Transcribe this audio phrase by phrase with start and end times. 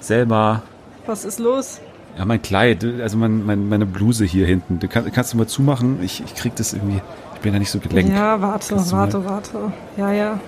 [0.00, 0.62] Selma.
[1.06, 1.80] Was ist los?
[2.18, 4.78] Ja, mein Kleid, also mein, mein, meine Bluse hier hinten.
[4.80, 6.02] Du kann, kannst du mal zumachen?
[6.02, 7.00] Ich, ich krieg das irgendwie.
[7.34, 8.12] Ich bin ja nicht so gelenkt.
[8.12, 9.72] Ja, warte, warte, warte.
[9.96, 10.40] Ja, ja.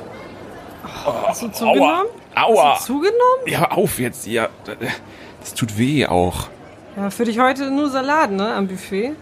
[1.07, 2.07] Oh, hast du zugenommen?
[2.35, 2.75] Aua.
[2.75, 3.47] Hast du zugenommen?
[3.47, 4.27] Ja, auf jetzt.
[4.27, 4.49] Ja,
[5.41, 6.49] das tut weh auch.
[6.97, 9.13] Ja, für dich heute nur Salat, ne, am Buffet?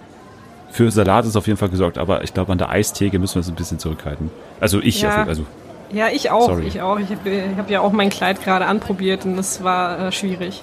[0.72, 3.38] Für Salat ist auf jeden Fall gesorgt, aber ich glaube, an der Eistheke müssen wir
[3.40, 4.30] uns ein bisschen zurückhalten.
[4.60, 5.24] Also ich, Ja.
[5.24, 5.44] also
[5.92, 6.46] Ja, ich auch.
[6.46, 6.66] Sorry.
[6.66, 6.98] Ich auch.
[6.98, 10.62] Ich habe hab ja auch mein Kleid gerade anprobiert und das war äh, schwierig.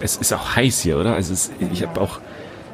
[0.00, 1.14] es ist auch heiß hier, oder?
[1.14, 2.20] Also es, ich habe auch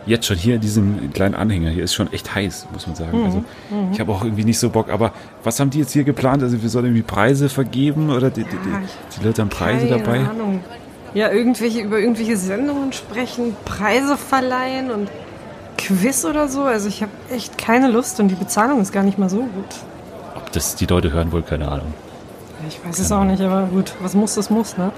[0.06, 3.24] jetzt schon hier in diesem kleinen Anhänger hier ist schon echt heiß, muss man sagen.
[3.24, 3.44] Also
[3.92, 4.88] ich habe auch irgendwie nicht so Bock.
[4.88, 5.12] Aber
[5.44, 6.42] was haben die jetzt hier geplant?
[6.42, 10.02] Also wir sollen irgendwie Preise vergeben oder die, die, die, die Leute haben Preise Keine
[10.02, 10.18] dabei?
[10.20, 10.60] Ahnung.
[11.12, 15.10] Ja, irgendwelche, über irgendwelche Sendungen sprechen, Preise verleihen und
[15.76, 16.62] Quiz oder so.
[16.62, 19.74] Also ich habe echt keine Lust und die Bezahlung ist gar nicht mal so gut.
[20.52, 21.94] Das die Leute hören wohl, keine Ahnung.
[22.68, 24.92] Ich weiß es auch nicht, aber gut, was muss, das muss, ne?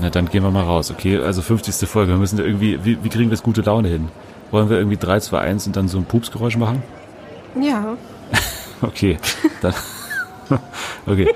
[0.00, 0.90] Na, dann gehen wir mal raus.
[0.90, 1.88] Okay, also 50.
[1.88, 2.12] Folge.
[2.12, 4.08] Wir müssen da irgendwie, wie, wie kriegen wir das gute Laune hin?
[4.50, 6.82] Wollen wir irgendwie 3, 2, 1 und dann so ein Pupsgeräusch machen?
[7.60, 7.96] Ja.
[8.80, 9.18] Okay,
[9.60, 9.74] dann.
[11.04, 11.34] Okay.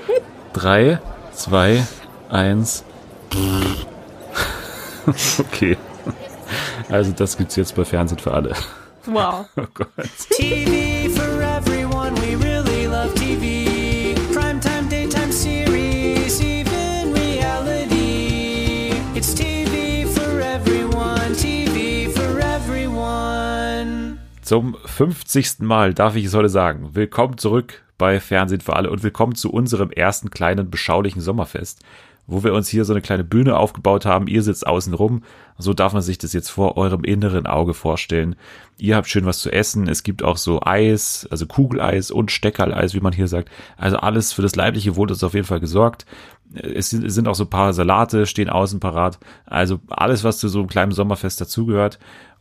[0.53, 0.99] 3,
[1.33, 1.83] 2,
[2.29, 2.83] 1.
[5.39, 5.77] Okay.
[6.89, 8.53] Also das gibt's jetzt bei Fernsehen für alle.
[9.05, 9.45] Wow.
[9.57, 9.89] Oh Gott.
[10.29, 11.32] TV for
[24.43, 25.59] Zum 50.
[25.59, 26.89] Mal darf ich es heute sagen.
[26.95, 31.79] Willkommen zurück bei Fernsehen für alle und willkommen zu unserem ersten kleinen beschaulichen Sommerfest,
[32.27, 34.27] wo wir uns hier so eine kleine Bühne aufgebaut haben.
[34.27, 35.23] Ihr sitzt außen rum.
[35.57, 38.35] So darf man sich das jetzt vor eurem inneren Auge vorstellen.
[38.77, 39.87] Ihr habt schön was zu essen.
[39.87, 43.49] Es gibt auch so Eis, also Kugeleis und Steckerleis, wie man hier sagt.
[43.77, 46.05] Also alles für das leibliche Wohl ist auf jeden Fall gesorgt.
[46.53, 49.19] Es sind auch so ein paar Salate, stehen außen parat.
[49.45, 51.97] Also alles, was zu so einem kleinen Sommerfest dazugehört.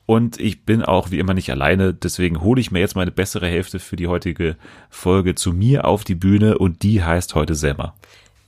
[0.06, 3.46] Und ich bin auch wie immer nicht alleine, deswegen hole ich mir jetzt meine bessere
[3.46, 4.56] Hälfte für die heutige
[4.90, 7.94] Folge zu mir auf die Bühne und die heißt heute Selma.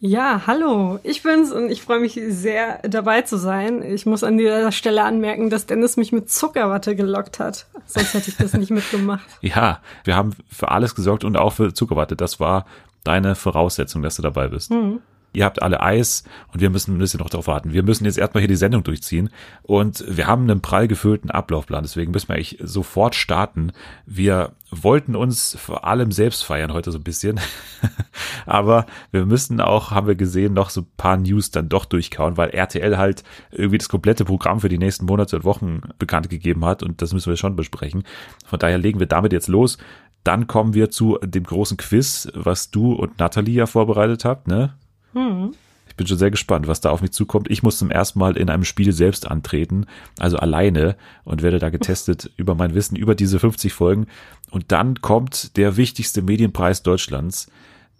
[0.06, 3.82] Ja, hallo, ich bin's und ich freue mich sehr dabei zu sein.
[3.82, 7.66] Ich muss an dieser Stelle anmerken, dass Dennis mich mit Zuckerwatte gelockt hat.
[7.86, 9.24] Sonst hätte ich das nicht mitgemacht.
[9.40, 12.16] Ja, wir haben für alles gesorgt und auch für Zuckerwatte.
[12.16, 12.66] Das war
[13.02, 14.70] deine Voraussetzung, dass du dabei bist.
[15.34, 16.22] Ihr habt alle Eis
[16.52, 17.72] und wir müssen ein bisschen noch darauf warten.
[17.72, 19.30] Wir müssen jetzt erstmal hier die Sendung durchziehen
[19.62, 23.72] und wir haben einen prall gefüllten Ablaufplan, deswegen müssen wir eigentlich sofort starten.
[24.06, 27.40] Wir wollten uns vor allem selbst feiern heute so ein bisschen,
[28.46, 32.36] aber wir müssen auch, haben wir gesehen, noch so ein paar News dann doch durchkauen,
[32.36, 36.64] weil RTL halt irgendwie das komplette Programm für die nächsten Monate und Wochen bekannt gegeben
[36.64, 38.04] hat und das müssen wir schon besprechen.
[38.46, 39.78] Von daher legen wir damit jetzt los.
[40.22, 44.74] Dann kommen wir zu dem großen Quiz, was du und Nathalie ja vorbereitet habt, ne?
[45.88, 47.48] Ich bin schon sehr gespannt, was da auf mich zukommt.
[47.50, 49.86] Ich muss zum ersten Mal in einem Spiel selbst antreten,
[50.18, 54.06] also alleine und werde da getestet über mein Wissen über diese 50 Folgen.
[54.50, 57.48] Und dann kommt der wichtigste Medienpreis Deutschlands.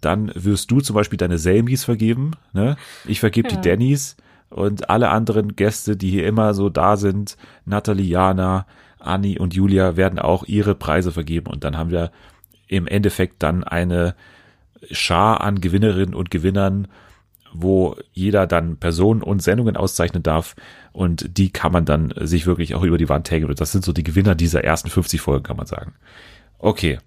[0.01, 2.75] Dann wirst du zum Beispiel deine Selmis vergeben, ne?
[3.05, 3.55] Ich vergebe Ja.
[3.55, 4.17] die Dannys
[4.49, 8.65] und alle anderen Gäste, die hier immer so da sind, Nathalie, Jana,
[8.99, 12.11] Anni und Julia werden auch ihre Preise vergeben und dann haben wir
[12.67, 14.15] im Endeffekt dann eine
[14.91, 16.87] Schar an Gewinnerinnen und Gewinnern,
[17.53, 20.55] wo jeder dann Personen und Sendungen auszeichnen darf
[20.91, 23.85] und die kann man dann sich wirklich auch über die Wand hängen und das sind
[23.85, 25.93] so die Gewinner dieser ersten 50 Folgen, kann man sagen.
[26.59, 26.99] Okay,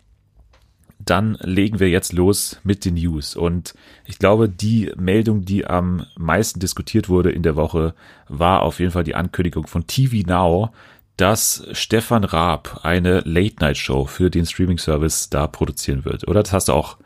[0.99, 3.75] dann legen wir jetzt los mit den News und
[4.05, 7.95] ich glaube, die Meldung, die am meisten diskutiert wurde in der Woche,
[8.29, 10.71] war auf jeden Fall die Ankündigung von TV Now,
[11.17, 16.29] dass Stefan Raab eine Late-Night-Show für den Streaming-Service da produzieren wird.
[16.29, 16.97] Oder das hast du auch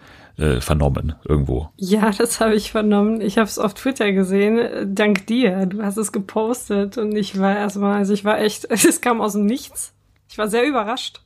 [0.42, 1.70] äh, vernommen irgendwo.
[1.76, 3.20] Ja, das habe ich vernommen.
[3.20, 5.66] Ich habe es auf Twitter gesehen, dank dir.
[5.66, 9.34] Du hast es gepostet und ich war erstmal, also ich war echt, es kam aus
[9.34, 9.94] dem Nichts.
[10.28, 11.20] Ich war sehr überrascht.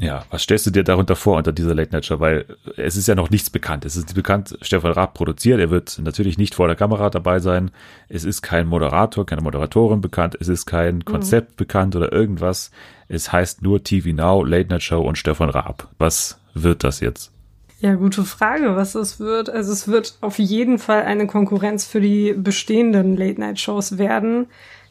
[0.00, 2.20] Ja, was stellst du dir darunter vor unter dieser Late Night Show?
[2.20, 2.44] Weil
[2.76, 3.84] es ist ja noch nichts bekannt.
[3.84, 5.58] Es ist bekannt, Stefan Raab produziert.
[5.58, 7.72] Er wird natürlich nicht vor der Kamera dabei sein.
[8.08, 10.36] Es ist kein Moderator, keine Moderatorin bekannt.
[10.38, 12.70] Es ist kein Konzept bekannt oder irgendwas.
[13.08, 15.88] Es heißt nur TV Now, Late Night Show und Stefan Raab.
[15.98, 17.32] Was wird das jetzt?
[17.80, 19.48] Ja, gute Frage, was es wird.
[19.48, 24.46] Also es wird auf jeden Fall eine Konkurrenz für die bestehenden Late-Night-Shows werden.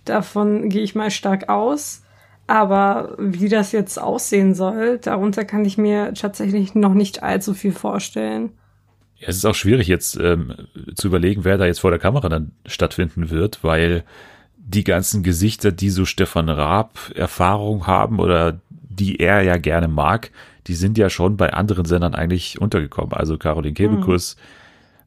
[0.06, 2.04] Davon gehe ich mal stark aus.
[2.48, 7.74] Aber wie das jetzt aussehen soll, darunter kann ich mir tatsächlich noch nicht allzu viel
[7.74, 8.52] vorstellen.
[9.18, 10.54] Ja, es ist auch schwierig jetzt ähm,
[10.96, 14.06] zu überlegen, wer da jetzt vor der Kamera dann stattfinden wird, weil
[14.56, 20.32] die ganzen Gesichter, die so Stefan Raab Erfahrung haben oder die er ja gerne mag,
[20.68, 23.14] die sind ja schon bei anderen Sendern eigentlich untergekommen.
[23.14, 24.36] Also Caroline Kebekus,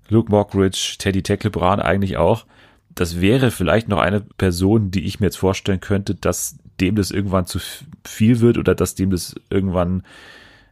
[0.08, 2.46] Luke Mockridge, Teddy Tecklebrand eigentlich auch.
[2.94, 7.10] das wäre vielleicht noch eine Person, die ich mir jetzt vorstellen könnte, dass dem das
[7.10, 7.58] irgendwann zu
[8.04, 10.02] viel wird oder dass dem das irgendwann,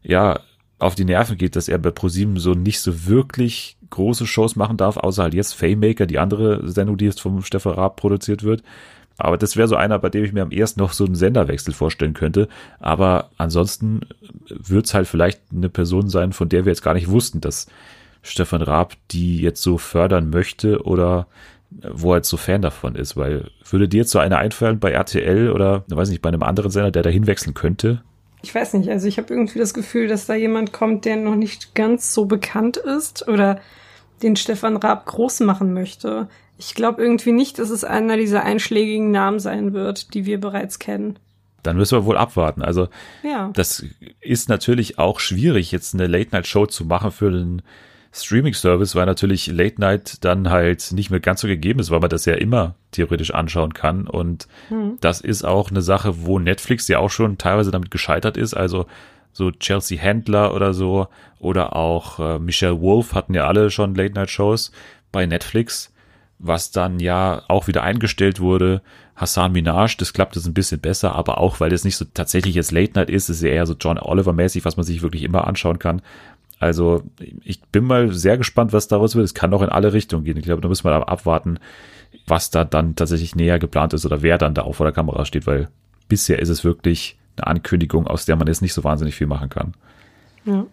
[0.03, 0.41] ja,
[0.79, 4.77] auf die Nerven geht, dass er bei ProSieben so nicht so wirklich große Shows machen
[4.77, 8.63] darf, außer halt jetzt Faymaker, die andere Sendung, die jetzt vom Stefan Raab produziert wird.
[9.19, 11.75] Aber das wäre so einer, bei dem ich mir am ersten noch so einen Senderwechsel
[11.75, 12.49] vorstellen könnte.
[12.79, 14.01] Aber ansonsten
[14.49, 17.67] wird's halt vielleicht eine Person sein, von der wir jetzt gar nicht wussten, dass
[18.23, 21.27] Stefan Raab die jetzt so fördern möchte oder
[21.71, 23.17] wo er jetzt so Fan davon ist.
[23.17, 26.71] Weil würde dir jetzt so einer einfallen bei RTL oder, weiß nicht, bei einem anderen
[26.71, 28.03] Sender, der da hinwechseln könnte?
[28.43, 31.35] Ich weiß nicht, also ich habe irgendwie das Gefühl, dass da jemand kommt, der noch
[31.35, 33.61] nicht ganz so bekannt ist oder
[34.23, 36.29] den Stefan Raab groß machen möchte.
[36.59, 40.79] Ich glaube irgendwie nicht, dass es einer dieser einschlägigen Namen sein wird, die wir bereits
[40.79, 41.19] kennen.
[41.63, 42.63] Dann müssen wir wohl abwarten.
[42.63, 42.89] Also
[43.23, 43.51] Ja.
[43.55, 43.85] das
[44.21, 47.63] ist natürlich auch schwierig, jetzt eine Late-Night-Show zu machen für den
[48.13, 52.25] Streaming-Service, weil natürlich Late-Night dann halt nicht mehr ganz so gegeben ist, weil man das
[52.25, 54.07] ja immer theoretisch anschauen kann.
[54.07, 54.49] Und
[55.01, 58.55] das ist auch eine Sache, wo Netflix ja auch schon teilweise damit gescheitert ist.
[58.55, 58.87] Also
[59.33, 61.07] so Chelsea Handler oder so
[61.39, 64.73] oder auch äh, Michelle Wolf hatten ja alle schon Late-Night-Shows
[65.13, 65.93] bei Netflix,
[66.39, 68.83] was dann ja auch wieder eingestellt wurde.
[69.17, 72.55] Hassan Minaj, das klappt jetzt ein bisschen besser, aber auch, weil es nicht so tatsächlich
[72.55, 75.25] jetzt Late Night ist, ist ja eher so John Oliver mäßig, was man sich wirklich
[75.25, 76.03] immer anschauen kann.
[76.61, 77.03] Also
[77.45, 79.25] ich bin mal sehr gespannt, was daraus wird.
[79.25, 80.37] Es kann auch in alle Richtungen gehen.
[80.37, 81.59] Ich glaube, da müssen wir abwarten,
[82.27, 85.25] was da dann tatsächlich näher geplant ist oder wer dann da auch vor der Kamera
[85.25, 85.69] steht, weil
[86.09, 89.51] bisher ist es wirklich eine Ankündigung, aus der man jetzt nicht so wahnsinnig viel machen
[89.51, 89.75] kann.
[90.45, 90.67] Ja.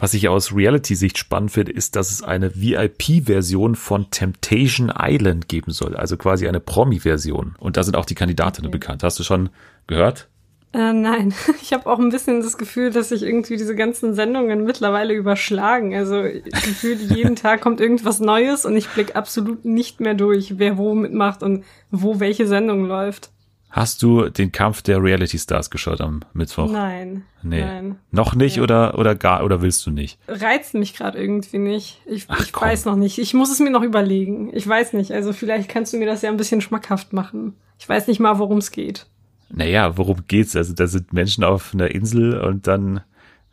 [0.00, 5.72] Was ich aus Reality-Sicht spannend finde, ist, dass es eine VIP-Version von Temptation Island geben
[5.72, 5.94] soll.
[5.94, 7.54] Also quasi eine Promi-Version.
[7.58, 8.78] Und da sind auch die Kandidatinnen Okay.
[8.78, 9.02] bekannt.
[9.02, 9.50] Hast du schon
[9.86, 10.28] gehört?
[10.72, 14.64] Äh, nein, ich habe auch ein bisschen das Gefühl, dass sich irgendwie diese ganzen Sendungen
[14.64, 15.94] mittlerweile überschlagen.
[15.94, 20.78] Also gefühlt jeden Tag kommt irgendwas Neues und ich blick absolut nicht mehr durch, wer
[20.78, 23.30] wo mitmacht und wo welche Sendung läuft.
[23.70, 26.70] Hast du den Kampf der Reality Stars geschaut am Mittwoch?
[26.70, 27.60] Nein, Nee.
[27.60, 27.96] nein.
[28.10, 28.62] Noch nicht Ja.
[28.64, 30.18] oder, oder gar, oder willst du nicht?
[30.26, 32.00] Reizt mich gerade irgendwie nicht.
[32.04, 33.18] Ich, Ach, ich weiß noch nicht.
[33.18, 34.50] Ich muss es mir noch überlegen.
[34.54, 35.12] Ich weiß nicht.
[35.12, 37.54] Also vielleicht kannst du mir das ja ein bisschen schmackhaft machen.
[37.78, 39.06] Ich weiß nicht mal, worum es geht.
[39.50, 40.54] Naja, worum geht's?
[40.56, 43.00] Also da sind Menschen auf einer Insel und dann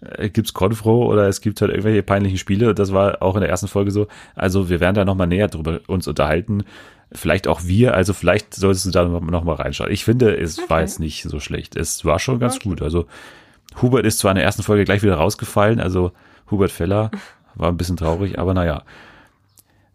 [0.01, 2.73] äh, gibt's Konfro oder es gibt halt irgendwelche peinlichen Spiele.
[2.75, 4.07] Das war auch in der ersten Folge so.
[4.35, 6.63] Also wir werden da nochmal näher drüber uns unterhalten.
[7.13, 9.91] Vielleicht auch wir, also vielleicht solltest du da nochmal mal reinschauen.
[9.91, 10.81] Ich finde, es war Okay.
[10.81, 11.75] jetzt nicht so schlecht.
[11.77, 12.69] Es war schon ganz Okay.
[12.69, 12.81] gut.
[12.81, 13.05] Also
[13.81, 16.11] Hubert ist zwar in der ersten Folge gleich wieder rausgefallen, also
[16.51, 17.11] Hubert Feller
[17.55, 18.83] war ein bisschen traurig, aber naja.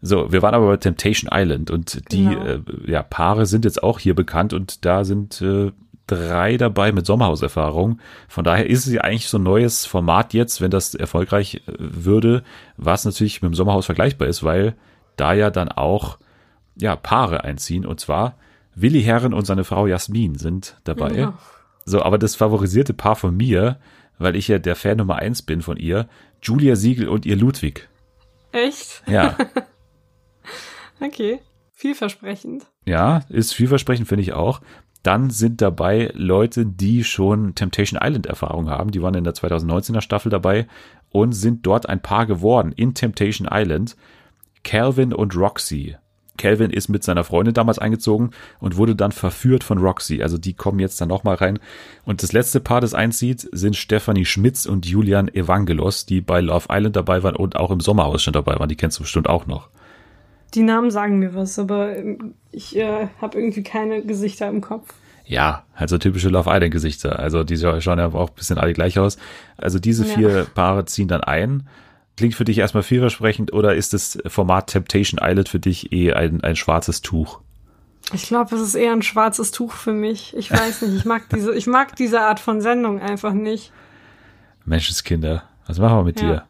[0.01, 2.43] So, wir waren aber bei Temptation Island und die Genau.
[2.45, 5.71] äh, ja, Paare sind jetzt auch hier bekannt und da sind äh,
[6.07, 7.99] drei dabei mit Sommerhauserfahrung.
[8.27, 11.71] Von daher ist es ja eigentlich so ein neues Format jetzt, wenn das erfolgreich äh,
[11.77, 12.43] würde,
[12.75, 14.75] was natürlich mit dem Sommerhaus vergleichbar ist, weil
[15.15, 16.17] da ja dann auch
[16.75, 18.37] ja Paare einziehen und zwar
[18.75, 21.13] Willi Herren und seine Frau Jasmin sind dabei.
[21.13, 21.37] Ja.
[21.85, 23.79] So, aber das favorisierte Paar von mir,
[24.17, 26.07] weil ich ja der Fan Nummer eins bin von ihr,
[26.41, 27.89] Julia Siegel und ihr Ludwig.
[28.51, 29.03] Echt?
[29.07, 29.37] Ja,
[30.99, 31.39] Okay.
[31.73, 32.65] Vielversprechend.
[32.85, 34.61] ja, ist vielversprechend, finde ich auch.
[35.01, 38.91] Dann sind dabei Leute, die schon Temptation Island Erfahrung haben.
[38.91, 40.67] Die waren in der 2019er Staffel dabei
[41.09, 43.97] und sind dort ein Paar geworden in Temptation Island.
[44.63, 45.97] Calvin und Roxy.
[46.37, 50.21] Calvin ist mit seiner Freundin damals eingezogen und wurde dann verführt von Roxy.
[50.23, 51.59] Also die kommen jetzt dann nochmal rein.
[52.05, 56.67] Und das letzte Paar, das einzieht, sind Stephanie Schmitz und Julian Evangelos, die bei Love
[56.71, 58.69] Island dabei waren und auch im Sommerhaus schon dabei waren.
[58.69, 59.69] Die kennst du bestimmt auch noch.
[60.55, 64.93] Die Namen sagen mir was, aber ähm, ich äh, habe irgendwie keine Gesichter im Kopf.
[65.25, 67.17] Ja, halt so typische Love Island Gesichter.
[67.19, 69.17] Also die schauen ja auch ein bisschen alle gleich aus.
[69.57, 70.15] Also diese Ja.
[70.15, 71.67] vier Paare ziehen dann ein.
[72.15, 76.43] Klingt für dich erstmal vielversprechend oder ist das Format Temptation Island für dich eh ein,
[76.43, 77.39] ein schwarzes Tuch?
[78.13, 80.35] Ich glaube, es ist eher ein schwarzes Tuch für mich.
[80.37, 83.71] Ich weiß nicht, ich mag diese, ich mag diese Art von Sendung einfach nicht.
[84.65, 86.27] Menschenskinder, was machen wir mit Ja.
[86.27, 86.43] dir?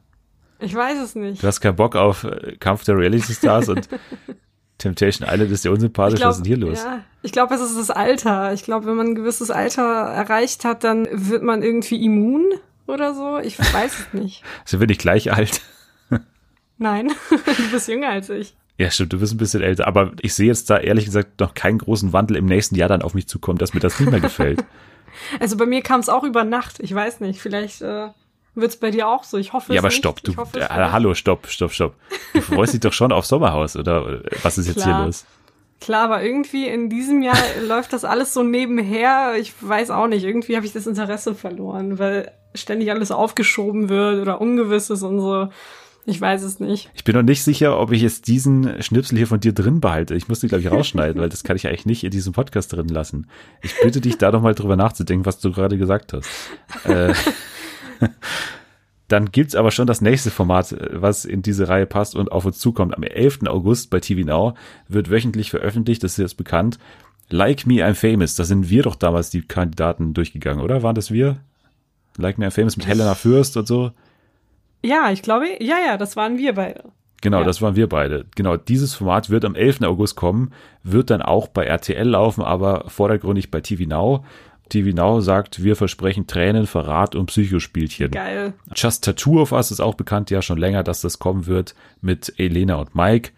[0.59, 1.41] Ich weiß es nicht.
[1.43, 3.87] Du hast keinen Bock auf äh, Kampf der Reality Stars und
[4.77, 6.21] Temptation Island ist dir unsympathisch.
[6.21, 6.79] was ist denn hier los?
[6.83, 8.53] Ja, ich glaube, es ist das Alter.
[8.53, 12.45] Ich glaube, wenn man ein gewisses Alter erreicht hat, dann wird man irgendwie immun
[12.87, 13.39] oder so.
[13.39, 14.43] Ich weiß es nicht.
[14.65, 15.61] Sind wir nicht gleich alt?
[16.77, 18.55] Nein, du bist jünger als ich.
[18.77, 21.53] Ja, stimmt, du bist ein bisschen älter, aber ich sehe jetzt da ehrlich gesagt noch
[21.53, 24.19] keinen großen Wandel im nächsten Jahr dann auf mich zukommen, dass mir das nicht mehr
[24.19, 24.63] gefällt.
[25.39, 26.79] Also bei mir kam es auch über Nacht.
[26.79, 27.39] Ich weiß nicht.
[27.39, 28.07] Vielleicht äh,
[28.55, 29.37] wird es bei dir auch so.
[29.37, 29.97] Ich hoffe Ja, es aber nicht.
[29.99, 31.95] stopp, du, Ich hoffe es äh, hallo, stopp, stopp, stopp.
[32.33, 34.97] Du freust dich doch schon auf Sommerhaus, oder oder was ist jetzt Klar.
[34.97, 35.25] hier los?
[35.83, 37.35] Klar, aber irgendwie in diesem Jahr
[37.67, 39.33] läuft das alles so nebenher.
[39.37, 40.23] Ich weiß auch nicht.
[40.23, 45.19] Irgendwie habe ich das Interesse verloren, weil ständig alles aufgeschoben wird oder ungewiss ist und
[45.19, 45.49] so.
[46.05, 46.89] Ich weiß es nicht.
[46.95, 50.15] Ich bin noch nicht sicher, ob ich jetzt diesen Schnipsel hier von dir drin behalte.
[50.15, 52.71] Ich muss den, glaube ich, rausschneiden, weil das kann ich eigentlich nicht in diesem Podcast
[52.71, 53.27] drin lassen.
[53.61, 56.29] Ich bitte dich, da doch mal drüber nachzudenken, was du gerade gesagt hast.
[56.85, 57.13] Äh,
[59.13, 62.57] dann gibt's aber schon das nächste Format, was in diese Reihe passt und auf uns
[62.57, 62.95] zukommt.
[62.97, 63.41] Am 11.
[63.47, 64.55] August bei TV Now
[64.87, 66.79] wird wöchentlich veröffentlicht, das ist jetzt bekannt.
[67.29, 70.81] Like Me I'm Famous, da sind wir doch damals die Kandidaten durchgegangen, oder?
[70.81, 71.37] Waren das wir?
[72.17, 73.91] Like Me I'm Famous mit Helena Fürst und so?
[74.83, 76.83] Ja, ich glaube, ja, ja, das waren wir beide.
[77.21, 77.45] Genau, Ja.
[77.45, 78.25] das waren wir beide.
[78.35, 79.83] Genau, dieses Format wird am 11.
[79.83, 80.51] August kommen,
[80.83, 84.25] wird dann auch bei RTL laufen, aber vordergründig bei TV Now.
[84.73, 88.09] TV Now sagt, wir versprechen Tränen, Verrat und Psychospielchen.
[88.09, 88.53] Geil.
[88.75, 92.33] Just Tattoo of Us ist auch bekannt, ja schon länger, dass das kommen wird mit
[92.37, 93.31] Elena und Mike.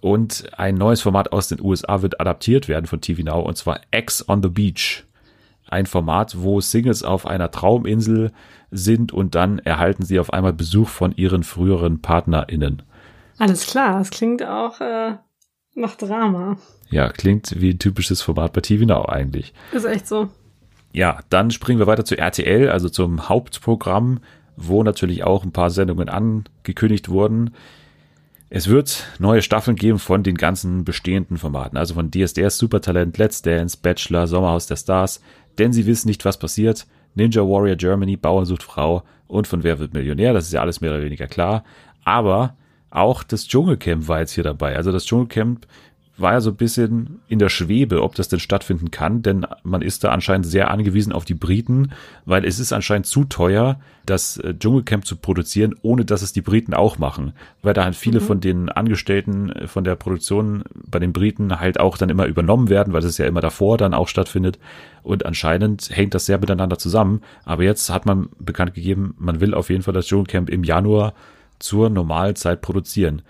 [0.00, 3.80] Und ein neues Format aus den USA wird adaptiert werden von TV Now und zwar
[3.92, 5.04] X on the Beach.
[5.68, 8.32] Ein Format, wo Singles auf einer Trauminsel
[8.72, 12.82] sind und dann erhalten sie auf einmal Besuch von ihren früheren PartnerInnen.
[13.38, 15.12] Alles klar, das klingt auch äh,
[15.74, 16.56] nach Drama.
[16.90, 19.54] Ja, klingt wie ein typisches Format bei TV Now eigentlich.
[19.70, 20.28] Ist echt so.
[20.92, 24.20] Ja, dann springen wir weiter zu RTL, also zum Hauptprogramm,
[24.56, 27.54] wo natürlich auch ein paar Sendungen angekündigt wurden.
[28.48, 33.42] Es wird neue Staffeln geben von den ganzen bestehenden Formaten, also von DSDS, Supertalent, Let's
[33.42, 35.22] Dance, Bachelor, Sommerhaus der Stars,
[35.58, 39.78] denn sie wissen nicht, was passiert, Ninja Warrior Germany, Bauern sucht Frau und von Wer
[39.78, 41.62] wird Millionär, das ist ja alles mehr oder weniger klar.
[42.04, 42.56] Aber
[42.90, 44.74] auch das Dschungelcamp war jetzt hier dabei.
[44.74, 45.66] Also das Dschungelcamp
[46.20, 49.82] war ja so ein bisschen in der Schwebe, ob das denn stattfinden kann, denn man
[49.82, 51.92] ist da anscheinend sehr angewiesen auf die Briten,
[52.24, 56.40] weil es ist anscheinend zu teuer, das äh, Dschungelcamp zu produzieren, ohne dass es die
[56.40, 60.98] Briten auch machen, weil da halt viele von den Angestellten äh, von der Produktion bei
[60.98, 64.08] den Briten halt auch dann immer übernommen werden, weil es ja immer davor dann auch
[64.08, 64.58] stattfindet.
[65.02, 69.54] Und anscheinend hängt das sehr miteinander zusammen, aber jetzt hat man bekannt gegeben, man will
[69.54, 71.14] auf jeden Fall das Dschungelcamp im Januar
[71.58, 73.22] zur Normalzeit produzieren.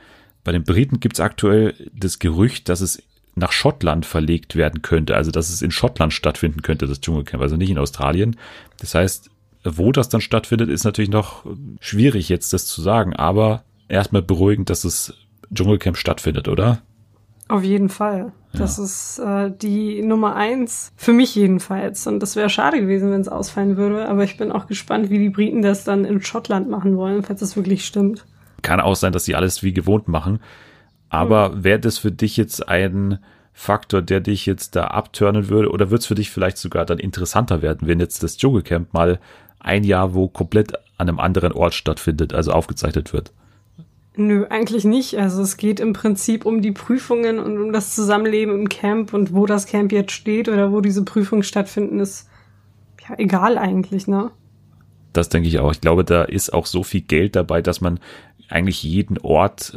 [0.45, 3.03] Bei den Briten gibt es aktuell das Gerücht, dass es
[3.35, 7.57] nach Schottland verlegt werden könnte, also dass es in Schottland stattfinden könnte, das Dschungelcamp, also
[7.57, 8.37] nicht in Australien.
[8.79, 9.31] Das heißt,
[9.65, 11.45] wo das dann stattfindet, ist natürlich noch
[11.81, 15.15] schwierig jetzt das zu sagen, aber erstmal beruhigend, dass das
[15.53, 16.83] Dschungelcamp stattfindet, oder?
[17.49, 18.33] Auf jeden Fall.
[18.53, 20.93] Das ist äh, die Nummer eins.
[20.97, 22.07] Für mich jedenfalls.
[22.07, 24.09] Und das wäre schade gewesen, wenn es ausfallen würde.
[24.09, 27.41] Aber ich bin auch gespannt, wie die Briten das dann in Schottland machen wollen, falls
[27.41, 28.25] das wirklich stimmt.
[28.63, 30.41] Kann auch sein, dass sie alles wie gewohnt machen.
[31.09, 33.19] Aber wäre das für dich jetzt ein
[33.53, 35.71] Faktor, der dich jetzt da abturnen würde?
[35.71, 39.19] Oder wird es für dich vielleicht sogar dann interessanter werden, wenn jetzt das Dschungelcamp mal
[39.59, 43.33] ein Jahr wo komplett an einem anderen Ort stattfindet, also aufgezeichnet wird?
[44.17, 45.19] Nö, eigentlich nicht.
[45.19, 49.35] Also es geht im Prinzip um die Prüfungen und um das Zusammenleben im Camp und
[49.35, 52.29] wo das Camp jetzt steht oder wo diese Prüfungen stattfinden, ist
[53.09, 54.31] ja egal eigentlich, ne?
[55.13, 55.73] Das denke ich auch.
[55.73, 57.99] Ich glaube, da ist auch so viel Geld dabei, dass man
[58.51, 59.77] eigentlich jeden Ort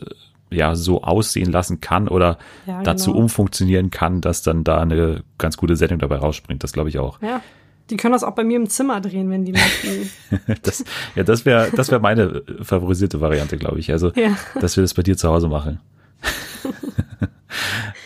[0.51, 2.38] äh, ja so aussehen lassen kann oder
[2.68, 3.24] Ja, dazu genau.
[3.24, 6.63] umfunktionieren kann, dass dann da eine ganz gute Sendung dabei rausspringt.
[6.63, 7.22] Das glaube ich auch.
[7.22, 7.42] Ja.
[7.89, 10.10] Die können das auch bei mir im Zimmer drehen, wenn die möchten.
[10.63, 13.92] Das, ja, das wäre das wäre meine äh, favorisierte Variante, glaube ich.
[13.92, 14.38] Also, Ja.
[14.62, 15.80] dass wir das bei dir zu Hause machen.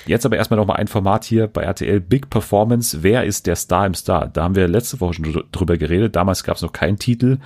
[0.05, 3.03] Jetzt aber erstmal noch mal ein Format hier bei RTL Big Performance.
[3.03, 4.27] Wer ist der Star im Star?
[4.27, 6.15] Da haben wir letzte Woche schon dr- drüber geredet.
[6.15, 7.37] Damals gab es noch keinen Titel.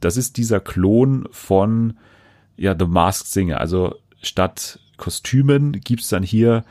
[0.00, 1.96] Das ist dieser Klon von
[2.58, 3.60] ja The Masked Singer.
[3.60, 6.64] Also statt Kostümen gibt's dann hier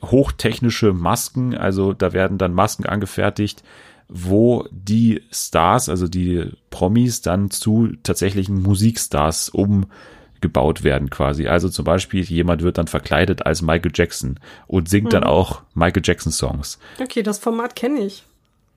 [0.00, 1.54] hochtechnische Masken.
[1.54, 3.62] Also da werden dann Masken angefertigt,
[4.08, 11.48] wo die Stars, also die Promis, dann zu tatsächlichen Musikstars umgebaut werden quasi.
[11.48, 16.02] Also zum Beispiel jemand wird dann verkleidet als Michael Jackson und singt dann auch Michael
[16.04, 16.78] Jackson Songs.
[17.00, 18.24] Okay, das Format kenne ich.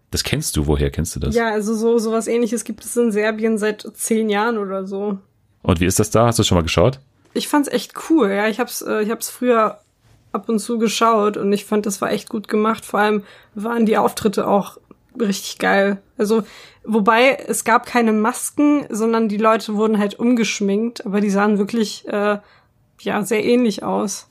[0.09, 1.33] Das kennst du, woher kennst du das?
[1.33, 5.19] Ja, also so sowas ähnliches gibt es in Serbien seit zehn Jahren oder so.
[5.61, 6.25] Und wie ist das da?
[6.25, 6.99] Hast du schon mal geschaut?
[7.33, 8.47] Ich fand's echt cool, ja.
[8.47, 9.79] Ich hab's, äh, ich hab's früher
[10.31, 12.85] ab und zu geschaut und ich fand, das war echt gut gemacht.
[12.85, 14.77] Vor allem waren die Auftritte auch
[15.19, 16.01] richtig geil.
[16.17, 16.43] Also,
[16.83, 22.07] wobei es gab keine Masken, sondern die Leute wurden halt umgeschminkt, aber die sahen wirklich,
[22.07, 22.39] äh,
[23.01, 24.27] ja, sehr ähnlich aus.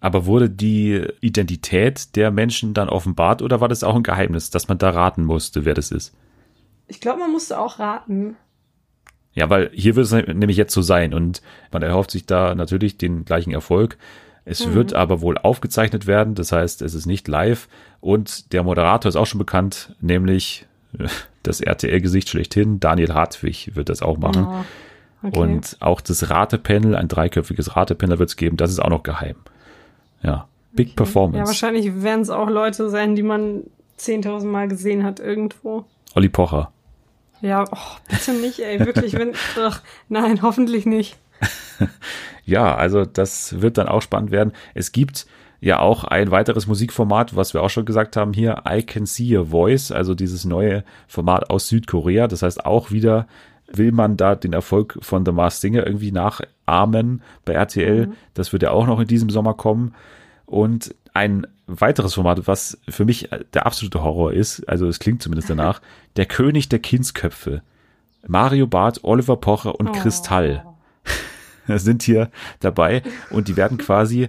[0.00, 4.68] Aber wurde die Identität der Menschen dann offenbart oder war das auch ein Geheimnis, dass
[4.68, 6.14] man da raten musste, wer das ist?
[6.86, 8.36] Ich glaube, man musste auch raten.
[9.38, 12.98] Ja, weil hier wird es nämlich jetzt so sein und man erhofft sich da natürlich
[12.98, 13.96] den gleichen Erfolg.
[14.44, 17.68] Es wird aber wohl aufgezeichnet werden, das heißt, es ist nicht live
[18.00, 20.66] und der Moderator ist auch schon bekannt, nämlich
[20.98, 21.06] äh,
[21.44, 24.46] das RTL-Gesicht schlechthin, Daniel Hartwig wird das auch machen.
[24.48, 25.38] Oh, okay.
[25.38, 29.36] Und auch das Ratepanel, ein dreiköpfiges Ratepanel wird es geben, das ist auch noch geheim.
[30.22, 31.46] Ja, Big Ja, Performance.
[31.46, 33.62] wahrscheinlich werden es auch Leute sein, die man
[34.00, 35.84] 10.000 Mal gesehen hat irgendwo.
[36.14, 36.72] Olli Pocher.
[37.40, 41.16] Ja, oh, bitte nicht, ey, wirklich, wenn, ach, nein, hoffentlich nicht.
[42.44, 44.54] Ja, also das wird dann auch spannend werden.
[44.72, 45.26] Es gibt
[45.60, 49.36] ja auch ein weiteres Musikformat, was wir auch schon gesagt haben hier, I Can See
[49.36, 52.26] Your Voice, also dieses neue Format aus Südkorea.
[52.26, 53.26] Das heißt auch wieder
[53.70, 58.06] will man da den Erfolg von The Masked Singer irgendwie nachahmen bei RTL.
[58.06, 58.12] Mhm.
[58.34, 59.94] Das wird ja auch noch in diesem Sommer kommen.
[60.46, 65.50] Und ein weiteres Format, was für mich der absolute Horror ist, also es klingt zumindest
[65.50, 65.82] danach,
[66.16, 67.62] der König der Kindsköpfe.
[68.26, 69.92] Mario Barth, Oliver Pocher und Oh.
[70.00, 70.64] Kristall
[71.66, 74.28] sind hier dabei und die werden quasi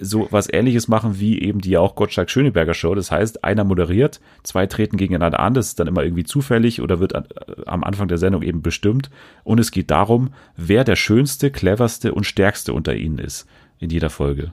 [0.00, 2.94] so was ähnliches machen wie eben die auch Gottschalk Schöneberger Show.
[2.94, 7.00] Das heißt, einer moderiert, zwei treten gegeneinander an, das ist dann immer irgendwie zufällig oder
[7.00, 9.10] wird an, äh, am Anfang der Sendung eben bestimmt.
[9.42, 13.48] Und es geht darum, wer der schönste, cleverste und stärkste unter ihnen ist
[13.80, 14.52] in jeder Folge.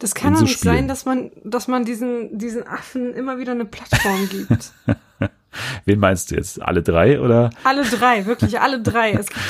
[0.00, 0.74] Das kann doch so nicht Spielen.
[0.74, 4.72] sein, dass man, dass man diesen, diesen Affen immer wieder eine Plattform gibt.
[5.84, 6.60] Wen meinst du jetzt?
[6.60, 7.50] Alle drei oder?
[7.64, 9.12] alle drei, wirklich alle drei.
[9.12, 9.40] Es gibt,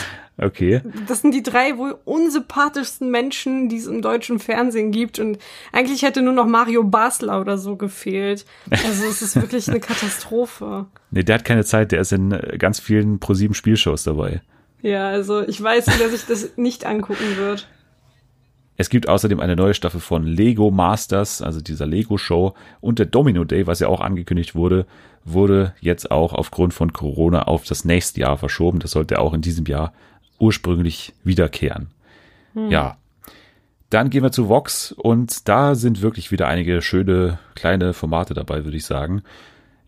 [0.43, 0.81] Okay.
[1.07, 5.19] das sind die drei wohl unsympathischsten Menschen, die es im deutschen Fernsehen gibt.
[5.19, 5.39] Und
[5.71, 8.47] eigentlich hätte nur noch Mario Basler oder so gefehlt.
[8.71, 9.81] Also es ist wirklich eine
[10.21, 10.87] Katastrophe.
[11.11, 14.41] Nee, der hat keine Zeit, der ist in ganz vielen ProSieben Spielshows dabei.
[14.81, 17.69] Ja, also ich weiß, dass ich das nicht angucken wird.
[18.81, 23.05] Es gibt außerdem eine neue Staffel von Lego Masters, also dieser Lego Show und der
[23.05, 24.87] Domino Day, was ja auch angekündigt wurde,
[25.23, 28.79] wurde jetzt auch aufgrund von Corona auf das nächste Jahr verschoben.
[28.79, 29.93] Das sollte auch in diesem Jahr
[30.39, 31.89] ursprünglich wiederkehren.
[32.55, 32.97] Ja.
[33.91, 38.65] Dann gehen wir zu Vox und da sind wirklich wieder einige schöne kleine Formate dabei,
[38.65, 39.23] würde ich sagen.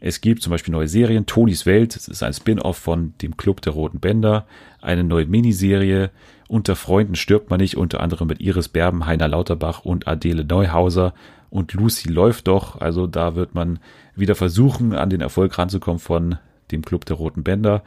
[0.01, 1.25] Es gibt zum Beispiel neue Serien.
[1.25, 4.47] Tonis Welt, das ist ein Spin-off von dem Club der Roten Bänder.
[4.83, 6.11] Eine neue Miniserie.
[6.53, 11.15] Unter Freunden stirbt man nicht, unter anderem mit Iris Berben, Heiner Lauterbach und Adele Neuhauser.
[11.49, 12.79] Und Lucy läuft doch.
[12.79, 13.79] Also da wird man
[14.15, 16.37] wieder versuchen, an den Erfolg ranzukommen von
[16.71, 17.83] dem Club der Roten Bänder.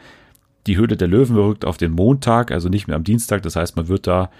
[0.65, 3.43] Die Höhle der Löwen rückt auf den Montag, also nicht mehr am Dienstag.
[3.43, 4.31] Das heißt, man wird da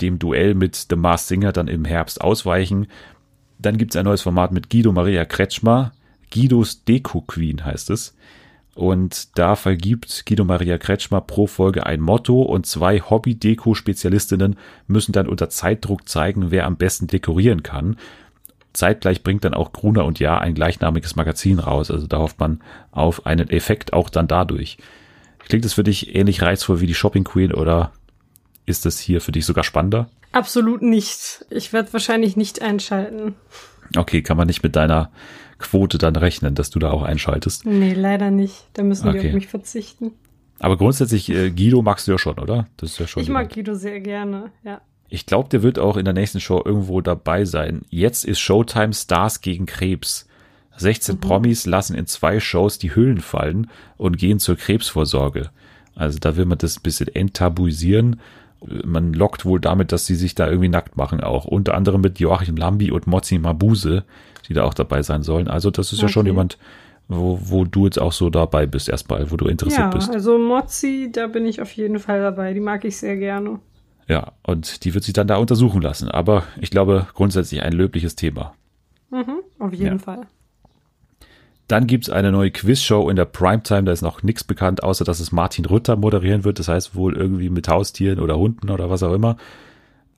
[0.00, 2.86] dem Duell mit The Masked Singer dann im Herbst ausweichen.
[3.58, 5.92] Dann gibt's ein neues Format mit Guido Maria Kretschmer.
[6.32, 8.16] Guidos Deko Queen heißt es.
[8.78, 15.26] Und da vergibt Guido Maria Kretschmer pro Folge ein Motto und zwei Hobby-Deko-Spezialistinnen müssen dann
[15.26, 17.96] unter Zeitdruck zeigen, wer am besten dekorieren kann.
[18.74, 21.90] Zeitgleich bringt dann auch Gruner und Ja ein gleichnamiges Magazin raus.
[21.90, 22.60] Also da hofft man
[22.92, 24.78] auf einen Effekt auch dann dadurch.
[25.40, 27.90] Klingt es für dich ähnlich reizvoll wie die Shopping Queen oder
[28.64, 30.08] ist es hier für dich sogar spannender?
[30.30, 31.44] Absolut nicht.
[31.50, 33.34] Ich werde wahrscheinlich nicht einschalten.
[33.96, 35.10] Okay, kann man nicht mit deiner
[35.58, 37.66] Quote dann rechnen, dass du da auch einschaltest.
[37.66, 38.66] Nee, leider nicht.
[38.74, 39.28] Da müssen wir Okay.
[39.28, 40.12] auf mich verzichten.
[40.60, 42.66] Aber grundsätzlich, äh, Guido magst du ja schon, oder?
[42.76, 43.22] Das ist ja schon.
[43.22, 43.54] Ich mag jemand.
[43.54, 44.80] Guido sehr gerne, ja.
[45.08, 47.82] Ich glaube, der wird auch in der nächsten Show irgendwo dabei sein.
[47.88, 50.26] Jetzt ist Showtime Stars gegen Krebs.
[50.76, 55.50] 16 Promis lassen in zwei Shows die Hüllen fallen und gehen zur Krebsvorsorge.
[55.96, 58.20] Also da will man das ein bisschen enttabuisieren.
[58.84, 61.44] Man lockt wohl damit, dass sie sich da irgendwie nackt machen auch.
[61.46, 64.04] Unter anderem mit Joachim Lambi und Mozi Mabuse,
[64.48, 65.48] die da auch dabei sein sollen.
[65.48, 66.30] Also das ist ja schon Okay.
[66.30, 66.58] jemand,
[67.08, 70.10] wo, wo du jetzt auch so dabei bist erstmal, wo du interessiert Ja, bist.
[70.10, 72.52] also Mozzi, da bin ich auf jeden Fall dabei.
[72.54, 73.60] Die mag ich sehr gerne.
[74.08, 76.10] Ja, und die wird sich dann da untersuchen lassen.
[76.10, 78.54] Aber ich glaube, grundsätzlich ein löbliches Thema.
[79.10, 80.02] Mhm, auf jeden Ja.
[80.02, 80.26] Fall.
[81.66, 83.84] Dann gibt's eine neue Quizshow in der Primetime.
[83.84, 86.58] Da ist noch nichts bekannt, außer dass es Martin Rütter moderieren wird.
[86.58, 89.36] Das heißt wohl irgendwie mit Haustieren oder Hunden oder was auch immer.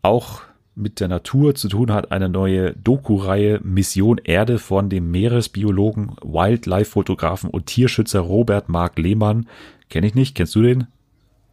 [0.03, 0.43] Auch
[0.81, 7.51] mit der Natur zu tun hat eine neue Doku-Reihe Mission Erde von dem Meeresbiologen, Wildlife-Fotografen
[7.51, 9.47] und Tierschützer Robert Mark Lehmann.
[9.89, 10.35] Kenne ich nicht.
[10.35, 10.87] Kennst du den?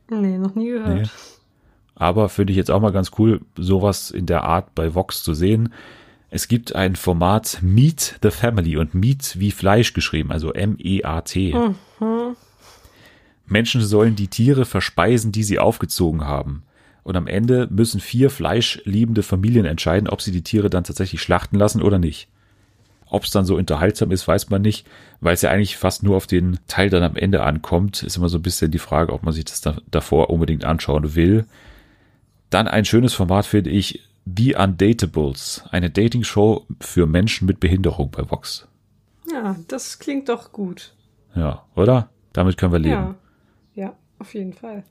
[0.09, 1.01] Nee, noch nie gehört.
[1.01, 1.09] Nee.
[1.95, 5.33] Aber finde ich jetzt auch mal ganz cool, sowas in der Art bei Vox zu
[5.33, 5.73] sehen.
[6.29, 11.55] Es gibt ein Format Meet the Family und Meat wie Fleisch geschrieben, also M-E-A-T.
[13.45, 16.63] Menschen sollen die Tiere verspeisen, die sie aufgezogen haben.
[17.07, 21.55] Und am Ende müssen vier fleischliebende Familien entscheiden, ob sie die Tiere dann tatsächlich schlachten
[21.55, 22.27] lassen oder nicht.
[23.05, 24.85] Ob es dann so unterhaltsam ist, weiß man nicht,
[25.21, 28.03] weil es ja eigentlich fast nur auf den Teil dann am Ende ankommt.
[28.03, 31.15] Ist immer so ein bisschen die Frage, ob man sich das da, davor unbedingt anschauen
[31.15, 31.45] will.
[32.49, 38.29] Dann ein schönes Format finde ich The Undatables, eine Dating-Show für Menschen mit Behinderung bei
[38.29, 38.67] Vox.
[39.31, 40.93] Ja, das klingt doch gut.
[41.35, 42.09] Ja, oder?
[42.33, 42.91] Damit können wir leben.
[42.91, 43.15] Ja.
[43.75, 44.83] Ja, auf jeden Fall.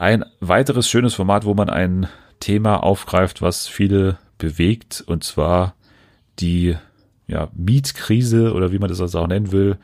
[0.00, 2.08] Ein weiteres schönes Format, wo man ein
[2.40, 5.74] Thema aufgreift, was viele bewegt, und zwar
[6.38, 6.74] die
[7.26, 9.76] ja, Mietkrise oder wie man das also auch nennen will,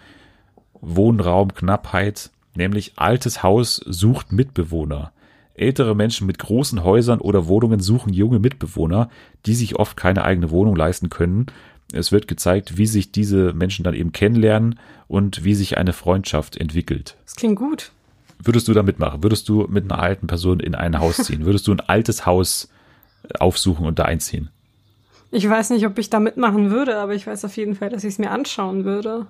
[0.80, 5.12] Wohnraumknappheit, nämlich altes Haus sucht Mitbewohner.
[5.52, 9.10] Ältere Menschen mit großen Häusern oder Wohnungen suchen junge Mitbewohner,
[9.44, 11.44] die sich oft keine eigene Wohnung leisten können.
[11.92, 16.56] Es wird gezeigt, wie sich diese Menschen dann eben kennenlernen und wie sich eine Freundschaft
[16.56, 17.18] entwickelt.
[17.26, 17.92] Das klingt gut.
[18.38, 19.22] Würdest du da mitmachen?
[19.22, 21.44] Würdest du mit einer alten Person in ein Haus ziehen?
[21.44, 22.68] Würdest du ein altes Haus
[23.28, 24.50] äh, aufsuchen und da einziehen?
[25.30, 28.04] Ich weiß nicht, ob ich da mitmachen würde, aber ich weiß auf jeden Fall, dass
[28.04, 29.26] ich es mir anschauen würde.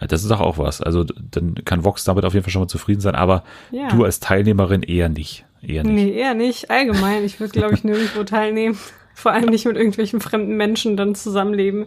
[0.00, 0.80] Das ist doch auch was.
[0.82, 3.88] Also dann kann Vox damit auf jeden Fall schon mal zufrieden sein, aber Ja.
[3.88, 5.44] du als Teilnehmerin eher nicht.
[5.62, 5.94] Eher nicht.
[5.94, 6.70] Nee, eher nicht.
[6.70, 7.24] Allgemein.
[7.24, 8.76] Ich würde, glaube ich, nirgendwo teilnehmen.
[9.14, 11.86] Vor allem nicht mit irgendwelchen fremden Menschen dann zusammenleben.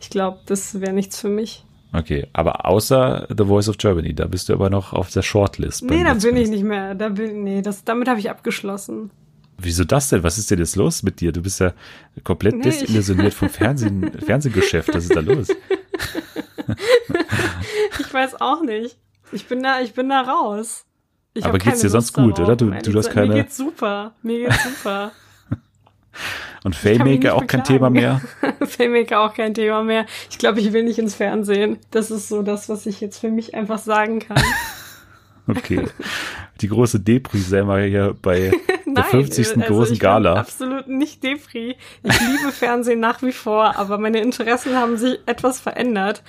[0.00, 1.64] Ich glaube, das wäre nichts für mich.
[1.92, 5.82] Okay, aber außer The Voice of Germany, da bist du aber noch auf der Shortlist.
[5.84, 6.94] Nee, da bin ich nicht mehr.
[6.94, 9.10] Da bin, nee, das, damit habe ich abgeschlossen.
[9.58, 10.22] Wieso das denn?
[10.22, 11.30] Was ist denn jetzt los mit dir?
[11.32, 11.72] Du bist ja
[12.24, 14.92] komplett Nee, desillusioniert vom Fernsehen, Fernsehgeschäft.
[14.94, 15.48] Was ist da los?
[17.98, 18.96] Ich weiß auch nicht.
[19.32, 20.84] Ich bin da, ich bin da raus.
[21.34, 22.80] Ich Aber geht's dir sonst Lust gut, darauf, oder?
[22.80, 24.12] Du- du hast keine- Mir geht's super.
[24.22, 25.12] Mir geht's super.
[26.64, 27.64] Und nicht auch kein.
[27.64, 28.20] Thema mehr?
[28.66, 30.06] Filmmaker auch kein Thema mehr.
[30.30, 31.78] Ich glaube, ich will nicht ins Fernsehen.
[31.90, 34.42] Das ist so das, was ich jetzt für mich einfach sagen kann.
[35.48, 35.86] Okay.
[36.60, 38.52] Die große Depri-Selma hier bei
[38.86, 39.56] der Nein, 50.
[39.56, 40.34] also großen Gala.
[40.34, 41.76] absolut nicht Depri.
[42.04, 46.22] Ich liebe Fernsehen nach wie vor, aber meine Interessen haben sich etwas verändert.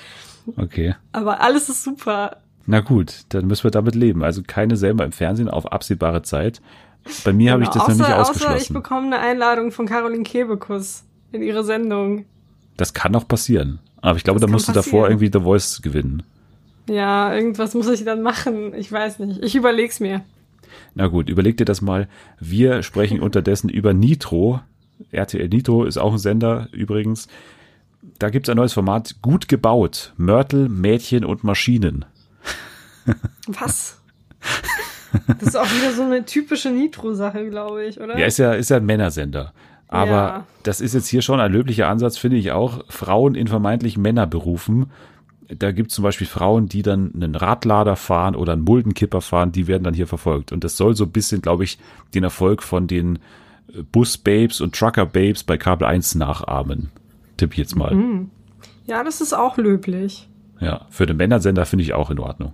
[0.58, 0.96] Okay.
[1.12, 2.38] Aber alles ist super.
[2.66, 4.24] Na gut, dann müssen wir damit leben.
[4.24, 6.62] Also keine Selma im Fernsehen auf absehbare Zeit.
[7.24, 8.74] Bei mir habe ich das Genau, noch nicht außer, Außer ich ausgeschlossen.
[8.74, 12.26] bekomme eine Einladung von Caroline Kebekus in ihre Sendung.
[12.78, 13.80] Das kann auch passieren.
[14.02, 15.12] Aber ich glaube, Das da musst du davor passieren.
[15.22, 16.24] irgendwie The Voice gewinnen.
[16.90, 18.74] Ja, irgendwas muss ich dann machen.
[18.74, 19.42] Ich weiß nicht.
[19.44, 20.22] Ich überleg's mir.
[20.96, 22.08] Na gut, überleg dir das mal.
[22.40, 24.62] Wir sprechen unterdessen über Nitro.
[25.12, 27.28] RTL Nitro ist auch ein Sender übrigens.
[28.20, 30.14] Da gibt's ein neues Format, gut gebaut.
[30.18, 32.06] Mörtel, Mädchen und Maschinen.
[33.48, 34.00] Was?
[35.40, 38.18] Das ist auch wieder so eine typische Nitro-Sache, glaube ich, oder?
[38.18, 39.54] Ja, ist ja, ist ja ein Männersender.
[39.88, 40.48] Aber Ja.
[40.64, 42.84] das ist jetzt hier schon ein löblicher Ansatz, finde ich auch.
[42.90, 44.88] Frauen in vermeintlich Männerberufen.
[45.50, 49.68] Da gibt's zum Beispiel Frauen, die dann einen Radlader fahren oder einen Muldenkipper fahren, die
[49.68, 50.52] werden dann hier verfolgt.
[50.52, 51.78] Und das soll so ein bisschen, glaube ich,
[52.16, 53.18] den Erfolg von den
[53.72, 56.90] äh, Bus-Babes und Trucker-Babes bei Kabel 1 nachahmen.
[57.38, 57.94] Tipp ich jetzt mal.
[57.94, 58.30] Mhm.
[58.88, 60.28] Ja, das ist auch löblich.
[60.60, 62.54] Ja, für den Männersender finde ich auch in Ordnung.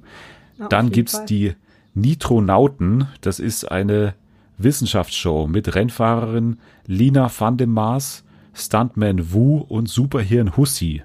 [0.58, 1.26] Ja, Dann gibt's Fall.
[1.28, 1.54] die
[2.02, 3.08] Nitronauten.
[3.22, 4.16] Das ist eine
[4.58, 11.04] Wissenschaftsshow mit Rennfahrerin Lina van dem Maas, Stuntman Wu und Superhirn Hussi.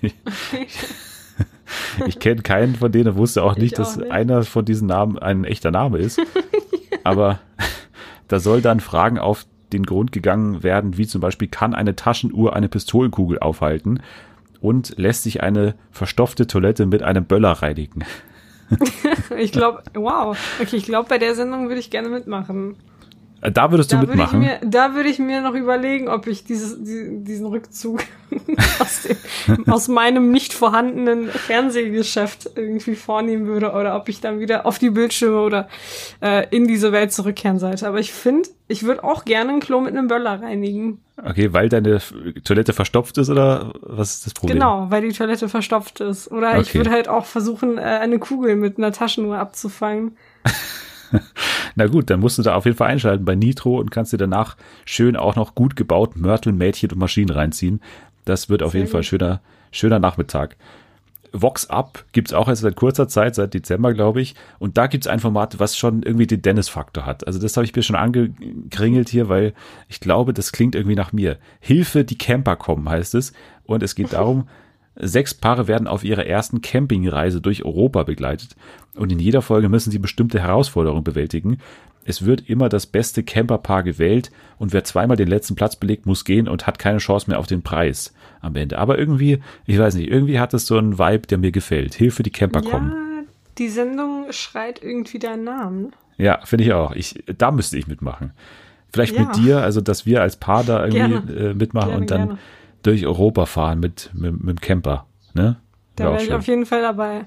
[2.06, 4.12] ich kenne keinen von denen, wusste auch nicht, Ich dass auch nicht.
[4.12, 6.20] einer von diesen Namen ein echter Name ist.
[7.04, 7.40] Aber
[8.28, 12.54] da soll dann Fragen auf den Grund gegangen werden, wie zum Beispiel, kann eine Taschenuhr
[12.54, 14.00] eine Pistolenkugel aufhalten
[14.60, 18.04] und lässt sich eine verstopfte Toilette mit einem Böller reinigen?
[19.36, 20.36] Ich glaube, wow.
[20.60, 22.76] Okay, ich glaube, bei der Sendung würde ich gerne mitmachen.
[23.46, 24.40] Äh, Da würdest du Da würde ich mitmachen.
[24.40, 28.02] mir, da würde ich mir noch überlegen, ob ich dieses, die, diesen Rückzug
[28.80, 29.02] aus,
[29.46, 34.78] dem, aus meinem nicht vorhandenen Fernsehgeschäft irgendwie vornehmen würde oder ob ich dann wieder auf
[34.78, 35.68] die Bildschirme oder
[36.20, 37.86] äh, in diese Welt zurückkehren sollte.
[37.86, 41.00] Aber ich finde, ich würde auch gerne ein Klo mit einem Böller reinigen.
[41.24, 42.00] Okay, weil deine
[42.44, 44.58] Toilette verstopft ist oder was ist das Problem?
[44.58, 46.30] Genau, weil die Toilette verstopft ist.
[46.30, 46.78] Oder ich Okay.
[46.78, 50.16] würde halt auch versuchen, äh, eine Kugel mit einer Taschenuhr abzufangen.
[51.74, 54.18] Na gut, dann musst du da auf jeden Fall einschalten bei Nitro und kannst dir
[54.18, 57.80] danach schön auch noch gut gebaut Mörtel, Mädchen und Maschinen reinziehen.
[58.24, 59.40] Das wird auf Sehr jeden Fall schöner,
[59.70, 60.56] schöner Nachmittag.
[61.32, 64.34] Vox Up gibt's auch erst seit kurzer Zeit, seit Dezember, glaube ich.
[64.58, 67.26] Und da gibt's ein Format, was schon irgendwie den Dennis-Faktor hat.
[67.26, 69.52] Also das habe ich mir schon angekringelt hier, weil
[69.88, 71.36] ich glaube, das klingt irgendwie nach mir.
[71.60, 73.32] Hilfe, die Camper kommen, heißt es.
[73.64, 74.48] Und es geht darum,
[74.98, 78.56] Sechs Paare werden auf ihrer ersten Campingreise durch Europa begleitet
[78.96, 81.58] und in jeder Folge müssen sie bestimmte Herausforderungen bewältigen.
[82.04, 86.24] Es wird immer das beste Camperpaar gewählt und wer zweimal den letzten Platz belegt, muss
[86.24, 88.78] gehen und hat keine Chance mehr auf den Preis am Ende.
[88.78, 91.94] Aber irgendwie, ich weiß nicht, irgendwie hat es so einen Vibe, der mir gefällt.
[91.94, 92.92] Hilfe, die Camper kommen.
[92.92, 93.24] Ja,
[93.58, 95.92] die Sendung schreit irgendwie deinen Namen.
[96.16, 96.94] Ja, finde ich auch.
[96.94, 98.32] Ich, da müsste ich mitmachen.
[98.92, 99.22] Vielleicht Ja.
[99.24, 101.50] mit dir, also dass wir als Paar da irgendwie Gerne.
[101.50, 102.38] äh, mitmachen Gerne, und dann gerne.
[102.84, 105.06] durch Europa fahren mit, mit, mit dem Camper.
[105.34, 105.56] Ne?
[105.96, 107.26] Da wäre ich auf jeden Fall dabei.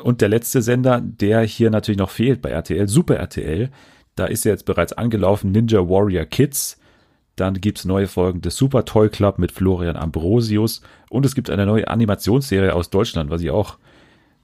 [0.00, 3.70] Und der letzte Sender, der hier natürlich noch fehlt bei RTL, Super RTL,
[4.14, 6.78] da ist ja jetzt bereits angelaufen Ninja Warrior Kids.
[7.36, 10.82] Dann gibt's neue Folgen des Super Toy Club mit Florian Ambrosius.
[11.08, 13.78] Und es gibt eine neue Animationsserie aus Deutschland, was ich auch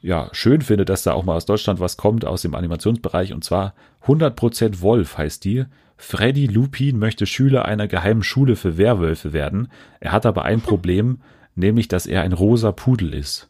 [0.01, 3.33] ja, schön finde, dass da auch mal aus Deutschland was kommt, aus dem Animationsbereich.
[3.33, 3.75] Und zwar
[4.07, 5.65] 100% Wolf heißt die.
[5.97, 9.69] Freddy Lupin möchte Schüler einer geheimen Schule für Werwölfe werden.
[10.01, 11.21] Er hat aber ein Problem,
[11.57, 13.49] nämlich, dass er ein rosa Pudel ist.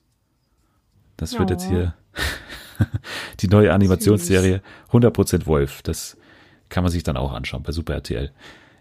[1.18, 1.52] Das wird Oh.
[1.52, 1.92] jetzt hier
[3.40, 5.83] die neue Animationsserie 100% Wolf.
[5.83, 6.16] Das
[6.70, 8.31] kann man sich dann auch anschauen bei Super RTL.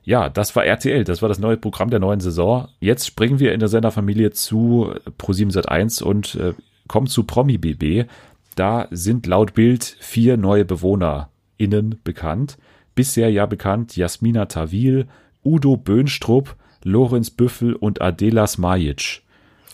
[0.03, 2.69] Ja, das war RTL, das war das neue Programm der neuen Saison.
[2.79, 6.53] Jetzt springen wir in der Senderfamilie zu Pro7 Sat1 und äh,
[6.87, 8.09] kommen zu Promi BB.
[8.55, 12.57] Da sind laut Bild vier neue BewohnerInnen bekannt.
[12.95, 15.07] Bisher ja bekannt Jasmina Tawil,
[15.43, 19.23] Udo Böhnstrup, Lorenz Büffel und Adela Smajic.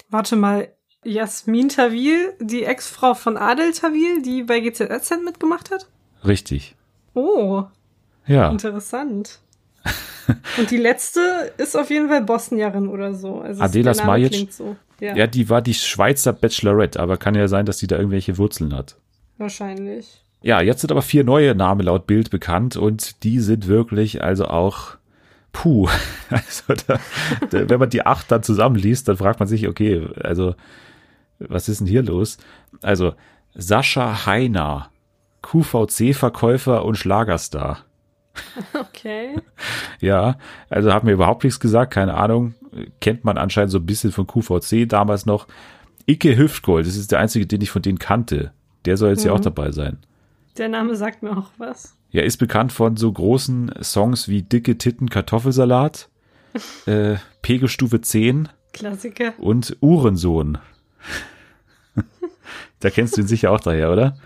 [0.09, 0.69] Warte mal,
[1.05, 5.87] Jasmin Tawil, die Ex-Frau von Adel Tawil, die bei GZSZ mitgemacht hat?
[6.25, 6.75] Richtig.
[7.13, 7.63] Oh,
[8.25, 8.49] Ja.
[8.49, 9.39] interessant.
[10.57, 13.39] Und die letzte ist auf jeden Fall Bosnierin oder so.
[13.41, 14.31] Also Adela der Name Smajic?
[14.31, 14.75] klingt So.
[15.01, 18.37] Ja, Ja, die war die Schweizer Bachelorette, aber kann ja sein, dass die da irgendwelche
[18.37, 18.95] Wurzeln hat.
[19.37, 20.21] wahrscheinlich.
[20.41, 24.45] Ja, jetzt sind aber vier neue Namen laut Bild bekannt und die sind wirklich also
[24.45, 24.95] auch
[25.53, 25.87] puh.
[26.29, 26.99] Also da,
[27.49, 30.55] da, wenn man die acht dann zusammenliest, dann fragt man sich, okay, also
[31.39, 32.37] was ist denn hier los?
[32.81, 33.13] Also
[33.53, 34.89] Sascha Heiner,
[35.41, 37.85] QVC-Verkäufer und Schlagerstar.
[38.73, 39.35] Okay.
[39.99, 40.37] Ja,
[40.69, 42.55] also hat mir überhaupt nichts gesagt, keine Ahnung.
[42.99, 45.47] Kennt man anscheinend so ein bisschen von QVC damals noch.
[46.07, 48.51] Icke Hüftgold, das ist der einzige, den ich von denen kannte.
[48.85, 49.97] Der soll jetzt ja auch dabei sein.
[50.57, 51.95] Der Name sagt mir auch was.
[52.09, 56.09] Ja, ist bekannt von so großen Songs wie Dicke Titten Kartoffelsalat,
[56.87, 59.33] äh, Pegelstufe 10 Klassiker.
[59.37, 60.57] und Uhrensohn.
[62.79, 64.17] da kennst du ihn sicher auch daher, oder?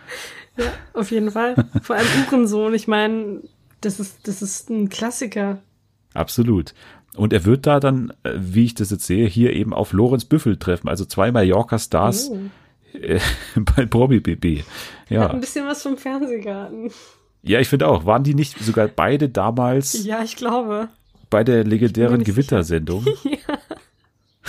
[0.57, 1.55] Ja, auf jeden Fall.
[1.83, 2.73] Vor allem Uhrensohn.
[2.73, 3.41] Ich meine,
[3.81, 5.59] das ist, das ist ein Klassiker.
[6.13, 6.73] Absolut.
[7.15, 10.25] Und er wird da dann, äh, wie ich das jetzt sehe, hier eben auf Lorenz
[10.25, 12.39] Büffel treffen, also zwei Mallorca-Stars Oh.
[12.97, 13.19] äh,
[13.75, 14.59] bei Promi BB.
[14.61, 14.65] Hat
[15.09, 16.91] Ja, ein bisschen was vom Fernsehgarten.
[17.43, 18.05] ja, ich finde auch.
[18.05, 20.89] Waren die nicht sogar beide damals Ja, ich glaube.
[21.29, 23.59] bei der legendären nicht sicher.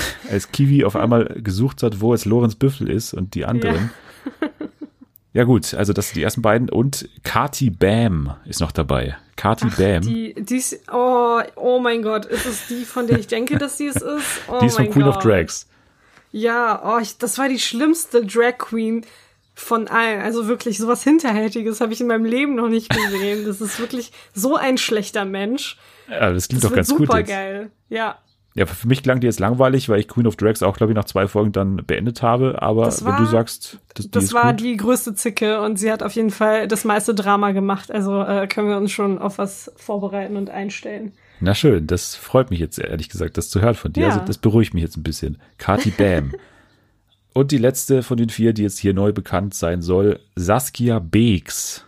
[0.31, 3.91] Als Kiwi auf einmal gesucht hat, wo jetzt Lorenz Büffel ist und die anderen.
[5.33, 5.45] Ja.
[5.45, 6.69] gut, also das sind die ersten beiden.
[6.69, 9.17] Und Kati Bam ist noch dabei.
[9.37, 10.03] Kati Bam.
[10.03, 13.59] Die, Die, die ist, oh, oh mein Gott, ist es die, von der ich denke,
[13.59, 14.43] dass sie es ist?
[14.49, 15.17] Oh ist von Queen Gott.
[15.17, 15.67] of Drags.
[16.31, 19.05] Ja, oh, ich, das war die schlimmste Drag Queen
[19.55, 20.21] von allen.
[20.21, 23.45] Also wirklich, sowas Hinterhältiges habe ich in meinem Leben noch nicht gesehen.
[23.47, 25.79] Das ist wirklich so ein schlechter Mensch.
[26.09, 27.71] Ja, das klingt Das doch ganz gut super geil.
[27.89, 28.19] Ja,
[28.59, 30.97] Ja, für mich klang die jetzt langweilig, weil ich Queen of Drags auch, glaube ich,
[30.97, 32.61] nach zwei Folgen dann beendet habe.
[32.61, 34.61] Aber Das wenn war- du sagst, das, die das war gut.
[34.63, 37.93] die größte Zicke und sie hat auf jeden Fall das meiste Drama gemacht.
[37.93, 41.13] Also äh, können wir uns schon auf was vorbereiten und einstellen.
[41.41, 44.03] Na schön, das freut mich jetzt ehrlich gesagt, das zu hören von dir.
[44.03, 44.09] Ja.
[44.09, 45.39] Also das beruhigt mich jetzt ein bisschen.
[45.59, 46.33] Kati Bam.
[47.35, 51.85] Und die letzte von den vier, die jetzt hier neu bekannt sein soll, Saskia Beeks.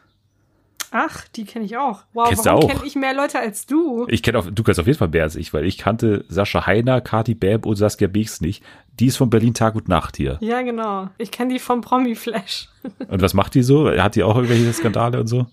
[0.92, 2.03] Ach, die kenne ich auch.
[2.12, 4.07] Wow, Kennst warum kenne ich mehr Leute als du?
[4.09, 7.00] Ich kenne du kennst auf jeden Fall mehr als ich, weil ich kannte Sascha Heiner,
[7.00, 8.64] Kati Bam und Saskia Beeks nicht.
[8.98, 10.38] Die ist von Berlin Tag und Nacht hier.
[10.40, 11.09] Ja, genau.
[11.18, 12.68] Ich kenne die vom Promi Flash.
[13.09, 13.90] Und was macht die so?
[13.90, 15.46] Hat die auch irgendwelche Skandale und so?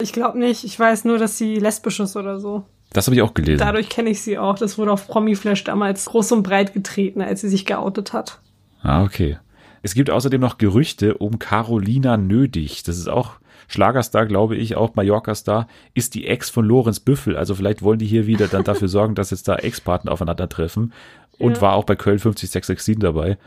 [0.00, 0.64] Ich glaube nicht.
[0.64, 2.64] Ich weiß nur, dass sie lesbisch ist oder so.
[2.92, 3.58] Das habe ich auch gelesen.
[3.58, 4.58] Dadurch kenne ich sie auch.
[4.58, 8.40] Das wurde auf Promi Flash damals groß und breit getreten, als sie sich geoutet hat.
[8.82, 9.38] Ah, okay.
[9.82, 12.82] Es gibt außerdem noch Gerüchte um Carolina Nödig.
[12.82, 13.34] Das ist auch
[13.68, 15.68] Schlagerstar, glaube ich, auch Mallorca-Star.
[15.94, 17.36] Ist die Ex von Lorenz Büffel.
[17.36, 20.92] Also vielleicht wollen die hier wieder dann dafür sorgen, dass jetzt da Ex-Partner aufeinandertreffen.
[21.38, 21.62] Und Ja.
[21.62, 23.38] war auch bei Köln 50667 dabei.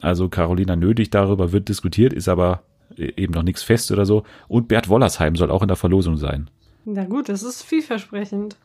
[0.00, 2.62] Also Carolina Nödig, darüber wird diskutiert, ist aber
[2.96, 4.24] eben noch nichts fest oder so.
[4.48, 6.48] Und Bert Wollersheim soll auch in der Verlosung sein.
[6.84, 8.56] Na gut, das ist vielversprechend.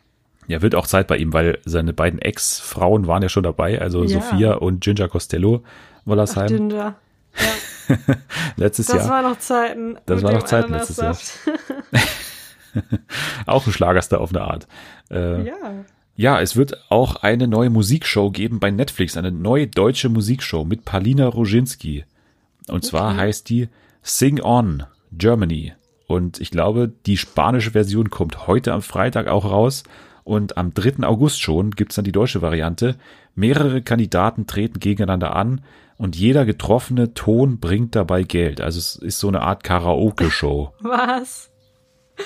[0.47, 4.03] Ja, wird auch Zeit bei ihm, weil seine beiden Ex-Frauen waren ja schon dabei, also
[4.03, 4.09] Ja.
[4.21, 6.47] Sophia und Ginger Costello Ach, Wollersheim.
[6.47, 6.75] Ginger.
[6.75, 6.95] Ja,
[8.55, 9.09] letztes das Jahr.
[9.09, 9.97] war noch Zeiten.
[10.05, 11.15] Das war noch Zeiten letztes Jahr.
[13.45, 14.67] Auch ein Schlagerstar auf eine Art.
[15.09, 15.55] Äh, ja.
[16.15, 16.41] ja.
[16.41, 21.27] es wird auch eine neue Musikshow geben bei Netflix, eine neue deutsche Musikshow mit Palina
[21.27, 22.03] Roginski.
[22.67, 23.69] Und zwar heißt die
[24.01, 25.73] Sing On Germany.
[26.07, 29.83] Und ich glaube, die spanische Version kommt heute am Freitag auch raus.
[30.25, 31.05] Und am 3.
[31.07, 32.95] August schon gibt's dann die deutsche Variante.
[33.35, 35.61] Mehrere Kandidaten treten gegeneinander an
[35.97, 38.59] und jeder getroffene Ton bringt dabei Geld.
[38.59, 40.73] Also es ist so eine Art Karaoke-Show.
[40.81, 41.51] Was?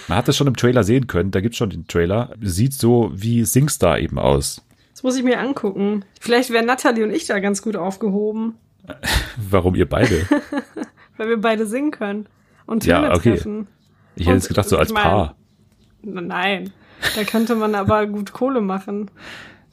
[0.08, 2.34] Man hat das schon im Trailer sehen können, da gibt's schon den Trailer.
[2.42, 4.66] Sieht so wie Singstar eben aus.
[4.94, 6.06] Das muss ich mir angucken.
[6.22, 8.56] Vielleicht wären Natalie und ich da ganz gut aufgehoben,
[9.50, 10.26] Warum ihr beide?
[11.18, 12.28] weil wir beide singen können.
[12.66, 13.30] Und Ja, Töne okay.
[13.36, 13.68] treffen.
[14.16, 15.36] Ich hätte jetzt gedacht, so als ich mein- Paar.
[16.02, 16.72] Nein,
[17.16, 19.10] da könnte man aber gut Kohle machen.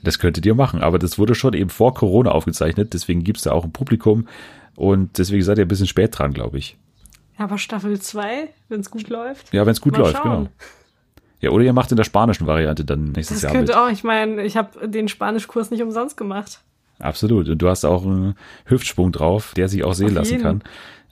[0.03, 3.53] Das könntet ihr machen, aber das wurde schon eben vor Corona aufgezeichnet, deswegen gibt's da
[3.53, 4.29] auch ein Publikum
[4.77, 6.77] und deswegen seid ihr ein bisschen spät dran, glaube ich.
[7.39, 9.53] Ja, aber Staffel 2, wenn es gut läuft.
[9.53, 10.31] Ja, wenn es gut läuft, schauen.
[10.45, 10.49] genau.
[11.41, 13.67] Ja, oder ihr macht in der spanischen Variante dann nächstes Das Jahr mit.
[13.67, 16.61] könnte auch, ich meine, ich habe den Spanischkurs nicht umsonst gemacht.
[16.99, 17.49] Absolut.
[17.51, 20.43] Und du hast auch einen Hüftsprung drauf, der sich auch sehen Auf lassen jeden.
[20.43, 20.63] kann.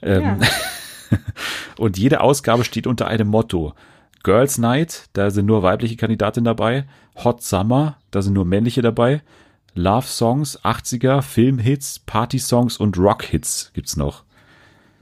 [0.01, 0.37] Ähm, Ja.
[1.77, 3.73] Und jede Ausgabe steht unter einem Motto.
[4.25, 6.85] Girls Night, da sind nur weibliche Kandidatinnen dabei.
[7.23, 9.21] Hot Summer, da sind nur männliche dabei.
[9.75, 14.23] Love Songs, 80er, Filmhits, Party Songs und Rock Hits gibt's noch.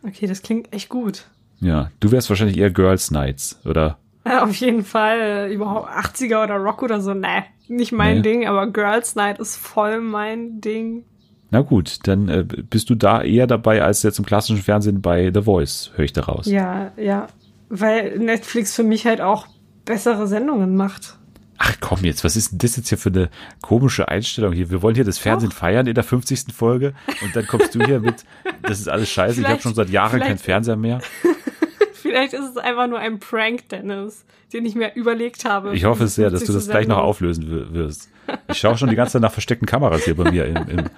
[0.06, 1.24] Okay, das klingt echt gut.
[1.62, 3.98] Ja, du wärst wahrscheinlich eher Girls Nights, oder?
[4.26, 7.14] Äh, Auf jeden Fall überhaupt 80er oder Rock oder so.
[7.14, 8.22] Nee, nicht mein Nee.
[8.24, 11.06] Ding, aber Girls Night ist voll mein Ding.
[11.50, 15.32] Na gut, dann äh, bist du da eher dabei als jetzt im klassischen Fernsehen bei
[15.34, 16.46] The Voice, höre ich daraus.
[16.48, 17.28] Ja, ja.
[17.70, 19.48] Weil Netflix für mich halt auch
[19.86, 21.18] bessere Sendungen macht.
[21.58, 23.30] Ach komm jetzt, was ist denn das jetzt hier für eine
[23.62, 24.70] komische Einstellung hier?
[24.70, 26.54] Wir wollen hier das Fernsehen feiern in der 50.
[26.54, 28.26] Folge und dann kommst du hier mit,
[28.64, 31.00] das ist alles scheiße, ich habe Vielleicht- schon seit Jahren keinen vielleicht- Fernseher mehr.
[31.94, 35.74] Vielleicht ist es einfach nur ein Prank, Dennis, den ich mir überlegt habe.
[35.74, 36.56] Ich hoffe es sehr, dass du 50.
[36.68, 38.10] das gleich noch auflösen wir- wirst.
[38.50, 40.46] Ich schaue schon die ganze Zeit nach versteckten Kameras hier bei mir.
[40.46, 40.84] Im, im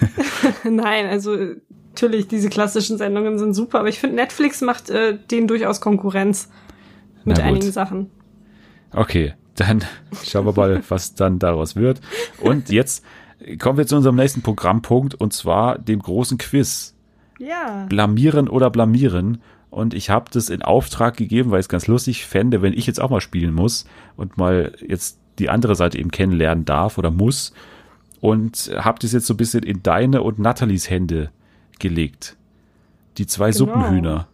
[0.64, 1.36] Nein, also
[1.90, 6.48] natürlich, diese klassischen Sendungen sind super, aber ich finde, Netflix macht äh, denen durchaus Konkurrenz
[7.24, 8.10] mit einigen Sachen.
[8.92, 9.84] Okay, dann
[10.24, 12.00] schauen wir mal, was dann daraus wird.
[12.40, 13.04] Und jetzt
[13.58, 16.94] kommen wir zu unserem nächsten Programmpunkt und zwar dem großen Quiz.
[17.38, 17.86] Ja.
[17.88, 19.42] Blamieren oder blamieren.
[19.70, 22.86] Und ich habe das in Auftrag gegeben, weil ich es ganz lustig fände, wenn ich
[22.86, 23.84] jetzt auch mal spielen muss
[24.16, 27.52] und mal jetzt die andere Seite eben kennenlernen darf oder muss.
[28.20, 31.30] Und habe das jetzt so ein bisschen in deine und Nathalies Hände
[31.78, 32.36] gelegt.
[33.18, 33.58] Die zwei Genau.
[33.58, 34.28] Suppenhühner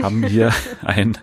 [0.00, 0.52] haben hier
[0.84, 1.18] ein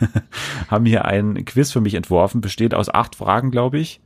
[0.68, 4.00] haben hier ein Quiz für mich entworfen, besteht aus acht Fragen, glaube ich.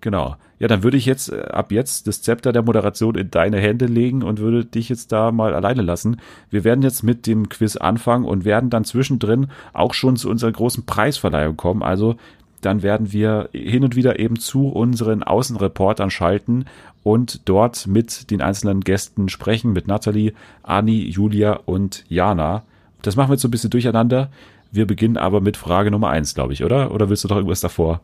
[0.00, 0.36] Genau.
[0.58, 3.86] Ja, dann würde ich jetzt äh, ab jetzt das Zepter der Moderation in deine Hände
[3.86, 6.18] legen und würde dich jetzt da mal alleine lassen.
[6.50, 10.52] Wir werden jetzt mit dem Quiz anfangen und werden dann zwischendrin auch schon zu unserer
[10.52, 11.82] großen Preisverleihung kommen.
[11.82, 12.16] Also
[12.64, 16.64] dann werden wir hin und wieder eben zu unseren Außenreportern schalten
[17.02, 22.62] und dort mit den einzelnen Gästen sprechen, mit Nathalie, Ani, Julia und Jana.
[23.02, 24.30] Das machen wir jetzt so ein bisschen durcheinander.
[24.72, 26.92] Wir beginnen aber mit Frage Nummer eins, glaube ich, oder?
[26.92, 28.00] Oder willst du noch irgendwas davor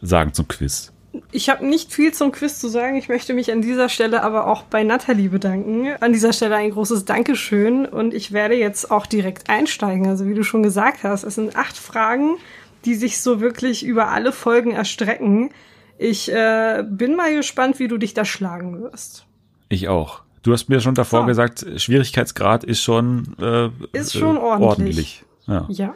[0.00, 0.92] sagen zum Quiz?
[1.32, 2.96] Ich habe nicht viel zum Quiz zu sagen.
[2.96, 5.88] Ich möchte mich an dieser Stelle aber auch bei Nathalie bedanken.
[6.00, 10.06] An dieser Stelle ein großes Dankeschön und ich werde jetzt auch direkt einsteigen.
[10.06, 12.36] Also wie du schon gesagt hast, es sind acht Fragen,
[12.84, 15.50] die sich so wirklich über alle Folgen erstrecken.
[15.98, 19.26] Ich äh, bin mal gespannt, wie du dich da schlagen wirst.
[19.68, 20.22] Ich auch.
[20.42, 21.26] Du hast mir schon davor So.
[21.26, 25.24] gesagt, Schwierigkeitsgrad ist schon äh, Ist schon äh, ordentlich.
[25.46, 25.94] Ja, Ja.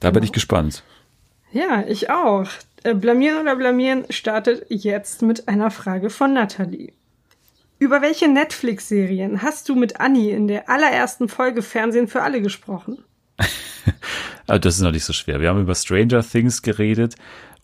[0.00, 0.24] da bin genau.
[0.26, 0.84] ich gespannt.
[1.52, 2.46] Ja, ich auch.
[2.84, 6.92] Äh, Blamieren oder Blamieren startet jetzt mit einer Frage von Nathalie.
[7.80, 12.98] Über welche Netflix-Serien hast du mit Anni in der allerersten Folge Fernsehen für alle gesprochen?
[14.46, 15.40] Also das ist noch nicht so schwer.
[15.40, 17.14] Wir haben über Stranger Things geredet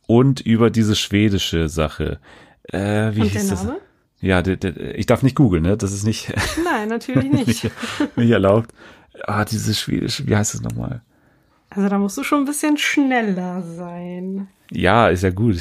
[0.07, 2.19] und über diese schwedische Sache.
[2.65, 3.67] Äh, wie Und hieß das?
[4.21, 5.77] Ja, der, der, ich darf nicht googeln, ne?
[5.77, 6.33] Das ist nicht,
[6.65, 7.47] Nein, natürlich nicht.
[7.47, 7.71] nicht,
[8.17, 8.71] nicht erlaubt.
[9.25, 11.03] Ah, diese schwedische, wie heißt es nochmal?
[11.71, 14.49] Also da musst du schon ein bisschen schneller sein.
[14.71, 15.61] Ja, ist ja gut.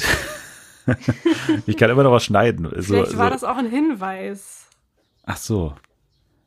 [1.66, 2.68] ich kann immer noch was schneiden.
[2.76, 3.32] So, Vielleicht war so.
[3.32, 4.66] das auch ein Hinweis.
[5.24, 5.74] Ach so.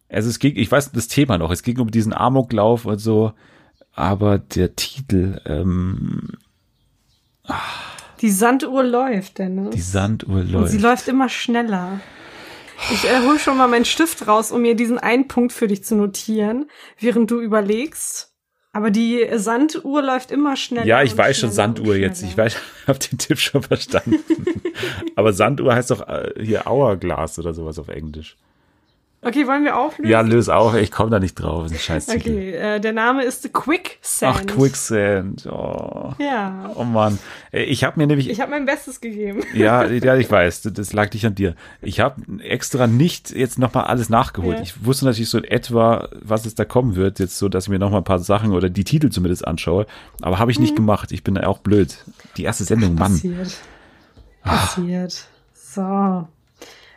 [0.09, 3.33] Also es ging, ich weiß das Thema noch, es ging um diesen Amoklauf und so,
[3.93, 6.29] aber der Titel, ähm,
[8.21, 9.75] Die Sanduhr läuft, Dennis.
[9.75, 10.71] die Sanduhr Und läuft.
[10.71, 11.99] sie läuft immer schneller.
[12.91, 15.95] Ich äh, schon mal meinen Stift raus, um mir diesen einen Punkt für dich zu
[15.95, 18.31] notieren, während du überlegst.
[18.75, 20.85] Aber die Sanduhr läuft immer schneller.
[20.87, 22.23] ja, ich und weiß schon und Sanduhr jetzt.
[22.23, 22.55] Ich weiß,
[22.87, 24.17] habe den Tipp schon verstanden.
[25.15, 28.35] aber Sanduhr heißt doch äh, hier Hourglass oder sowas auf Englisch.
[29.25, 30.11] Okay, wollen wir auflösen?
[30.11, 30.75] Ja, löse auf.
[30.75, 31.63] Ich komme da nicht drauf.
[31.63, 32.29] Das ist ein scheiß Titel.
[32.29, 34.37] Okay, äh, der Name ist Quicksand.
[34.37, 35.45] Ach, Quicksand.
[35.45, 36.71] Oh, Ja.
[36.75, 37.17] oh Mann.
[37.51, 39.41] Äh, Ich habe mir nämlich Ich habe mein Bestes gegeben.
[39.53, 41.55] Ja, ja, ich weiß, das lag nicht an dir.
[41.81, 44.57] Ich habe extra nicht jetzt nochmal alles nachgeholt.
[44.57, 44.63] Ja.
[44.63, 47.69] Ich wusste natürlich so in etwa, was es da kommen wird, jetzt so, dass ich
[47.69, 49.85] mir nochmal ein paar Sachen oder die Titel zumindest anschaue.
[50.21, 50.63] Aber habe ich Mhm.
[50.63, 51.11] nicht gemacht.
[51.11, 51.95] Ich bin auch blöd.
[52.37, 53.13] Die erste Sendung, Mann.
[53.13, 53.55] Passiert.
[54.43, 55.27] Passiert.
[55.53, 56.27] So.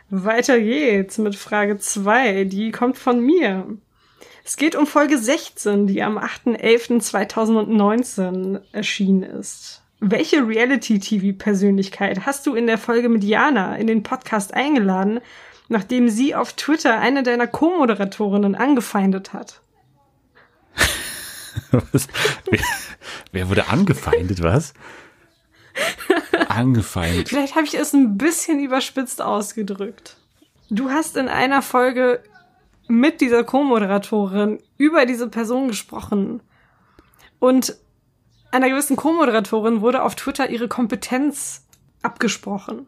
[0.09, 2.43] Weiter geht's mit Frage 2.
[2.45, 3.65] Die kommt von mir.
[4.45, 9.83] Es geht um Folge 16, die am 8.11.2019 erschienen ist.
[9.99, 15.19] Welche Reality-TV-Persönlichkeit hast du in der Folge mit Jana in den Podcast eingeladen,
[15.67, 19.59] nachdem sie auf Twitter eine deiner Co-Moderatorinnen angefeindet hat?
[21.71, 22.61] Wer,
[23.33, 24.73] wer wurde angefeindet, was?
[26.57, 27.29] Angefeindet.
[27.29, 30.17] Vielleicht habe ich es ein bisschen überspitzt ausgedrückt.
[30.69, 32.21] Du hast in einer Folge
[32.87, 36.41] mit dieser Co-Moderatorin über diese Person gesprochen.
[37.39, 37.75] Und
[38.51, 41.65] einer gewissen Co-Moderatorin wurde auf Twitter ihre Kompetenz
[42.01, 42.87] abgesprochen.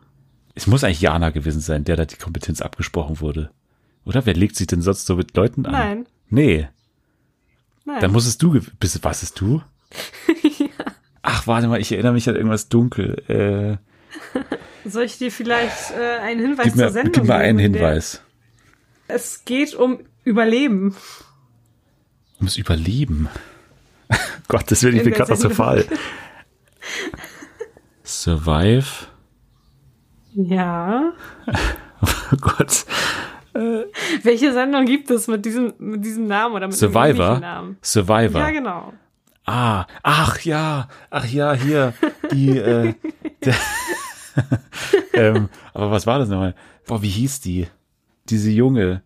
[0.56, 3.52] Es muss eigentlich Jana gewesen sein, der da die Kompetenz abgesprochen wurde.
[4.04, 5.72] Oder wer legt sich denn sonst so mit Leuten an?
[5.72, 6.06] Nein.
[6.30, 6.68] Nee.
[7.86, 8.02] Nein.
[8.02, 9.62] Dann musstest du, bist, was ist du?
[11.32, 13.22] Ach, warte mal, ich erinnere mich an irgendwas dunkel.
[13.28, 13.78] Äh,
[14.90, 17.68] Soll ich dir vielleicht äh, einen Hinweis gib, zur mir, Sendung gib mir einen geben,
[17.68, 18.22] in der- Hinweis.
[19.08, 20.96] Es geht um Überleben.
[22.40, 23.28] Musst überleben.
[24.48, 25.86] Gott, das wird der katastrophal.
[28.04, 29.08] Survive.
[30.34, 31.14] Ja.
[32.02, 32.86] Oh Gott.
[34.24, 37.40] Welche Sendung gibt es mit diesem, mit diesem Namen oder mit Survivor.
[37.40, 37.78] Namen?
[37.82, 38.40] Survivor.
[38.42, 38.94] Ja, genau.
[39.52, 41.94] Ah, ach ja, ach ja, hier,
[42.32, 42.94] die, äh,
[45.14, 46.54] ähm, aber was war das nochmal?
[46.86, 47.68] Boah, wie hieß die?
[48.30, 49.02] Diese Junge,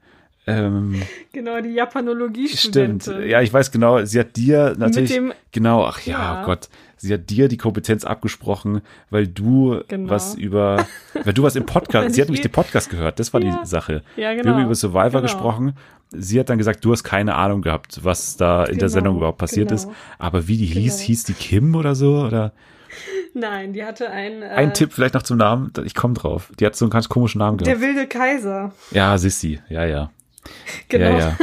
[0.45, 3.29] ähm, Genau, die stimmt, Japanologie-Studentin.
[3.29, 5.17] ja, ich weiß genau, sie hat dir natürlich,
[5.53, 6.41] genau, ach ja, Ja.
[6.41, 6.67] oh Gott,
[7.03, 10.09] sie hat dir die Kompetenz abgesprochen, weil du Genau.
[10.09, 10.85] was über,
[11.23, 13.59] weil du was im Podcast, sie hat nämlich den Podcast gehört, das war Ja.
[13.61, 14.03] die Sache.
[14.15, 14.55] Ja, Wir genau.
[14.55, 15.21] haben über Survivor Genau.
[15.21, 15.73] gesprochen.
[16.11, 19.17] Sie hat dann gesagt, du hast keine Ahnung gehabt, was da in der Genau, Sendung
[19.17, 19.81] überhaupt passiert genau.
[19.81, 19.89] ist.
[20.19, 21.05] Aber wie die hieß, Genau.
[21.07, 22.21] hieß die Kim oder so?
[22.25, 22.53] Oder
[23.33, 26.51] Nein, die hatte einen, äh, ein Tipp vielleicht noch zum Namen, ich komme drauf.
[26.59, 27.81] Die hat so einen ganz komischen Namen der gehabt.
[27.81, 28.71] wilde Kaiser.
[28.91, 30.11] Ja, Sissi, ja, ja.
[30.89, 31.17] Genau.
[31.17, 31.37] Ja, ja.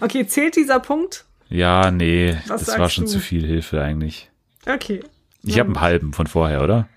[0.00, 1.24] Okay, zählt dieser Punkt?
[1.48, 3.10] Ja, nee, Was das war schon du?
[3.10, 4.30] zu viel Hilfe eigentlich.
[4.66, 5.02] Okay.
[5.42, 6.88] Ich habe einen halben von vorher, oder?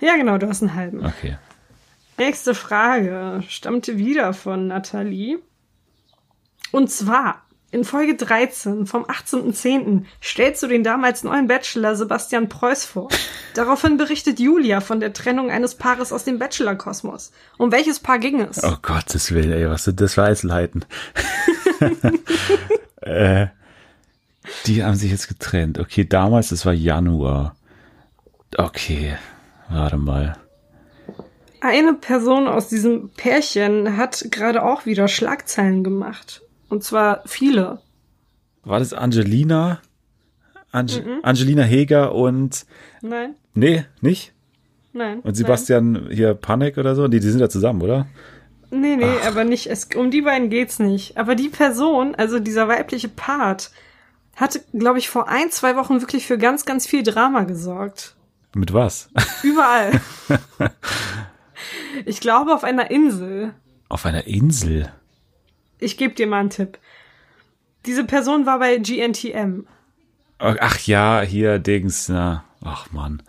[0.00, 1.04] Ja, genau, du hast einen halben.
[1.04, 1.38] Okay.
[2.18, 5.38] Nächste Frage stammte wieder von Nathalie.
[6.72, 10.04] Und zwar, in Folge 13 vom 18.10.
[10.22, 13.08] stellst du den damals neuen Bachelor Sebastian Preuß vor.
[13.54, 17.30] Daraufhin berichtet Julia von der Trennung eines Paares aus dem Bachelor-Kosmos.
[17.58, 18.64] Um welches Paar ging es?
[18.64, 20.84] Oh Gottes Willen, ey, was sind das für Einzelheiten?
[23.02, 23.48] äh,
[24.66, 25.78] die haben sich jetzt getrennt.
[25.78, 27.56] Okay, damals, das war Januar.
[28.56, 29.16] Okay,
[29.68, 30.36] warte mal.
[31.60, 36.42] Eine Person aus diesem Pärchen hat gerade auch wieder Schlagzeilen gemacht.
[36.68, 37.80] Und zwar viele.
[38.64, 39.80] War das Angelina?
[40.70, 41.18] Ange Mhm.
[41.22, 42.66] Angelina Heger und,
[43.00, 44.34] Nein, nee, nicht?
[44.92, 45.20] nein.
[45.20, 47.08] Und Sebastian hier Panik oder so?
[47.08, 47.96] Nee, die sind ja zusammen, oder?
[47.98, 48.08] Nein.
[48.70, 49.66] Nee, nee, aber nicht.
[49.68, 51.16] Es, um die beiden geht's nicht.
[51.16, 53.70] Aber die Person, also dieser weibliche Part,
[54.38, 58.14] hat, glaube ich, vor ein, zwei Wochen wirklich für ganz, ganz viel Drama gesorgt.
[58.54, 59.10] Mit was?
[59.42, 60.00] Überall.
[62.04, 63.54] ich glaube auf einer Insel.
[63.88, 64.92] Auf einer Insel.
[65.80, 66.78] Ich gebe dir mal einen Tipp.
[67.84, 69.66] Diese Person war bei GNTM.
[70.38, 73.22] Ach ja, hier Dings, na, ach man.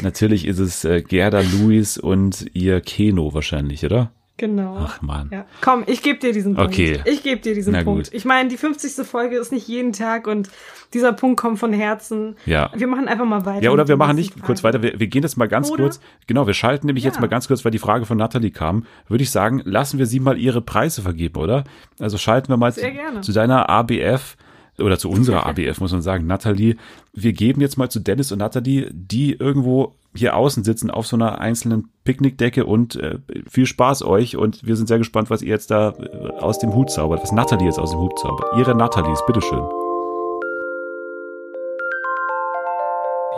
[0.00, 4.12] Natürlich ist es äh, Gerda Lewis und ihr Keno wahrscheinlich, oder?
[4.36, 4.76] Genau.
[4.80, 5.30] Ach man.
[5.32, 5.44] Ja.
[5.60, 6.72] Komm, ich gebe dir diesen Punkt.
[6.72, 7.00] Okay.
[7.04, 8.06] Ich gebe dir diesen Na Punkt.
[8.06, 8.14] gut.
[8.14, 9.06] Ich meine, die 50.
[9.06, 10.50] Folge ist nicht jeden Tag und
[10.92, 12.34] dieser Punkt kommt von Herzen.
[12.44, 12.70] Ja.
[12.74, 13.62] Wir machen einfach mal weiter.
[13.62, 14.74] Ja, oder wir machen nicht kurz Fragen.
[14.74, 14.82] weiter.
[14.82, 15.84] Wir, wir gehen jetzt mal ganz Oder?
[15.84, 16.00] kurz.
[16.26, 17.20] Genau, wir schalten nämlich jetzt Ja.
[17.20, 18.86] mal ganz kurz, weil die Frage von Natalie kam.
[19.06, 21.62] Würde ich sagen, lassen wir sie mal ihre Preise vergeben, oder?
[22.00, 22.80] Also schalten wir mal zu,
[23.20, 24.36] zu deiner ABF
[24.78, 26.26] oder zu unserer ABF, muss man sagen.
[26.26, 26.76] Natalie,
[27.12, 31.16] wir geben jetzt mal zu Dennis und Natalie, die irgendwo hier außen sitzen auf so
[31.16, 33.18] einer einzelnen Picknickdecke und äh,
[33.48, 36.74] viel Spaß euch und wir sind sehr gespannt, was ihr jetzt da äh, aus dem
[36.74, 38.46] Hut zaubert, was Natalie jetzt aus dem Hut zaubert.
[38.56, 39.62] Ihre Natalies, bitteschön.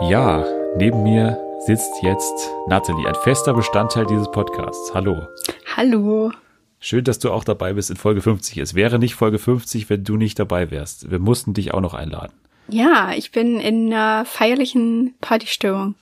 [0.09, 0.45] Ja,
[0.77, 4.93] neben mir sitzt jetzt Natalie, ein fester Bestandteil dieses Podcasts.
[4.93, 5.27] Hallo.
[5.75, 6.31] Hallo.
[6.79, 8.57] Schön, dass du auch dabei bist in Folge 50.
[8.57, 11.09] Es wäre nicht Folge 50, wenn du nicht dabei wärst.
[11.09, 12.33] Wir mussten dich auch noch einladen.
[12.69, 15.95] Ja, ich bin in einer feierlichen Partystimmung.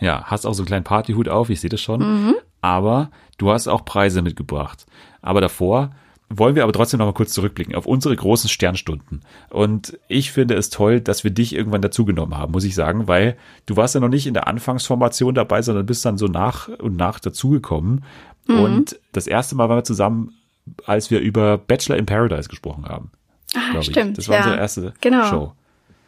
[0.00, 2.34] Ja, hast auch so einen kleinen Partyhut auf, ich sehe das schon.
[2.60, 4.86] Aber du hast auch Preise mitgebracht.
[5.22, 5.90] Aber davor
[6.28, 9.20] wollen wir aber trotzdem noch mal kurz zurückblicken auf unsere großen Sternstunden.
[9.50, 13.36] Und ich finde es toll, dass wir dich irgendwann dazugenommen haben, muss ich sagen, weil
[13.66, 16.96] du warst ja noch nicht in der Anfangsformation dabei, sondern bist dann so nach und
[16.96, 18.04] nach dazugekommen.
[18.48, 20.34] Und das erste Mal waren wir zusammen,
[20.84, 23.10] als wir über Bachelor in Paradise gesprochen haben.
[23.54, 24.10] Ah, stimmt.
[24.10, 24.16] Ich.
[24.16, 24.42] Das war ja.
[24.42, 25.24] unsere erste genau.
[25.26, 25.52] Show.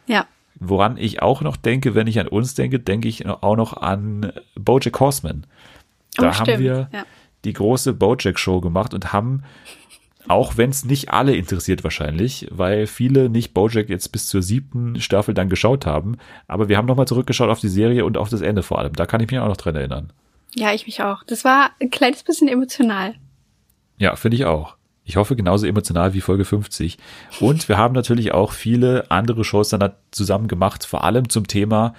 [0.07, 0.25] Ja.
[0.59, 4.33] Woran ich auch noch denke, wenn ich an uns denke, denke ich auch noch an
[4.55, 5.45] Bojack Horseman.
[6.15, 7.05] Da Oh, haben wir ja.
[7.45, 9.43] die große Bojack-Show gemacht und haben,
[10.27, 14.99] auch wenn es nicht alle interessiert wahrscheinlich, weil viele nicht Bojack jetzt bis zur siebten
[14.99, 16.17] Staffel dann geschaut haben,
[16.47, 18.93] aber wir haben nochmal zurückgeschaut auf die Serie und auf das Ende vor allem.
[18.93, 20.11] Da kann ich mich auch noch dran erinnern.
[20.55, 21.23] Ja, ich mich auch.
[21.23, 23.15] Das war ein kleines bisschen emotional.
[23.97, 24.75] Ja, finde ich auch.
[25.03, 26.97] Ich hoffe genauso emotional wie Folge 50.
[27.39, 31.47] Und wir haben natürlich auch viele andere Shows dann da zusammen gemacht, vor allem zum
[31.47, 31.93] Thema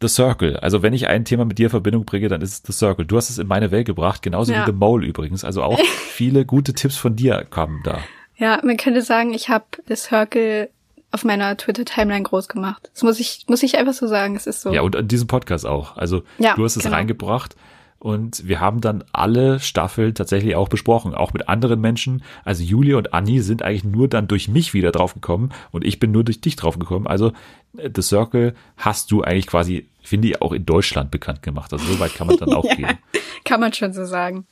[0.00, 0.56] The Circle.
[0.58, 3.04] Also wenn ich ein Thema mit dir in Verbindung bringe, dann ist es The Circle.
[3.06, 4.62] Du hast es in meine Welt gebracht, genauso Ja.
[4.62, 5.44] wie The Mole übrigens.
[5.44, 5.78] Also auch
[6.10, 7.98] viele gute Tipps von dir kamen da.
[8.36, 10.70] Ja, man könnte sagen, ich habe das Circle
[11.10, 12.90] auf meiner Twitter-Timeline groß gemacht.
[12.92, 14.36] Das muss ich, muss ich einfach so sagen.
[14.36, 14.72] Es ist so.
[14.72, 15.96] Ja, und an diesem Podcast auch.
[15.96, 16.96] Also Ja, du hast es genau.
[16.96, 17.56] reingebracht
[17.98, 22.22] und wir haben dann alle Staffeln tatsächlich auch besprochen, auch mit anderen Menschen.
[22.44, 26.12] Also Julia und Anni sind eigentlich nur dann durch mich wieder draufgekommen und ich bin
[26.12, 27.08] nur durch dich draufgekommen.
[27.08, 27.32] Also
[27.76, 31.72] äh, The Circle hast du eigentlich quasi, finde ich, auch in Deutschland bekannt gemacht.
[31.72, 32.98] Also so weit kann man dann auch gehen.
[33.44, 34.46] Kann man schon so sagen.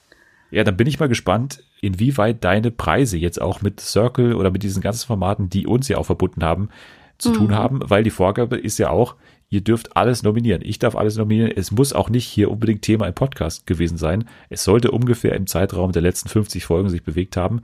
[0.51, 4.63] Ja, dann bin ich mal gespannt, inwieweit deine Preise jetzt auch mit Circle oder mit
[4.63, 6.69] diesen ganzen Formaten, die uns ja auch verbunden haben,
[7.19, 9.15] zu tun haben, weil die Vorgabe ist ja auch,
[9.49, 10.61] ihr dürft alles nominieren.
[10.63, 11.51] Ich darf alles nominieren.
[11.55, 14.29] Es muss auch nicht hier unbedingt Thema im Podcast gewesen sein.
[14.51, 17.63] Es sollte ungefähr im Zeitraum der letzten 50 Folgen sich bewegt haben.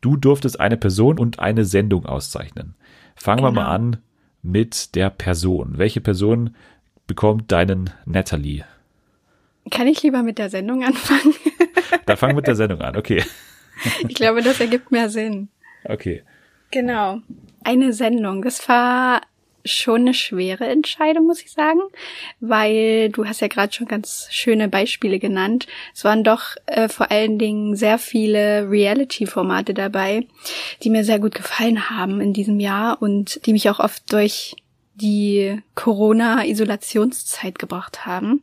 [0.00, 2.74] Du durftest eine Person und eine Sendung auszeichnen.
[3.16, 3.62] Fangen wir Genau.
[3.62, 3.96] mal an
[4.42, 5.74] mit der Person.
[5.76, 6.54] Welche Person
[7.08, 8.64] bekommt deinen Natalie?
[9.72, 11.34] Kann ich lieber mit der Sendung anfangen?
[12.06, 12.96] Da fangen wir mit der Sendung an.
[12.96, 13.24] Okay.
[14.08, 15.48] ich glaube, das ergibt mehr Sinn.
[15.84, 16.22] Okay.
[16.70, 17.20] Genau.
[17.64, 18.42] Eine Sendung.
[18.42, 19.22] Das war
[19.64, 21.80] schon eine schwere Entscheidung, muss ich sagen,
[22.40, 25.66] weil du hast ja gerade schon ganz schöne Beispiele genannt.
[25.94, 30.26] Es waren doch äh, vor allen Dingen sehr viele Reality-Formate dabei,
[30.82, 34.56] die mir sehr gut gefallen haben in diesem Jahr und die mich auch oft durch
[34.94, 38.42] die Corona-Isolationszeit gebracht haben.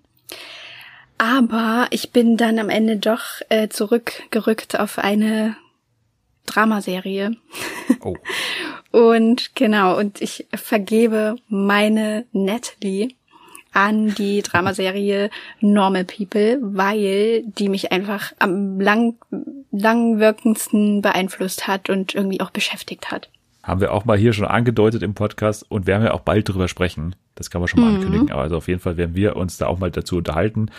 [1.18, 5.56] Aber ich bin dann am Ende doch äh, zurückgerückt auf eine
[6.46, 7.36] Dramaserie.
[8.02, 8.16] Oh.
[8.92, 13.10] Und genau, und ich vergebe meine Natalie
[13.74, 19.16] an die Dramaserie Normal People, weil die mich einfach am lang,
[19.72, 23.30] langwirkendsten beeinflusst hat und irgendwie auch beschäftigt hat.
[23.64, 26.70] Haben wir auch mal hier schon angedeutet im Podcast und werden wir auch bald drüber
[26.70, 27.18] sprechen.
[27.36, 27.96] Das kann man schon mal Mhm.
[27.96, 28.32] ankündigen.
[28.32, 30.70] Aber also auf jeden Fall werden wir uns da auch mal dazu unterhalten.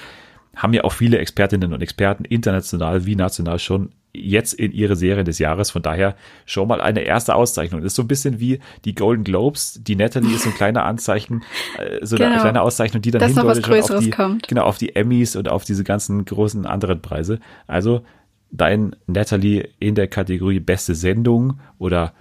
[0.57, 5.27] Haben ja auch viele Expertinnen und Experten international wie national schon jetzt in ihre Serien
[5.27, 5.71] des Jahres.
[5.71, 7.83] Von daher schon mal eine erste Auszeichnung.
[7.83, 9.79] Das ist so ein bisschen wie die Golden Globes.
[9.83, 11.43] Die Natalie ist so ein kleiner Anzeichen,
[11.79, 12.41] äh, so eine Genau.
[12.41, 14.49] kleine Auszeichnung, die dann Dass noch was hindeutet auf Größeres die, kommt.
[14.49, 17.39] genau auf die Emmys und auf diese ganzen großen anderen Preise.
[17.67, 18.03] Also
[18.51, 22.15] dein Natalie in der Kategorie beste Sendung oder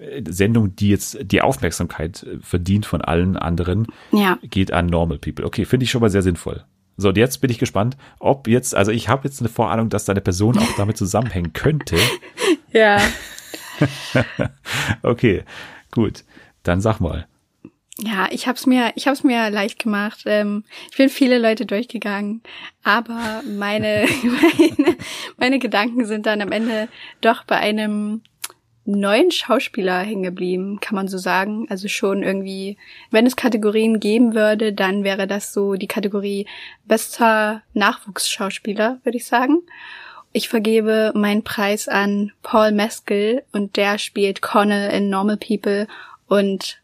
[0.00, 4.38] äh, Sendung, die jetzt die Aufmerksamkeit äh, verdient von allen anderen, Ja.
[4.42, 5.44] geht an Normal People.
[5.46, 6.64] Okay, finde ich schon mal sehr sinnvoll.
[7.00, 10.04] So, und jetzt bin ich gespannt, ob jetzt, also ich habe jetzt eine Vorahnung, dass
[10.04, 11.96] deine Person auch damit zusammenhängen könnte.
[12.70, 13.00] Ja.
[15.02, 15.44] Okay,
[15.90, 16.24] gut.
[16.62, 17.26] Dann sag mal.
[18.00, 20.24] Ja, ich hab's mir, ich hab's mir leicht gemacht.
[20.26, 22.42] Ähm, ich bin viele Leute durchgegangen,
[22.82, 24.96] aber meine, meine,
[25.38, 26.88] meine Gedanken sind dann am Ende
[27.22, 28.20] doch bei einem
[28.88, 31.66] neuen Schauspieler hängen geblieben, kann man so sagen.
[31.68, 32.78] Also schon irgendwie,
[33.10, 36.46] wenn es Kategorien geben würde, dann wäre das so die Kategorie
[36.86, 39.58] bester Nachwuchsschauspieler, würde ich sagen.
[40.32, 45.86] Ich vergebe meinen Preis an Paul Mescal und der spielt Connell in Normal People
[46.26, 46.80] und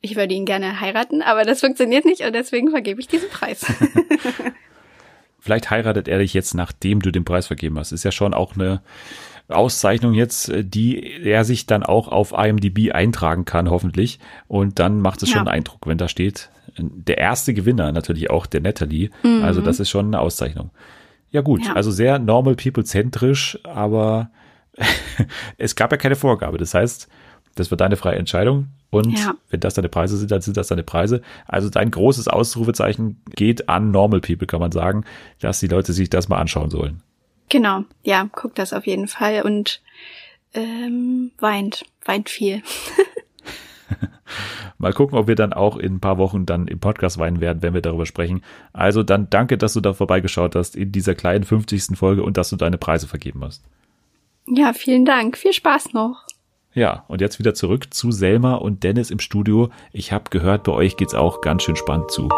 [0.00, 3.64] ich würde ihn gerne heiraten, aber das funktioniert nicht und deswegen vergebe ich diesen Preis.
[5.40, 7.92] Vielleicht heiratet er dich jetzt, nachdem du den Preis vergeben hast.
[7.92, 8.82] Ist ja schon auch eine
[9.48, 14.18] Auszeichnung jetzt, äh, die er sich dann auch auf IMDb eintragen kann, hoffentlich.
[14.48, 15.40] Und dann macht es schon Ja.
[15.42, 19.10] einen Eindruck, wenn da steht, äh, der erste Gewinner natürlich auch der Natalie.
[19.42, 20.70] Also das ist schon eine Auszeichnung.
[21.30, 21.66] Ja gut, Mhm.
[21.66, 21.72] Ja.
[21.74, 24.30] also sehr normal people zentrisch, aber
[25.58, 26.58] es gab ja keine Vorgabe.
[26.58, 27.08] Das heißt,
[27.54, 28.68] das wird deine freie Entscheidung.
[28.90, 29.34] Und Ja.
[29.50, 31.20] wenn das deine Preise sind, dann sind das deine Preise.
[31.46, 35.04] Also dein großes Ausrufezeichen geht an Normal People, kann man sagen,
[35.40, 37.02] dass die Leute sich das mal anschauen sollen.
[37.48, 39.80] Genau, ja, guckt das auf jeden Fall und
[40.54, 42.62] ähm, weint, weint viel.
[44.78, 47.62] Mal gucken, ob wir dann auch in ein paar Wochen dann im Podcast weinen werden,
[47.62, 48.42] wenn wir darüber sprechen.
[48.72, 51.96] Also dann danke, dass du da vorbeigeschaut hast in dieser kleinen 50.
[51.96, 53.62] Folge und dass du deine Preise vergeben hast.
[54.46, 56.26] Ja, vielen Dank, viel Spaß noch.
[56.74, 59.70] Ja, und jetzt wieder zurück zu Selma und Dennis im Studio.
[59.92, 62.28] Ich habe gehört, bei euch geht's auch ganz schön spannend zu.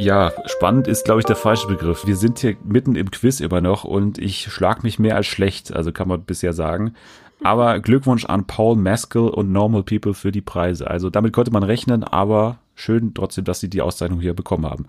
[0.00, 2.06] Ja, spannend ist, glaube ich, der falsche Begriff.
[2.06, 5.72] Wir sind hier mitten im Quiz immer noch und ich schlag mich mehr als schlecht,
[5.72, 6.94] also kann man bisher sagen.
[7.42, 10.88] Aber Glückwunsch an Paul Maskell und Normal People für die Preise.
[10.88, 14.86] Also damit konnte man rechnen, aber schön trotzdem, dass sie die Auszeichnung hier bekommen haben.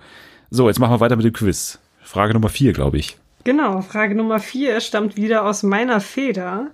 [0.51, 1.79] So, jetzt machen wir weiter mit dem Quiz.
[2.03, 3.17] Frage Nummer vier, glaube ich.
[3.45, 6.67] Genau, Frage Nummer vier stammt wieder aus meiner Feder.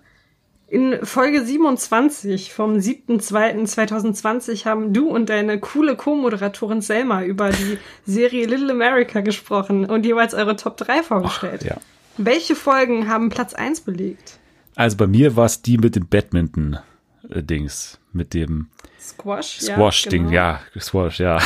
[0.67, 8.47] In Folge 27 vom 7.2.2020 haben du und deine coole Co-Moderatorin Selma über die Serie
[8.47, 11.63] Little America gesprochen und jeweils eure Top 3 vorgestellt.
[11.63, 11.77] Ja.
[12.17, 14.39] Welche Folgen haben Platz 1 belegt?
[14.75, 19.59] Also bei mir war es die mit dem Badminton-Dings, mit dem Squash?
[19.59, 20.33] Squash-Ding, genau.
[20.35, 21.39] ja, Squash, ja.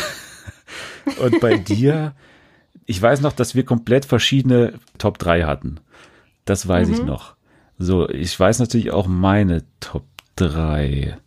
[1.21, 2.13] Und bei dir,
[2.85, 5.79] ich weiß noch, dass wir komplett verschiedene Top 3 hatten.
[6.45, 6.93] Das weiß Mhm.
[6.93, 7.35] ich noch.
[7.79, 10.03] So, ich weiß natürlich auch meine Top
[10.35, 11.17] 3.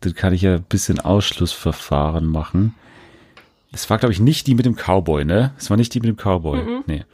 [0.00, 2.74] Da kann ich ja ein bisschen Ausschlussverfahren machen.
[3.72, 5.52] Es war, glaube ich, nicht die mit dem Cowboy, ne?
[5.58, 6.62] Es war nicht die mit dem Cowboy.
[6.62, 6.84] Mhm.
[6.86, 7.04] Nee.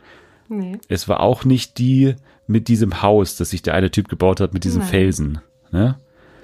[0.48, 0.78] Nee.
[0.88, 2.16] Es war auch nicht die
[2.46, 4.88] mit diesem Haus, das sich der eine Typ gebaut hat, mit diesem Nein.
[4.88, 5.40] Felsen.
[5.70, 5.96] Ne?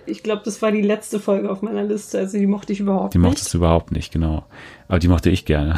[0.06, 3.14] Ich glaube, das war die letzte Folge auf meiner Liste, also die mochte ich überhaupt
[3.14, 3.26] Die nicht.
[3.26, 4.44] mochtest du überhaupt nicht, genau.
[4.86, 5.74] Aber die mochte ich gerne.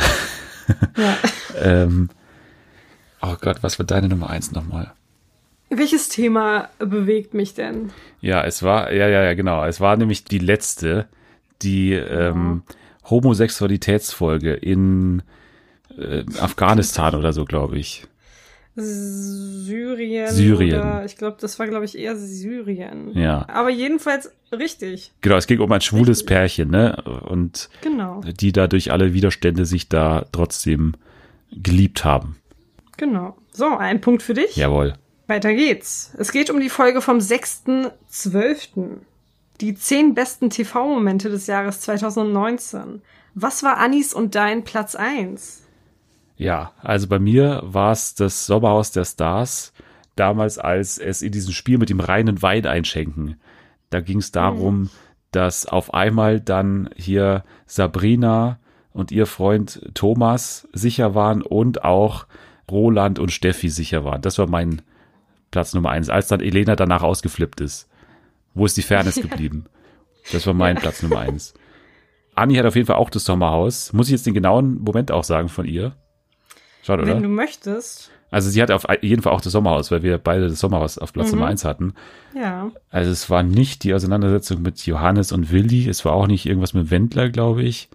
[0.98, 1.16] Ja.
[1.62, 2.10] ähm,
[3.22, 4.92] oh Gott, was war deine Nummer eins nochmal?
[5.70, 7.90] Welches Thema bewegt mich denn?
[8.20, 9.64] Ja, es war, ja, ja, ja, genau.
[9.64, 11.06] Es war nämlich die letzte,
[11.62, 12.62] die ähm,
[13.08, 15.22] Homosexualitätsfolge in
[15.98, 18.06] äh, Afghanistan oder so, glaube ich.
[18.80, 20.28] Syrien.
[20.28, 20.80] Syrien.
[20.80, 23.10] Oder ich glaube, das war, glaube ich, eher Syrien.
[23.18, 23.44] Ja.
[23.48, 25.12] Aber jedenfalls richtig.
[25.20, 26.26] Genau, es ging um ein schwules Richtig.
[26.26, 27.02] Pärchen, ne?
[27.26, 28.20] Und Genau.
[28.22, 30.94] die da durch alle Widerstände sich da trotzdem
[31.50, 32.36] geliebt haben.
[32.96, 33.36] Genau.
[33.52, 34.56] So, ein Punkt für dich.
[34.56, 34.94] Jawohl.
[35.28, 36.12] Weiter geht's.
[36.16, 38.96] Es geht um die Folge vom 6.12.
[39.60, 43.02] Die zehn besten TV-Momente des Jahres 2019.
[43.34, 45.66] Was war Annis und dein Platz eins?
[46.38, 49.74] Ja, also bei mir war es das Sommerhaus der Stars,
[50.16, 53.38] damals als es in diesem Spiel mit dem reinen Wein einschenken.
[53.90, 54.88] Da ging es darum,
[55.30, 58.58] dass auf einmal dann hier Sabrina
[58.94, 62.26] und ihr Freund Thomas sicher waren und auch
[62.70, 64.22] Roland und Steffi sicher waren.
[64.22, 64.80] Das war mein
[65.50, 67.88] Platz Nummer eins, als dann Elena danach ausgeflippt ist.
[68.54, 69.66] Wo ist die Fairness geblieben?
[70.32, 71.54] Das war mein Platz Nummer eins.
[72.34, 73.92] Anni hat auf jeden Fall auch das Sommerhaus.
[73.92, 75.96] Muss ich jetzt den genauen Moment auch sagen von ihr?
[76.82, 77.20] Schade, Wenn oder?
[77.22, 78.10] du möchtest.
[78.30, 81.12] Also sie hat auf jeden Fall auch das Sommerhaus, weil wir beide das Sommerhaus auf
[81.14, 81.38] Platz Mhm.
[81.38, 81.94] Nummer eins hatten.
[82.34, 82.70] Ja.
[82.90, 86.74] Also es war nicht die Auseinandersetzung mit Johannes und Willi, es war auch nicht irgendwas
[86.74, 87.88] mit Wendler, glaube ich.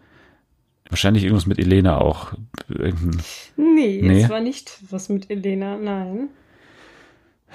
[0.89, 2.33] Wahrscheinlich irgendwas mit Elena auch.
[2.67, 3.21] Irgendein-
[3.57, 4.23] Nee, Nee.
[4.23, 6.29] es war nicht was mit Elena, nein.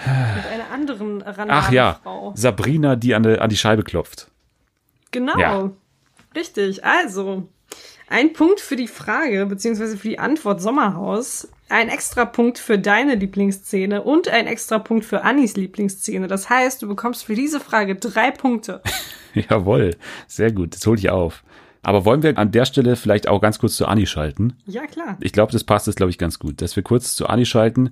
[0.05, 2.33] Mit einer anderen Ach ja, Frau.
[2.37, 4.31] Sabrina, die an, der, an die Scheibe klopft.
[5.11, 5.39] Genau.
[5.39, 5.71] Ja.
[6.35, 6.85] Richtig.
[6.85, 7.49] Also,
[8.09, 13.15] ein Punkt für die Frage, beziehungsweise für die Antwort Sommerhaus, ein extra Punkt für deine
[13.15, 16.27] Lieblingsszene und ein extra Punkt für Annis Lieblingsszene.
[16.27, 18.83] Das heißt, du bekommst für diese Frage drei Punkte.
[19.35, 19.97] Jawohl,
[20.27, 21.45] sehr gut, das hol ich auf.
[21.83, 24.55] Aber wollen wir an der Stelle vielleicht auch ganz kurz zu Anni schalten?
[24.67, 25.17] Ja, klar.
[25.21, 27.91] Ich glaube, das passt jetzt, glaube ich, ganz gut, dass wir kurz zu Anni schalten.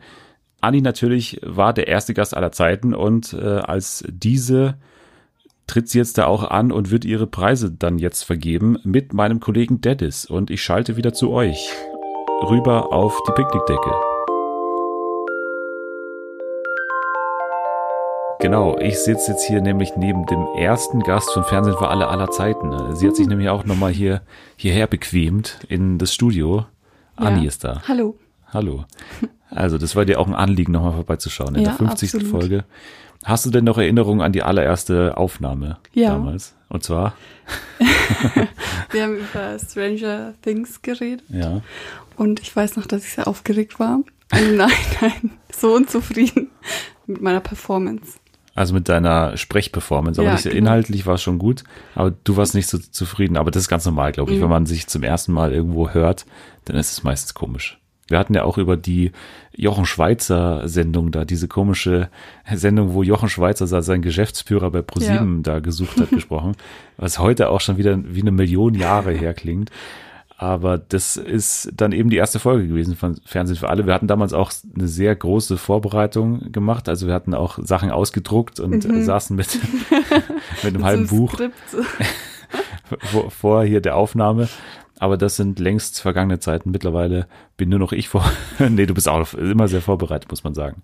[0.60, 4.74] Anni natürlich war der erste Gast aller Zeiten und äh, als diese
[5.66, 9.40] tritt sie jetzt da auch an und wird ihre Preise dann jetzt vergeben mit meinem
[9.40, 10.24] Kollegen Dennis.
[10.24, 11.68] Und ich schalte wieder zu euch
[12.48, 13.92] rüber auf die Picknickdecke.
[18.38, 22.30] Genau, ich sitze jetzt hier nämlich neben dem ersten Gast von Fernsehen für alle aller
[22.30, 22.94] Zeiten.
[22.94, 24.22] Sie hat sich nämlich auch nochmal hier,
[24.56, 26.66] hierher bequemt in das Studio.
[27.16, 27.48] Anni Ja.
[27.48, 27.82] ist da.
[27.88, 28.16] Hallo.
[28.52, 28.84] Hallo.
[29.50, 32.14] Also, das war dir auch ein Anliegen, nochmal vorbeizuschauen in Ja, der 50.
[32.14, 32.30] absolut.
[32.40, 32.64] Folge.
[33.24, 36.10] Hast du denn noch Erinnerungen an die allererste Aufnahme Ja.
[36.10, 36.54] damals?
[36.68, 37.14] Und zwar,
[38.90, 41.60] Wir haben über Stranger Things geredet ja.
[42.16, 44.00] und ich weiß noch, dass ich sehr aufgeregt war.
[44.32, 46.48] Im Nachhinein so unzufrieden
[47.06, 48.18] mit meiner Performance.
[48.54, 50.56] Also mit deiner Sprechperformance, aber Ja, nicht genau.
[50.56, 51.62] inhaltlich war es schon gut,
[51.94, 53.36] aber du warst nicht so zufrieden.
[53.36, 54.38] Aber das ist ganz normal, glaube ich.
[54.38, 54.42] Mhm.
[54.44, 56.26] Wenn man sich zum ersten Mal irgendwo hört,
[56.64, 57.78] dann ist es meistens komisch.
[58.08, 59.12] Wir hatten ja auch über die
[59.54, 62.08] Jochen Schweizer Sendung da, diese komische
[62.52, 66.56] Sendung, wo Jochen Schweizer seinen Geschäftsführer bei ProSieben da gesucht hat, gesprochen,
[66.96, 69.70] was heute auch schon wieder wie eine Million Jahre her klingt.
[70.38, 73.86] Aber das ist dann eben die erste Folge gewesen von Fernsehen für alle.
[73.86, 76.90] Wir hatten damals auch eine sehr große Vorbereitung gemacht.
[76.90, 79.58] Also wir hatten auch Sachen ausgedruckt und äh, saßen mit,
[80.62, 81.40] mit einem halben Buch
[82.98, 84.48] vor, vor hier der Aufnahme.
[84.98, 86.70] Aber das sind längst vergangene Zeiten.
[86.70, 87.26] Mittlerweile
[87.56, 88.24] bin nur noch ich vor.
[88.58, 90.82] nee, du bist auch immer sehr vorbereitet, muss man sagen.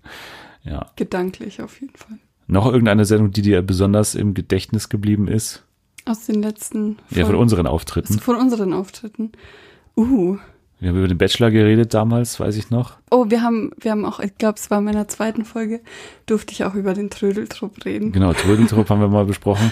[0.63, 0.91] Ja.
[0.95, 2.17] Gedanklich auf jeden Fall.
[2.47, 5.63] Noch irgendeine Sendung, die dir besonders im Gedächtnis geblieben ist?
[6.05, 6.97] Aus den letzten.
[7.09, 8.19] Ja, von unseren Auftritten.
[8.19, 9.31] Von unseren Auftritten.
[9.95, 10.37] Uh.
[10.79, 12.97] Wir haben über den Bachelor geredet damals, weiß ich noch.
[13.09, 15.79] Oh, wir haben, wir haben auch, ich glaube, es war in meiner zweiten Folge,
[16.25, 18.11] durfte ich auch über den Trödeltrupp reden.
[18.11, 19.71] Genau, Trödeltrupp haben wir mal besprochen.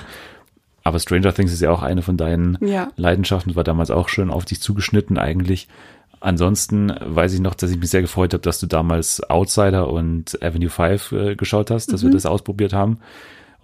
[0.83, 2.89] Aber Stranger Things ist ja auch eine von deinen Ja.
[2.95, 5.67] Leidenschaften, war damals auch schön auf dich zugeschnitten eigentlich.
[6.19, 10.41] Ansonsten weiß ich noch, dass ich mich sehr gefreut habe, dass du damals Outsider und
[10.43, 12.99] Avenue 5 äh, geschaut hast, dass wir das ausprobiert haben.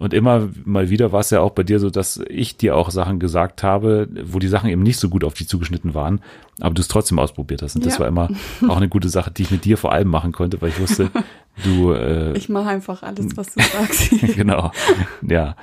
[0.00, 2.90] Und immer mal wieder war es ja auch bei dir so, dass ich dir auch
[2.90, 6.20] Sachen gesagt habe, wo die Sachen eben nicht so gut auf dich zugeschnitten waren,
[6.60, 7.74] aber du es trotzdem ausprobiert hast.
[7.74, 8.00] Und das Ja.
[8.00, 8.28] war immer
[8.68, 11.10] auch eine gute Sache, die ich mit dir vor allem machen konnte, weil ich wusste,
[11.64, 14.10] du äh, Ich mache einfach alles, was du sagst.
[14.36, 14.70] genau.
[15.22, 15.56] Ja.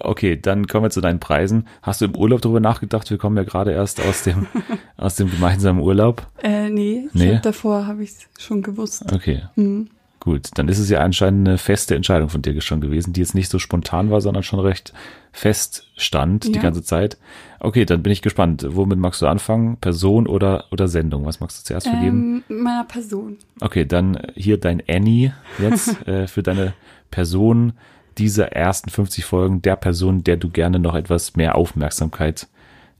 [0.00, 1.66] Okay, dann kommen wir zu deinen Preisen.
[1.82, 3.10] Hast du im Urlaub darüber nachgedacht?
[3.10, 4.46] Wir kommen ja gerade erst aus dem,
[4.96, 6.26] aus dem gemeinsamen Urlaub.
[6.42, 7.34] äh, nee, Nee?
[7.36, 9.04] Hab davor habe ich es schon gewusst.
[9.12, 9.88] Okay, Mhm.
[10.20, 10.48] gut.
[10.54, 13.50] Dann ist es ja anscheinend eine feste Entscheidung von dir schon gewesen, die jetzt nicht
[13.50, 14.94] so spontan war, sondern schon recht
[15.30, 16.62] fest stand die Ja.
[16.62, 17.18] ganze Zeit.
[17.60, 18.64] Okay, dann bin ich gespannt.
[18.68, 19.76] Womit magst du anfangen?
[19.76, 21.26] Person oder, oder Sendung?
[21.26, 22.42] Was magst du zuerst vergeben?
[22.48, 23.36] Ähm, meiner Person.
[23.60, 26.72] Okay, dann hier dein Annie jetzt äh, für deine
[27.10, 27.74] Person
[28.18, 32.46] dieser ersten 50 Folgen, der Person, der du gerne noch etwas mehr Aufmerksamkeit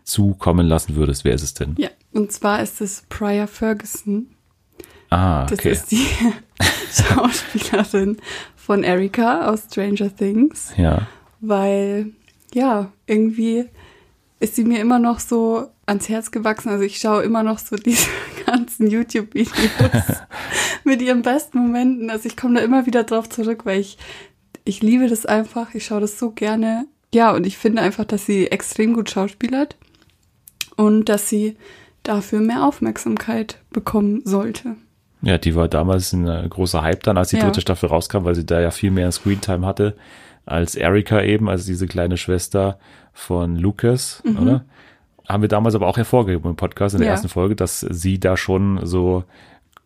[0.04, 1.24] zukommen lassen würdest.
[1.24, 1.74] Wer ist es denn?
[1.78, 4.26] Ja, Und zwar ist es Priya Ferguson.
[5.10, 5.72] Ah, Das okay.
[5.72, 6.06] ist die
[6.92, 8.16] Schauspielerin
[8.56, 10.72] von Erika aus Stranger Things.
[10.76, 11.06] ja.
[11.40, 12.10] weil
[12.54, 13.64] ja, irgendwie
[14.40, 16.68] ist sie mir immer noch so ans Herz gewachsen.
[16.68, 18.08] Also ich schaue immer noch so diese
[18.44, 19.52] ganzen YouTube-Videos
[20.84, 22.10] mit ihren besten Momenten.
[22.10, 23.96] Also ich komme da immer wieder drauf zurück, weil ich,
[24.64, 25.74] ich liebe das einfach.
[25.74, 26.86] Ich schaue das so gerne.
[27.14, 29.76] Ja, und ich finde einfach, dass sie extrem gut schauspielert
[30.76, 31.56] und dass sie
[32.02, 34.76] dafür mehr Aufmerksamkeit bekommen sollte.
[35.20, 37.44] Ja, die war damals ein äh, großer Hype dann, als die Ja.
[37.44, 39.94] dritte Staffel rauskam, weil sie da ja viel mehr Screentime hatte
[40.46, 42.78] als Erika eben, also diese kleine Schwester
[43.12, 44.64] von Lucas, oder?
[45.28, 47.12] Haben wir damals aber auch hervorgehoben im Podcast in der Ja.
[47.12, 49.22] ersten Folge, dass sie da schon so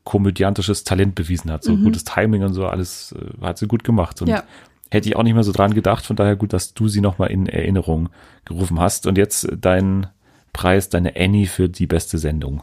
[0.07, 4.23] komödiantisches Talent bewiesen hat, so gutes Timing und so, alles äh, hat sie gut gemacht.
[4.23, 4.45] Und Ja.
[4.91, 7.31] hätte ich auch nicht mehr so dran gedacht, von daher gut, dass du sie nochmal
[7.31, 8.09] in Erinnerung
[8.47, 9.07] gerufen hast.
[9.07, 10.07] Und jetzt dein
[10.55, 12.63] Preis, deine Annie für die beste Sendung.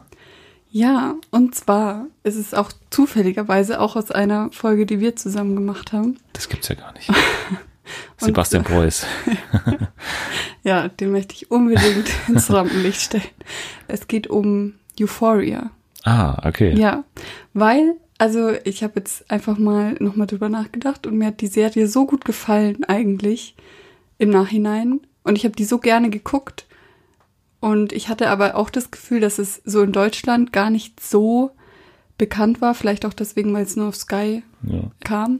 [0.71, 5.93] Ja, und zwar ist es auch zufälligerweise auch aus einer Folge, die wir zusammen gemacht
[5.93, 6.17] haben.
[6.31, 7.11] Das gibt's ja gar nicht.
[8.17, 9.05] Sebastian Preuß.
[10.65, 13.23] Ja, den möchte ich unbedingt ins Rampenlicht stellen.
[13.89, 15.71] Es geht um Euphoria.
[16.03, 16.73] Ah, okay.
[16.77, 17.03] Ja,
[17.53, 21.87] weil, also ich habe jetzt einfach mal nochmal drüber nachgedacht und mir hat die Serie
[21.87, 23.55] so gut gefallen eigentlich
[24.17, 25.01] im Nachhinein.
[25.23, 26.65] Und ich habe die so gerne geguckt.
[27.61, 31.51] Und ich hatte aber auch das Gefühl, dass es so in Deutschland gar nicht so
[32.17, 32.73] bekannt war.
[32.75, 34.91] Vielleicht auch deswegen, weil es nur auf Sky Ja.
[35.05, 35.39] kam.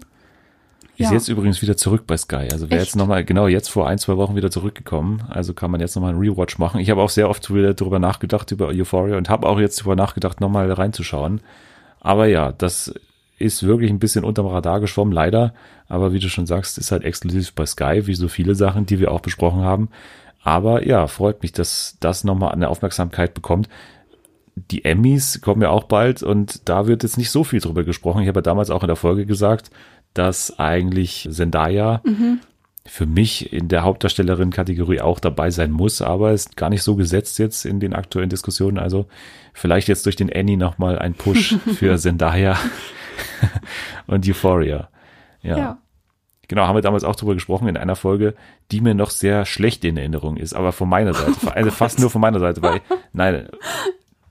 [0.95, 1.13] Ist Ja.
[1.13, 2.47] jetzt übrigens wieder zurück bei Sky.
[2.51, 2.73] Also Echt?
[2.73, 5.23] jetzt nochmal, genau, jetzt vor ein, zwei Wochen wieder zurückgekommen.
[5.29, 6.79] Also kann man jetzt nochmal einen Rewatch machen.
[6.79, 9.95] Ich habe auch sehr oft wieder darüber nachgedacht, über Euphoria und habe auch jetzt darüber
[9.95, 11.41] nachgedacht, nochmal reinzuschauen.
[11.99, 12.93] Aber ja, das
[13.39, 15.53] ist wirklich ein bisschen unterm Radar geschwommen, leider.
[15.87, 18.99] Aber wie du schon sagst, ist halt exklusiv bei Sky, wie so viele Sachen, die
[18.99, 19.89] wir auch besprochen haben.
[20.43, 23.67] Aber ja, freut mich, dass das nochmal eine Aufmerksamkeit bekommt.
[24.55, 28.21] Die Emmys kommen ja auch bald und da wird jetzt nicht so viel drüber gesprochen.
[28.21, 29.71] Ich habe ja damals auch in der Folge gesagt,
[30.13, 32.01] dass eigentlich Zendaya
[32.85, 37.39] für mich in der Hauptdarstellerin-Kategorie auch dabei sein muss, aber ist gar nicht so gesetzt
[37.39, 38.77] jetzt in den aktuellen Diskussionen.
[38.77, 39.05] Also
[39.53, 42.57] vielleicht jetzt durch den Annie nochmal ein Push für Zendaya
[44.07, 44.89] und Euphoria.
[45.41, 45.57] Ja.
[45.57, 45.77] Ja.
[46.49, 48.35] Genau, haben wir damals auch drüber gesprochen in einer Folge,
[48.71, 52.09] die mir noch sehr schlecht in Erinnerung ist, aber von meiner Seite, also fast nur
[52.09, 52.81] von meiner Seite, weil,
[53.13, 53.47] nein,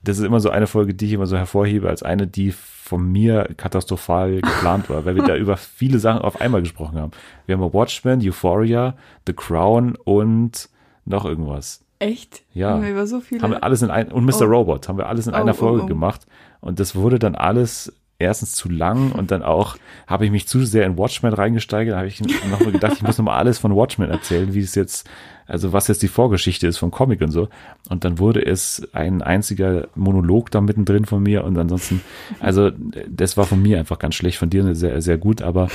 [0.03, 3.11] das ist immer so eine Folge, die ich immer so hervorhebe, als eine, die von
[3.11, 7.11] mir katastrophal geplant war, weil wir da über viele Sachen auf einmal gesprochen haben.
[7.45, 8.95] Wir haben Watchmen, Euphoria,
[9.25, 10.69] The Crown und
[11.05, 11.83] noch irgendwas.
[11.99, 12.43] Echt?
[12.53, 12.71] Ja.
[12.71, 13.41] Haben wir über so viele.
[13.41, 14.41] Haben wir alles in ein, und Mr.
[14.41, 14.45] Oh.
[14.45, 15.87] Robot haben wir alles in einer Oh, Folge oh, oh.
[15.87, 16.25] gemacht.
[16.59, 19.75] Und das wurde dann alles erstens zu lang und dann auch
[20.07, 21.93] habe ich mich zu sehr in Watchmen reingesteigert.
[21.93, 24.59] Da habe ich noch mal gedacht, ich muss noch mal alles von Watchmen erzählen, wie
[24.59, 25.09] es jetzt,
[25.45, 27.49] also was jetzt die Vorgeschichte ist vom Comic und so.
[27.89, 32.01] Und dann wurde es ein einziger Monolog da mittendrin von mir und ansonsten,
[32.39, 32.71] also
[33.07, 35.67] das war von mir einfach ganz schlecht, von dir sehr, sehr gut, aber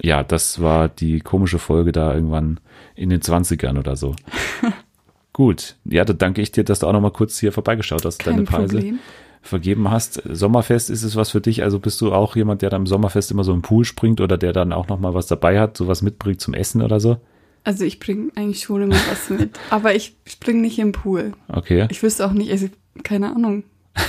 [0.00, 2.60] ja, das war die komische Folge da irgendwann
[2.94, 4.14] in den 20ern oder so.
[5.32, 8.18] Gut, ja, da danke ich dir, dass du auch noch mal kurz hier vorbeigeschaut hast,
[8.18, 8.98] Kein deine Preise Problem.
[9.42, 10.22] Vergeben hast.
[10.30, 11.62] Sommerfest ist es was für dich?
[11.62, 14.38] Also bist du auch jemand, der dann im Sommerfest immer so im Pool springt oder
[14.38, 17.18] der dann auch noch mal was dabei hat, sowas mitbringt zum Essen oder so?
[17.64, 19.58] Also ich bringe eigentlich schon immer was mit.
[19.70, 21.32] Aber ich springe nicht im Pool.
[21.48, 21.86] Okay.
[21.90, 22.68] Ich wüsste auch nicht, also
[23.02, 23.64] keine Ahnung.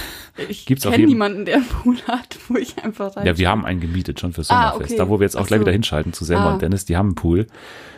[0.50, 3.28] Ich kenne niemanden, der einen Pool hat, wo ich einfach rein.
[3.28, 4.94] Ja, wir haben einen gemietet schon fürs Ah, Sommerfest.
[4.94, 4.98] okay.
[4.98, 6.54] Da, wo wir jetzt auch Ach gleich wieder hinschalten zu Selma Ah.
[6.54, 7.46] und Dennis, die haben einen Pool.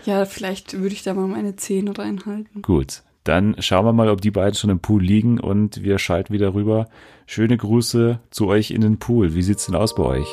[0.05, 2.61] Ja, vielleicht würde ich da mal meine Zähne reinhalten.
[2.61, 6.31] Gut, dann schauen wir mal, ob die beiden schon im Pool liegen und wir schalten
[6.31, 6.87] wieder rüber.
[7.25, 9.33] Schöne Grüße zu euch in den Pool.
[9.33, 10.27] Wie sieht's denn aus bei euch?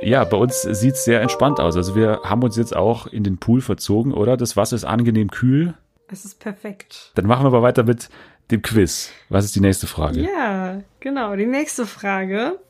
[0.00, 1.76] Ja, bei uns sieht's sehr entspannt aus.
[1.76, 4.36] Also wir haben uns jetzt auch in den Pool verzogen, oder?
[4.36, 5.74] Das Wasser ist angenehm kühl.
[6.06, 7.10] Es ist perfekt.
[7.16, 8.08] Dann machen wir aber weiter mit
[8.52, 9.10] dem Quiz.
[9.30, 10.20] Was ist die nächste Frage?
[10.20, 11.34] Ja, genau.
[11.34, 12.60] Die nächste Frage.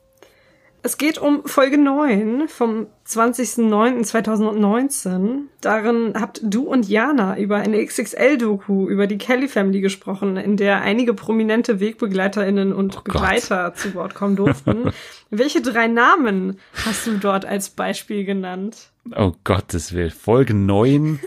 [0.83, 5.41] Es geht um Folge 9 vom 20.09.2019.
[5.61, 10.81] Darin habt du und Jana über eine XXL-Doku über die Kelly Family gesprochen, in der
[10.83, 13.15] einige prominente WegbegleiterInnen und Oh Gott.
[13.15, 14.93] Begleiter zu Wort kommen durften.
[15.31, 18.91] Welche drei Namen hast du dort als Beispiel genannt?
[19.17, 20.11] Oh Gottes Willen.
[20.11, 21.19] Folge 9.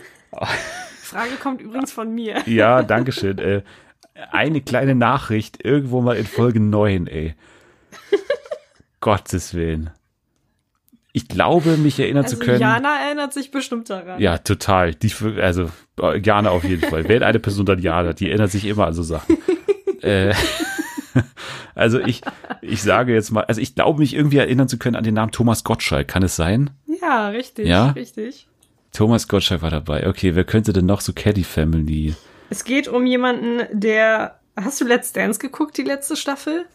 [1.02, 2.36] Frage kommt übrigens von mir.
[2.46, 3.36] Ja, danke schön.
[3.38, 3.60] Äh,
[4.30, 7.34] eine kleine Nachricht irgendwo mal in Folge 9, ey.
[9.02, 9.90] Gottes Willen.
[11.12, 12.58] Ich glaube, mich erinnern Also zu können.
[12.58, 14.18] Jana erinnert sich bestimmt daran.
[14.18, 14.94] ja, total.
[14.94, 15.70] Die, also,
[16.22, 17.06] Jana auf jeden Fall.
[17.06, 19.36] Wenn eine Person dann Jana, die erinnert sich immer an so Sachen.
[20.02, 20.32] äh,
[21.74, 22.22] also ich,
[22.62, 25.32] ich sage jetzt mal, also ich glaube mich irgendwie erinnern zu können an den Namen
[25.32, 26.08] Thomas Gottschalk.
[26.08, 26.70] Kann es sein?
[27.02, 27.90] Ja, richtig, Ja?
[27.90, 28.48] richtig.
[28.92, 30.06] Thomas Gottschalk war dabei.
[30.06, 32.14] Okay, wer könnte denn noch so Caddy Family?
[32.50, 34.38] Es geht um jemanden, der.
[34.54, 36.66] Hast du Let's Dance geguckt, die letzte Staffel?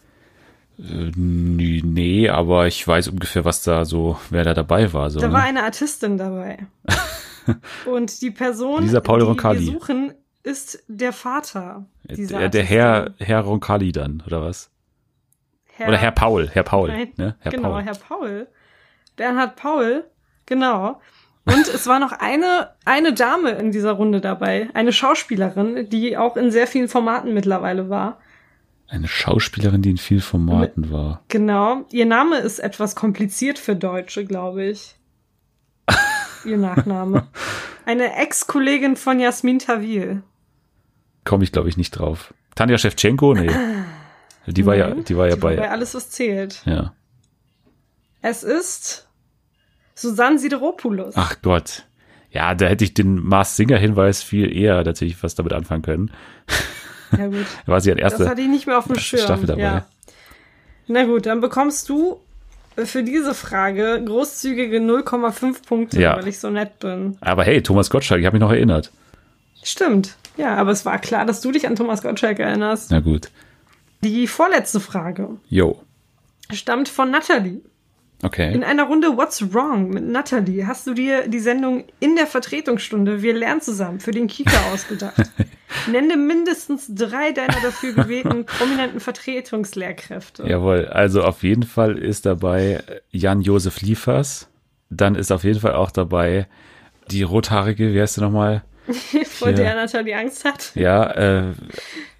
[0.78, 5.10] Äh, nee, aber ich weiß ungefähr, was da so, wer da dabei war.
[5.10, 5.32] So, Da ne?
[5.32, 6.58] war eine Artistin dabei.
[7.86, 9.66] Und die Person, Lisa Paul die Roncalli.
[9.66, 11.86] wir suchen, ist der Vater.
[12.04, 12.66] Der, der Artistin.
[12.66, 14.70] Herr, Herr Roncalli dann, oder was?
[15.80, 17.36] Oder Herr Paul, Herr Paul, Nein, ne?
[17.38, 17.82] Herr genau, Paul.
[17.82, 18.48] Herr Paul.
[19.16, 20.04] Bernhard Paul,
[20.46, 21.00] genau.
[21.44, 26.36] Und es war noch eine, eine Dame in dieser Runde dabei, eine Schauspielerin, die auch
[26.36, 28.18] in sehr vielen Formaten mittlerweile war.
[28.88, 31.22] Eine Schauspielerin, die in vielen Formaten war.
[31.28, 31.84] Genau.
[31.90, 34.96] Ihr Name ist etwas kompliziert für Deutsche, glaube ich.
[36.44, 37.28] Ihr Nachname.
[37.84, 40.22] Eine Ex-Kollegin von Jasmin Tawil.
[41.24, 42.32] Komme ich, glaube ich, nicht drauf.
[42.54, 43.34] Tanja Shevchenko?
[43.34, 43.50] Nee.
[44.46, 45.56] Die war ja, Nein, die war ja die war bei.
[45.56, 46.62] bei Alles, was zählt.
[46.64, 46.94] Ja.
[48.22, 49.06] Es ist
[49.94, 51.14] Susanne Sideropoulos.
[51.18, 51.84] Ach Gott.
[52.30, 56.10] Ja, da hätte ich den Mars Singer-Hinweis viel eher natürlich was damit anfangen können.
[57.16, 57.46] Ja gut.
[57.66, 58.28] Da war sie Das erste.
[58.28, 59.22] hatte ich nicht mehr auf dem Schirm.
[59.22, 59.60] Staffel dabei.
[59.62, 59.86] Ja.
[60.86, 62.20] Na gut, dann bekommst du
[62.76, 66.16] für diese Frage großzügige 0,5 Punkte, Ja.
[66.16, 67.16] weil ich so nett bin.
[67.20, 68.92] Aber hey, Thomas Gottschalk, ich habe mich noch erinnert.
[69.62, 70.16] Stimmt.
[70.36, 72.90] Ja, aber es war klar, dass du dich an Thomas Gottschalk erinnerst.
[72.92, 73.30] Na gut.
[74.04, 75.82] Die vorletzte Frage Jo.
[76.52, 77.60] stammt von Natalie.
[78.20, 78.62] In Okay.
[78.64, 83.32] einer Runde What's Wrong mit Natalie hast du dir die Sendung in der Vertretungsstunde Wir
[83.32, 85.22] lernen zusammen für den Kika ausgedacht.
[85.86, 90.48] Nenne mindestens drei deiner dafür gewählten prominenten Vertretungslehrkräfte.
[90.48, 90.86] Jawohl.
[90.86, 94.48] Also auf jeden Fall ist dabei Jan-Josef Liefers.
[94.90, 96.48] Dann ist auf jeden Fall auch dabei
[97.12, 98.64] die rothaarige, wie heißt sie nochmal?
[99.26, 100.72] vor der Natalie Angst hat.
[100.74, 101.52] Ja, äh,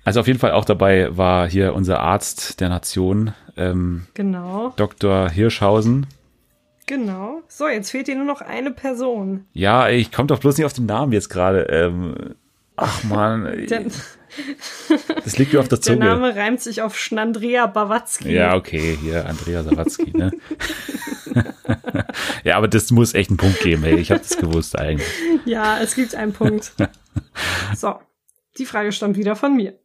[0.09, 5.29] also auf jeden Fall auch dabei war hier unser Arzt der Nation, ähm, Genau, Dr.
[5.31, 6.07] Hirschhausen.
[6.87, 7.43] genau.
[7.49, 9.45] So, jetzt fehlt dir nur noch eine Person.
[9.53, 11.63] Ja, ich komme doch bloß nicht auf den Namen jetzt gerade.
[11.65, 12.35] Ähm,
[12.77, 13.85] ach man, Der,
[15.25, 16.05] das liegt mir auf der der Zunge.
[16.05, 18.33] Name reimt sich auf Schnandrea Bawatzki.
[18.33, 20.31] Ja, okay, hier Andrea Sawatzki, ne?
[22.45, 23.97] ja, aber das muss echt einen Punkt geben, ey.
[23.97, 25.09] Ich habe das gewusst eigentlich.
[25.45, 26.73] Ja, es gibt einen Punkt.
[27.75, 27.95] So,
[28.59, 29.79] die Frage stammt wieder von mir.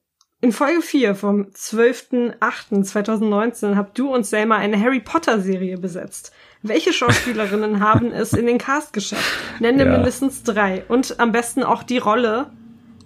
[0.44, 6.34] In Folge 4 vom 12.08.2019 habt du und Selma eine Harry Potter Serie besetzt.
[6.62, 9.24] Welche Schauspielerinnen haben es in den Cast geschafft?
[9.62, 9.92] Nenne Ja.
[9.94, 10.84] mindestens drei.
[10.90, 12.48] Und am besten auch die Rolle,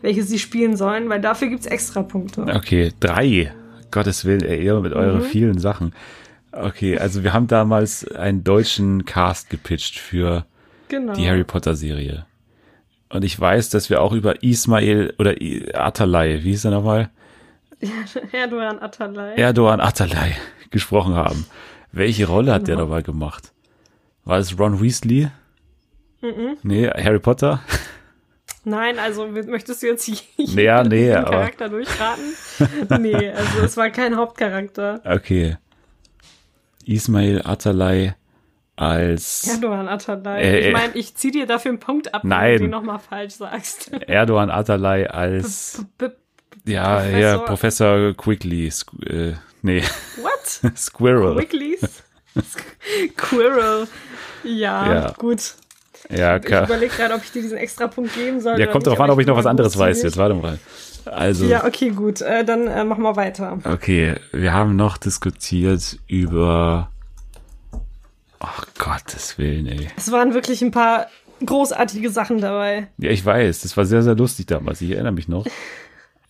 [0.02, 2.42] welche sie spielen sollen, weil dafür gibt's extra Punkte.
[2.42, 3.54] Okay, drei.
[3.92, 5.94] Gottes Willen, ihr mit euren vielen Sachen.
[6.52, 10.48] Okay, also wir haben damals einen deutschen Cast gepitcht für
[10.88, 11.14] Genau.
[11.14, 12.26] die Harry Potter Serie.
[13.10, 15.36] Und ich weiß, dass wir auch über Ismail oder
[15.76, 17.12] Atalay, wie hieß er nochmal?
[18.32, 19.36] Erdogan Atalay.
[19.40, 20.34] Erdogan Atalay
[20.72, 21.46] gesprochen haben.
[21.92, 22.88] Welche Rolle hat der Genau.
[22.88, 23.54] dabei gemacht?
[24.26, 25.30] War es Ron Weasley?
[26.22, 26.58] Mhm.
[26.64, 27.62] Nee, Harry Potter?
[28.64, 32.34] Nein, also möchtest du jetzt hier Ja, nee, Charakter durchraten?
[33.02, 35.02] nee, also es war kein Hauptcharakter.
[35.06, 35.58] Okay.
[36.86, 38.14] Ismail Atalay
[38.76, 40.42] als Erdogan Atalay.
[40.42, 40.68] Äh, äh.
[40.68, 42.56] ich meine, ich zieh dir dafür einen Punkt ab, Nein.
[42.56, 43.92] wenn du nochmal falsch sagst.
[44.08, 46.10] Erdogan Atalay als B
[46.68, 48.72] ja, Professor- ja, Professor Quickly,
[49.08, 49.84] äh, nee,
[50.22, 50.76] what?
[50.78, 51.36] Squirrel.
[51.38, 52.04] Quicklies?
[53.18, 53.88] Squirrel.
[54.44, 55.14] Ja, Ja.
[55.18, 55.56] gut.
[56.10, 58.60] Ja, Ich ka- überlege gerade, ob ich dir diesen extra Punkt geben soll.
[58.60, 60.16] ja, kommt drauf an, ob ich noch was anderes weiß jetzt.
[60.18, 60.58] Warte mal.
[61.06, 62.22] Also, Ja, okay, gut.
[62.22, 63.58] Äh, dann äh, machen wir weiter.
[63.66, 66.92] okay, wir haben noch diskutiert über
[68.40, 69.88] Ach Gottes Willen, ey.
[69.98, 71.08] Es waren wirklich ein paar
[71.46, 72.88] großartige Sachen dabei.
[73.00, 74.80] Ja, ich weiß, das war sehr, sehr lustig damals.
[74.82, 75.46] Ich erinnere mich noch.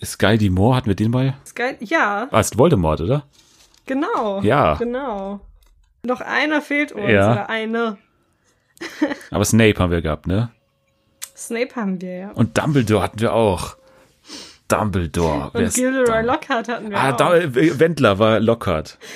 [0.04, 0.50] Sky D.
[0.50, 1.34] Moore hatten wir den bei?
[1.56, 1.78] Geil.
[1.80, 3.26] Ja, Ah, ist Voldemort, oder?
[3.86, 4.41] genau.
[4.41, 4.76] Ja.
[4.76, 5.39] Genau.
[6.04, 7.10] Noch einer fehlt uns.
[7.10, 7.32] Ja.
[7.32, 7.98] Oder eine.
[9.32, 10.52] Aber Snape haben wir gehabt, ne?
[11.36, 12.32] Snape haben wir ja.
[12.32, 13.76] Und Dumbledore hatten wir auch.
[14.68, 15.52] Dumbledore.
[15.54, 17.18] Und Gilderoy Lockhart hatten wir Ah, auch.
[17.18, 18.98] da, Wendler war Lockhart.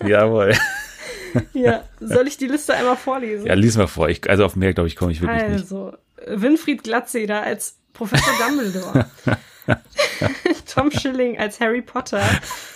[0.00, 0.08] Ja.
[0.08, 0.54] Jawohl.
[1.52, 3.46] Ja, soll ich die Liste einmal vorlesen?
[3.46, 4.08] Ja, lies mal vor.
[4.08, 5.52] Ich, also auf mehr, glaube ich, komme ich wirklich nicht.
[5.60, 5.92] also,
[6.26, 9.06] Winfried Glatzeder als Professor Dumbledore.
[10.66, 12.22] Tom Schilling als Harry Potter.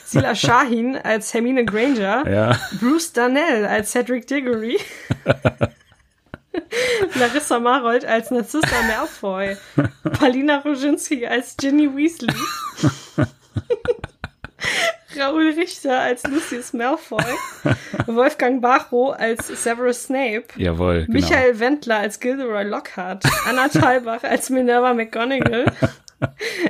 [0.04, 2.28] Sila Shahin als Hermine Granger.
[2.30, 2.58] Ja.
[2.80, 4.78] Bruce Darnell als Cedric Diggory.
[7.14, 9.56] Larissa Marold als Narcissa Malfoy.
[10.18, 12.34] Paulina Roginski als Ginny Weasley.
[15.16, 17.24] Raoul Richter als Lucius Malfoy.
[18.06, 20.44] Wolfgang Bacho als Severus Snape.
[20.56, 21.18] Jawohl, genau.
[21.18, 25.66] Michael Wendler als Gilderoy Lockhart, Anna Thalbach als Minerva McGonagall,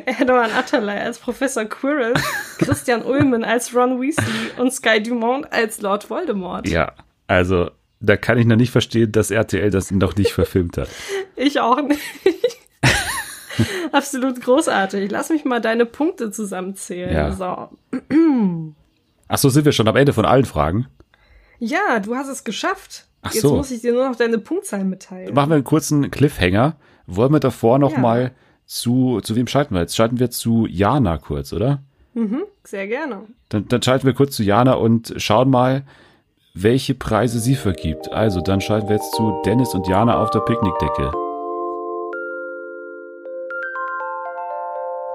[0.07, 2.15] Erdogan Atalay als Professor Quirrell,
[2.59, 6.69] Christian Ullmann als Ron Weasley und Sky Dumont als Lord Voldemort.
[6.69, 6.93] Ja,
[7.27, 10.89] also da kann ich noch nicht verstehen, dass RTL das noch nicht verfilmt hat.
[11.37, 12.01] Ich auch nicht.
[13.93, 15.11] Absolut großartig.
[15.11, 17.13] Lass mich mal deine Punkte zusammenzählen.
[17.15, 17.33] Ja.
[17.33, 17.69] So.
[19.29, 20.87] Ach so, sind wir schon am Ende von allen Fragen?
[21.59, 23.07] Ja, du hast es geschafft.
[23.21, 23.55] Ach Jetzt so.
[23.57, 25.33] muss ich dir nur noch deine Punktzahl mitteilen.
[25.35, 26.77] Machen wir einen kurzen Cliffhanger.
[27.07, 27.99] Wollen wir davor noch Ja.
[27.99, 28.33] mal
[28.73, 29.95] zu, zu wem schalten wir jetzt?
[29.95, 31.83] Schalten wir zu Jana kurz, oder?
[32.15, 33.23] Mhm, sehr gerne.
[33.51, 35.83] Dann, dann schalten wir kurz zu Jana und schauen mal,
[36.55, 38.11] welche Preise sie vergibt.
[38.13, 41.13] Also, dann schalten wir jetzt zu Dennis und Jana auf der Picknickdecke.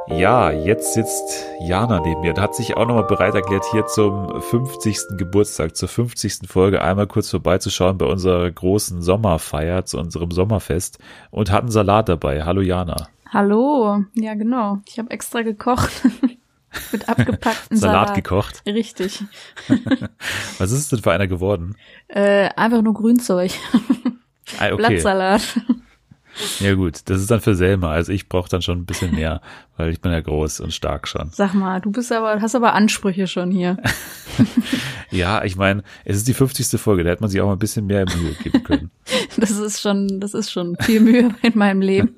[0.10, 4.40] Ja, jetzt sitzt Jana neben mir und hat sich auch nochmal bereit erklärt, hier zum
[4.42, 5.18] 50.
[5.18, 6.48] Geburtstag, zur 50.
[6.48, 11.00] Folge einmal kurz vorbeizuschauen bei unserer großen Sommerfeier, zu unserem Sommerfest
[11.30, 12.46] und hat einen Salat dabei.
[12.46, 13.10] Hallo Jana.
[13.32, 14.04] Hallo.
[14.14, 14.82] Ja, genau.
[14.88, 15.92] Ich habe extra gekocht.
[16.92, 18.16] Mit abgepackten Salat Salat.
[18.16, 18.62] gekocht.
[18.66, 19.24] Richtig.
[20.58, 21.76] Was ist es denn für einer geworden?
[22.08, 23.52] Äh, einfach nur Grünzeug.
[24.60, 24.76] Ah, okay.
[24.76, 25.42] Blattsalat.
[26.60, 27.92] Ja gut, das ist dann für Selma.
[27.92, 29.42] Also ich brauche dann schon ein bisschen mehr,
[29.76, 31.32] weil ich bin ja groß und stark schon.
[31.32, 33.78] Sag mal, du bist aber, hast aber Ansprüche schon hier.
[35.10, 36.80] Ja, ich meine, es ist die 50.
[36.80, 38.92] Folge, da hätte man sich auch mal ein bisschen mehr Mühe geben können.
[39.38, 42.16] Das ist schon, das ist schon viel Mühe in meinem Leben.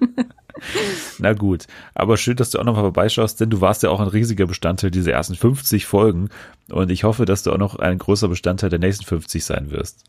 [1.20, 4.00] Na gut, aber schön, dass du auch noch mal vorbeischaust, denn du warst ja auch
[4.00, 6.30] ein riesiger Bestandteil dieser ersten 50 Folgen
[6.70, 10.04] und ich hoffe, dass du auch noch ein großer Bestandteil der nächsten 50 sein wirst.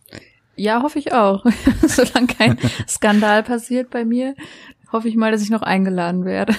[0.56, 1.44] Ja, hoffe ich auch.
[1.86, 4.34] Solange kein Skandal passiert bei mir,
[4.92, 6.54] hoffe ich mal, dass ich noch eingeladen werde.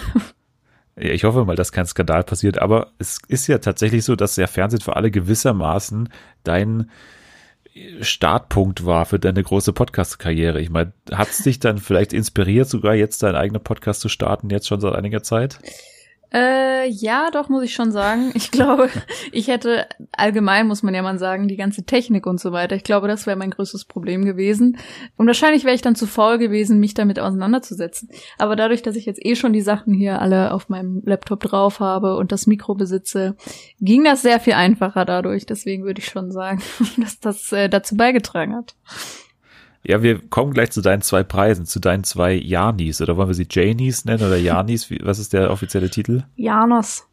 [0.96, 4.36] Ja, ich hoffe mal, dass kein Skandal passiert, aber es ist ja tatsächlich so, dass
[4.36, 6.10] der Fernsehen für alle gewissermaßen
[6.44, 6.90] dein
[8.02, 10.60] Startpunkt war für deine große Podcast-Karriere.
[10.60, 14.50] Ich meine, hat es dich dann vielleicht inspiriert, sogar jetzt deinen eigenen Podcast zu starten,
[14.50, 15.60] jetzt schon seit einiger Zeit?
[16.34, 18.32] Äh, ja, doch, muss ich schon sagen.
[18.34, 18.90] Ich glaube,
[19.32, 22.76] ich hätte allgemein, muss man ja mal sagen, die ganze Technik und so weiter.
[22.76, 24.78] Ich glaube, das wäre mein größtes Problem gewesen.
[25.18, 28.10] Und wahrscheinlich wäre ich dann zu faul gewesen, mich damit auseinanderzusetzen.
[28.38, 31.80] Aber dadurch, dass ich jetzt eh schon die Sachen hier alle auf meinem Laptop drauf
[31.80, 33.36] habe und das Mikro besitze,
[33.80, 35.46] ging das sehr viel einfacher dadurch.
[35.46, 36.62] Deswegen würde ich schon sagen,
[36.98, 38.76] dass das äh, dazu beigetragen hat.
[39.84, 43.02] Ja, wir kommen gleich zu deinen zwei Preisen, zu deinen zwei Janis.
[43.02, 44.90] Oder wollen wir sie Janies nennen oder Janis?
[44.90, 46.24] Wie, was ist der offizielle Titel?
[46.36, 47.08] Janos.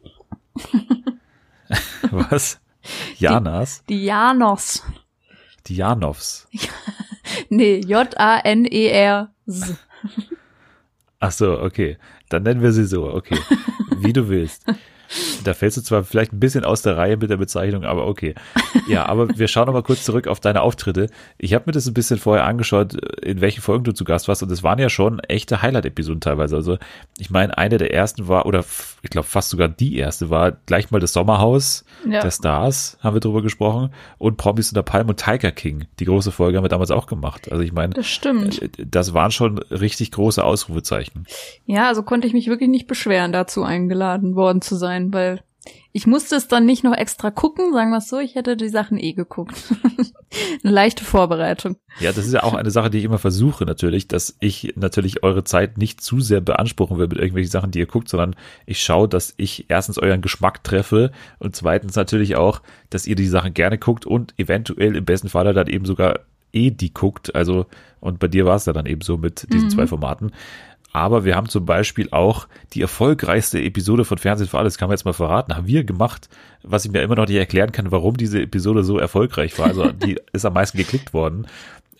[2.11, 2.59] Was?
[3.17, 3.83] Janas?
[3.89, 4.83] Die Janos.
[5.67, 6.47] Die Janovs.
[7.49, 9.75] Nee, J-A-N-E-R-S.
[11.19, 11.97] Ach so, okay.
[12.29, 13.37] Dann nennen wir sie so, okay.
[13.97, 14.65] Wie du willst.
[15.43, 18.35] Da fällst du zwar vielleicht ein bisschen aus der Reihe mit der Bezeichnung, aber okay.
[18.87, 21.09] Ja, aber wir schauen noch mal kurz zurück auf deine Auftritte.
[21.37, 24.43] Ich habe mir das ein bisschen vorher angeschaut, in welchen Folgen du zu Gast warst
[24.43, 26.55] und es waren ja schon echte Highlight-Episoden teilweise.
[26.55, 26.77] Also
[27.17, 28.63] ich meine, eine der ersten war, oder
[29.01, 32.21] ich glaube fast sogar die erste war gleich mal das Sommerhaus Ja.
[32.21, 35.85] der Stars, haben wir drüber gesprochen, und Promis unter Palm und Tiger King.
[35.99, 37.51] Die große Folge haben wir damals auch gemacht.
[37.51, 38.61] Also ich meine, Das stimmt.
[38.61, 41.25] äh, das waren schon richtig große Ausrufezeichen.
[41.65, 45.41] Ja, also konnte ich mich wirklich nicht beschweren, dazu eingeladen worden zu sein, weil
[45.91, 48.69] ich musste es dann nicht noch extra gucken, sagen wir es so, ich hätte die
[48.69, 49.55] Sachen eh geguckt.
[50.63, 51.77] Eine leichte Vorbereitung.
[51.99, 55.23] Ja, das ist ja auch eine Sache, die ich immer versuche natürlich, dass ich natürlich
[55.23, 58.35] eure Zeit nicht zu sehr beanspruchen will mit irgendwelchen Sachen, die ihr guckt, sondern
[58.65, 63.27] ich schaue, dass ich erstens euren Geschmack treffe und zweitens natürlich auch, dass ihr die
[63.27, 66.19] Sachen gerne guckt und eventuell im besten Falle dann eben sogar
[66.53, 67.35] eh die guckt.
[67.35, 67.65] Also,
[67.99, 70.31] und bei dir war es ja dann eben so mit diesen zwei Formaten.
[70.91, 74.95] Aber wir haben zum Beispiel auch die erfolgreichste Episode von Fernsehen für alles, kann man
[74.95, 76.29] jetzt mal verraten, haben wir gemacht,
[76.63, 79.67] was ich mir immer noch nicht erklären kann, warum diese Episode so erfolgreich war.
[79.67, 81.47] Also die ist am meisten geklickt worden.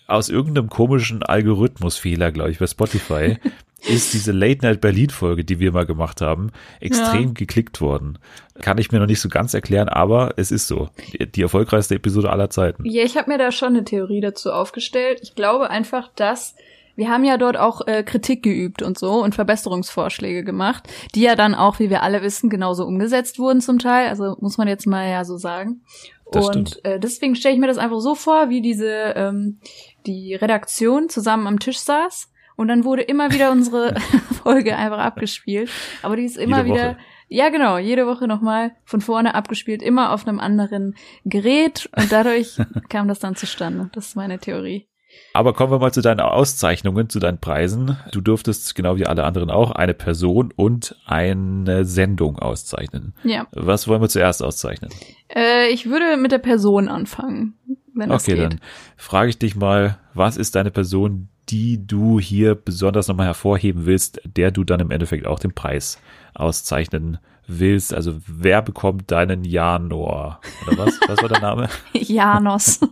[0.08, 3.38] Aus irgendeinem komischen Algorithmusfehler, glaube ich, bei Spotify,
[3.88, 8.18] ist diese Late Night Berlin Folge, die wir mal gemacht haben, extrem geklickt worden.
[8.60, 10.90] Kann ich mir noch nicht so ganz erklären, aber es ist so.
[11.14, 12.84] Die, die erfolgreichste Episode aller Zeiten.
[12.86, 15.20] Ja, ich habe mir da schon eine Theorie dazu aufgestellt.
[15.22, 16.56] Ich glaube einfach, dass
[17.00, 20.84] wir haben ja dort auch äh, Kritik geübt und so und Verbesserungsvorschläge gemacht,
[21.16, 24.10] die ja dann auch, wie wir alle wissen, genauso umgesetzt wurden zum Teil.
[24.10, 25.82] Also muss man jetzt mal ja so sagen.
[26.34, 26.86] Das und stimmt.
[26.86, 29.60] äh, deswegen stelle ich mir das einfach so vor, wie diese ähm,
[30.06, 33.96] die Redaktion zusammen am Tisch saß und dann wurde immer wieder unsere
[34.44, 35.72] Folge einfach abgespielt.
[36.02, 36.98] Aber die ist immer Jede wieder Woche.
[37.30, 42.58] ja, genau, jede Woche nochmal von vorne abgespielt, immer auf einem anderen Gerät und dadurch
[42.90, 43.90] kam das dann zustande.
[43.94, 44.89] Das ist meine Theorie.
[45.34, 47.98] Aber kommen wir mal zu deinen Auszeichnungen, zu deinen Preisen.
[48.12, 53.14] Du durftest, genau wie alle anderen auch, eine Person und eine Sendung auszeichnen.
[53.24, 53.48] Ja.
[53.52, 54.92] Was wollen wir zuerst auszeichnen?
[55.34, 57.54] Äh, ich würde mit der Person anfangen,
[57.94, 58.44] wenn das Okay, geht.
[58.54, 58.60] dann
[58.98, 64.22] frage ich dich mal, was ist deine Person, die du hier besonders nochmal hervorheben willst,
[64.26, 66.00] der du dann im Endeffekt auch den Preis
[66.36, 67.94] auszeichnen willst?
[67.94, 70.40] Also wer bekommt deinen Janor?
[70.68, 71.00] Oder was?
[71.08, 71.70] Was war der Name?
[71.94, 72.80] Janos.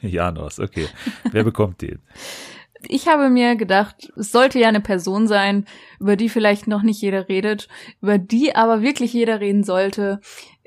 [0.08, 0.86] Janos, okay.
[1.30, 2.00] Wer bekommt den?
[2.88, 5.66] ich habe mir gedacht, es sollte ja eine Person sein,
[5.98, 7.68] über die vielleicht noch nicht jeder redet,
[8.00, 10.20] über die aber wirklich jeder reden sollte.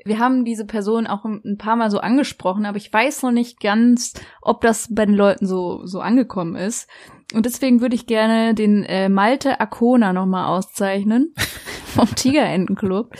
[0.04, 3.58] Wir haben diese Person auch ein paar Mal so angesprochen, aber ich weiß noch nicht
[3.60, 4.12] ganz,
[4.42, 6.88] ob das bei den Leuten so, so angekommen ist.
[7.32, 11.34] Und deswegen würde ich gerne den äh, Malte Akona nochmal auszeichnen
[11.86, 13.14] vom Tigerentenclub.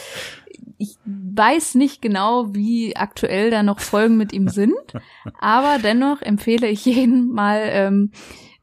[0.77, 0.99] Ich
[1.37, 4.74] weiß nicht genau, wie aktuell da noch Folgen mit ihm sind,
[5.41, 8.11] aber dennoch empfehle ich jeden mal ähm,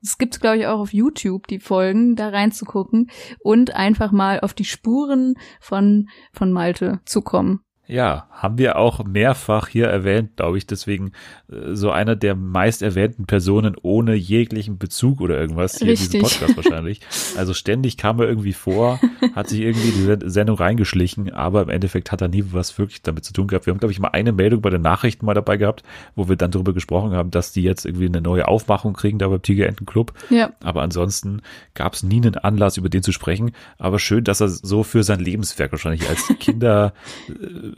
[0.04, 4.54] es gibt, glaube ich, auch auf YouTube die Folgen, da reinzugucken und einfach mal auf
[4.54, 7.64] die Spuren von, von Malte zu kommen.
[7.92, 10.66] Ja, haben wir auch mehrfach hier erwähnt, glaube ich.
[10.66, 11.12] Deswegen
[11.52, 16.14] äh, so einer der meist erwähnten Personen ohne jeglichen Bezug oder irgendwas hier Richtig.
[16.14, 17.02] in diesem Podcast wahrscheinlich.
[17.38, 19.00] Also ständig kam er irgendwie vor,
[19.36, 23.02] hat sich irgendwie die Sen- Sendung reingeschlichen, aber im Endeffekt hat er nie was wirklich
[23.02, 23.66] damit zu tun gehabt.
[23.66, 25.84] Wir haben, glaube ich, mal eine Meldung bei den Nachrichten mal dabei gehabt,
[26.16, 29.28] wo wir dann darüber gesprochen haben, dass die jetzt irgendwie eine neue Aufmachung kriegen da
[29.30, 30.14] beim Tigerenten Club.
[30.30, 30.52] Ja.
[30.64, 31.42] Aber ansonsten
[31.74, 33.52] gab es nie einen Anlass, über den zu sprechen.
[33.78, 36.28] Aber schön, dass er so für sein Lebenswerk wahrscheinlich als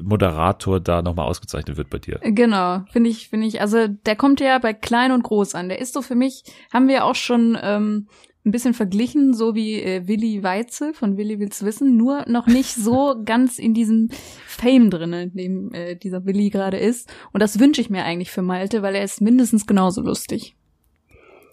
[0.04, 2.20] Kindermoderator da nochmal ausgezeichnet wird bei dir.
[2.22, 3.62] Genau, finde ich, finde ich.
[3.62, 5.70] Also der kommt ja bei klein und groß an.
[5.70, 8.08] Der ist so für mich, haben wir auch schon ähm,
[8.46, 12.74] ein bisschen verglichen, so wie äh, Willi Weitzel von Willi will's wissen, nur noch nicht
[12.74, 14.10] so ganz in diesem
[14.46, 17.12] Fame drinne, in dem äh, dieser Willi gerade ist.
[17.32, 20.56] Und das wünsche ich mir eigentlich für Malte, weil er ist mindestens genauso lustig.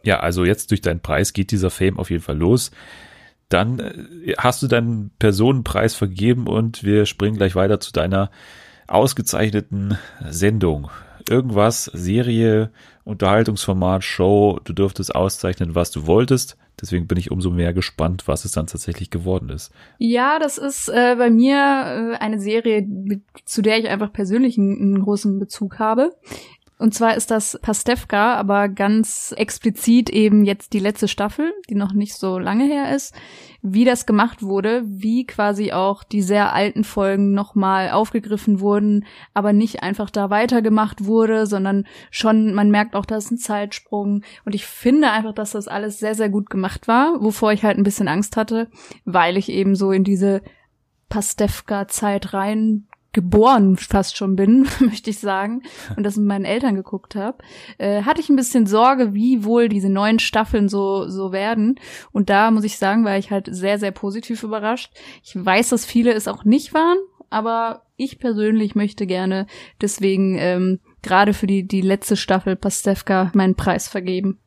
[0.02, 2.70] Ja, also jetzt durch deinen Preis geht dieser Fame auf jeden Fall los.
[3.50, 8.30] Dann äh, hast du deinen Personenpreis vergeben und wir springen gleich weiter zu deiner
[8.86, 9.98] ausgezeichneten
[10.30, 10.90] Sendung.
[11.28, 12.70] Irgendwas, Serie,
[13.04, 16.56] Unterhaltungsformat, Show, du dürftest auszeichnen, was du wolltest.
[16.80, 19.70] Deswegen bin ich umso mehr gespannt, was es dann tatsächlich geworden ist.
[19.98, 22.86] Ja, das ist äh, bei mir äh, eine Serie,
[23.44, 26.12] zu der ich einfach persönlich einen, einen großen Bezug habe.
[26.80, 31.92] Und zwar ist das Pastewka, aber ganz explizit eben jetzt die letzte Staffel, die noch
[31.92, 33.14] nicht so lange her ist,
[33.60, 39.04] wie das gemacht wurde, wie quasi auch die sehr alten Folgen nochmal aufgegriffen wurden,
[39.34, 44.22] aber nicht einfach da weitergemacht wurde, sondern schon, man merkt auch, da ist ein Zeitsprung.
[44.46, 47.76] Und ich finde einfach, dass das alles sehr, sehr gut gemacht war, wovor ich halt
[47.76, 48.70] ein bisschen Angst hatte,
[49.04, 50.40] weil ich eben so in diese
[51.10, 55.62] Pastewka-Zeit rein geboren fast schon bin, möchte ich sagen,
[55.96, 57.38] und das mit meinen Eltern geguckt habe,
[57.78, 61.78] äh, hatte ich ein bisschen Sorge, wie wohl diese neuen Staffeln so so werden.
[62.12, 64.92] Und da muss ich sagen, war ich halt sehr sehr positiv überrascht.
[65.22, 66.98] Ich weiß, dass viele es auch nicht waren,
[67.30, 69.46] aber ich persönlich möchte gerne
[69.80, 74.38] deswegen ähm, gerade für die die letzte Staffel Pastewka meinen Preis vergeben.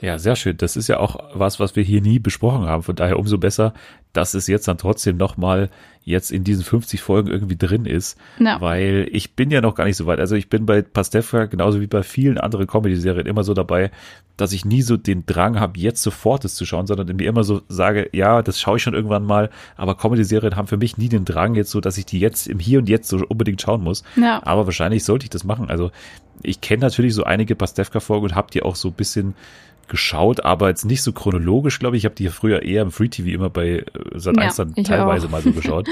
[0.00, 0.56] Ja, sehr schön.
[0.56, 2.82] Das ist ja auch was, was wir hier nie besprochen haben.
[2.82, 3.74] Von daher umso besser,
[4.18, 5.70] dass es jetzt dann trotzdem nochmal
[6.02, 8.18] jetzt in diesen 50 Folgen irgendwie drin ist.
[8.40, 8.60] Ja.
[8.60, 10.18] Weil ich bin ja noch gar nicht so weit.
[10.18, 13.92] Also ich bin bei Pastewka genauso wie bei vielen anderen Comedy-Serien immer so dabei,
[14.36, 17.44] dass ich nie so den Drang habe, jetzt sofort es zu schauen, sondern mir immer
[17.44, 19.50] so sage, ja, das schaue ich schon irgendwann mal.
[19.76, 22.58] Aber Comedy-Serien haben für mich nie den Drang jetzt so, dass ich die jetzt im
[22.58, 24.02] Hier und Jetzt so unbedingt schauen muss.
[24.16, 24.40] Ja.
[24.44, 25.70] Aber wahrscheinlich sollte ich das machen.
[25.70, 25.92] Also
[26.42, 29.34] ich kenne natürlich so einige Pastewka-Folgen und habe die auch so ein bisschen
[29.88, 32.02] geschaut, aber jetzt nicht so chronologisch, glaube ich.
[32.02, 33.84] Ich habe die früher eher im Free TV immer bei äh,
[34.14, 35.30] Sat 1 Ja, dann teilweise auch.
[35.30, 35.88] mal so geschaut.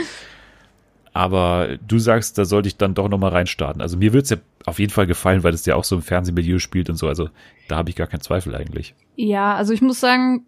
[1.12, 3.80] Aber du sagst, da sollte ich dann doch nochmal reinstarten.
[3.80, 4.36] Also mir wird's ja
[4.66, 7.08] auf jeden Fall gefallen, weil es ja auch so im Fernsehmilieu spielt und so.
[7.08, 7.30] Also
[7.68, 8.94] da habe ich gar keinen Zweifel eigentlich.
[9.14, 10.44] Ja, also ich muss sagen,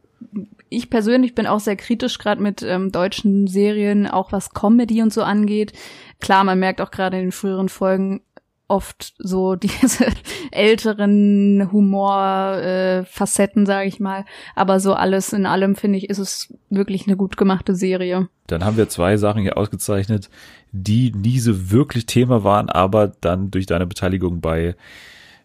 [0.69, 5.13] ich persönlich bin auch sehr kritisch gerade mit ähm, deutschen Serien, auch was Comedy und
[5.13, 5.73] so angeht.
[6.21, 8.21] Klar, man merkt auch gerade in den früheren Folgen
[8.69, 10.07] oft so diese
[10.53, 14.25] älteren Humor-Facetten, äh, Facetten, sage ich mal.
[14.55, 18.29] Aber so alles in allem finde ich, ist es wirklich eine gut gemachte Serie.
[18.47, 20.31] Dann haben wir zwei Sachen hier ausgezeichnet,
[20.73, 24.75] die nie so wirklich Thema waren, aber dann durch deine Beteiligung bei,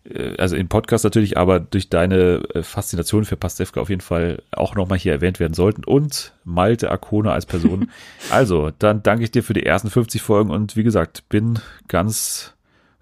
[0.10, 4.42] äh, also im Podcast natürlich, aber durch deine äh, Faszination für Pastewka auf jeden Fall
[4.52, 7.90] auch nochmal hier erwähnt werden sollten und Malte Akone als Person.
[8.30, 12.54] also, dann danke ich dir für die ersten 50 Folgen und wie gesagt, bin ganz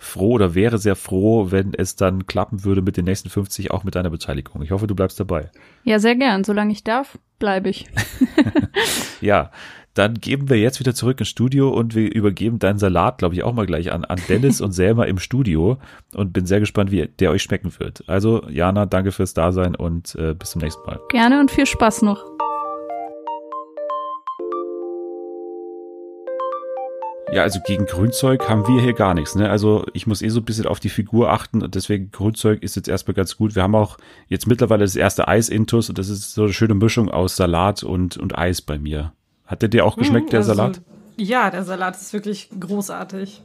[0.01, 3.83] froh oder wäre sehr froh, wenn es dann klappen würde mit den nächsten 50 auch
[3.83, 4.61] mit deiner Beteiligung.
[4.63, 5.51] Ich hoffe, du bleibst dabei.
[5.83, 6.43] Ja, sehr gern.
[6.43, 7.85] Solange ich darf, bleibe ich.
[9.21, 9.51] Ja,
[9.93, 13.43] dann geben wir jetzt wieder zurück ins Studio und wir übergeben deinen Salat, glaube ich,
[13.43, 15.77] auch mal gleich an, an Dennis und Selma im Studio
[16.15, 18.03] und bin sehr gespannt, wie der euch schmecken wird.
[18.07, 20.99] Also, Jana, danke fürs Dasein und äh, bis zum nächsten Mal.
[21.09, 22.25] Gerne und viel Spaß noch.
[27.31, 29.35] Ja, also gegen Grünzeug haben wir hier gar nichts.
[29.35, 29.49] Ne?
[29.49, 32.75] Also ich muss eh so ein bisschen auf die Figur achten und deswegen Grünzeug ist
[32.75, 33.55] jetzt erstmal ganz gut.
[33.55, 33.97] Wir haben auch
[34.27, 38.17] jetzt mittlerweile das erste Eis-Intus und das ist so eine schöne Mischung aus Salat und,
[38.17, 39.13] und Eis bei mir.
[39.45, 40.81] Hat der dir auch geschmeckt, der Also, Salat?
[41.15, 43.41] Ja, der Salat ist wirklich großartig.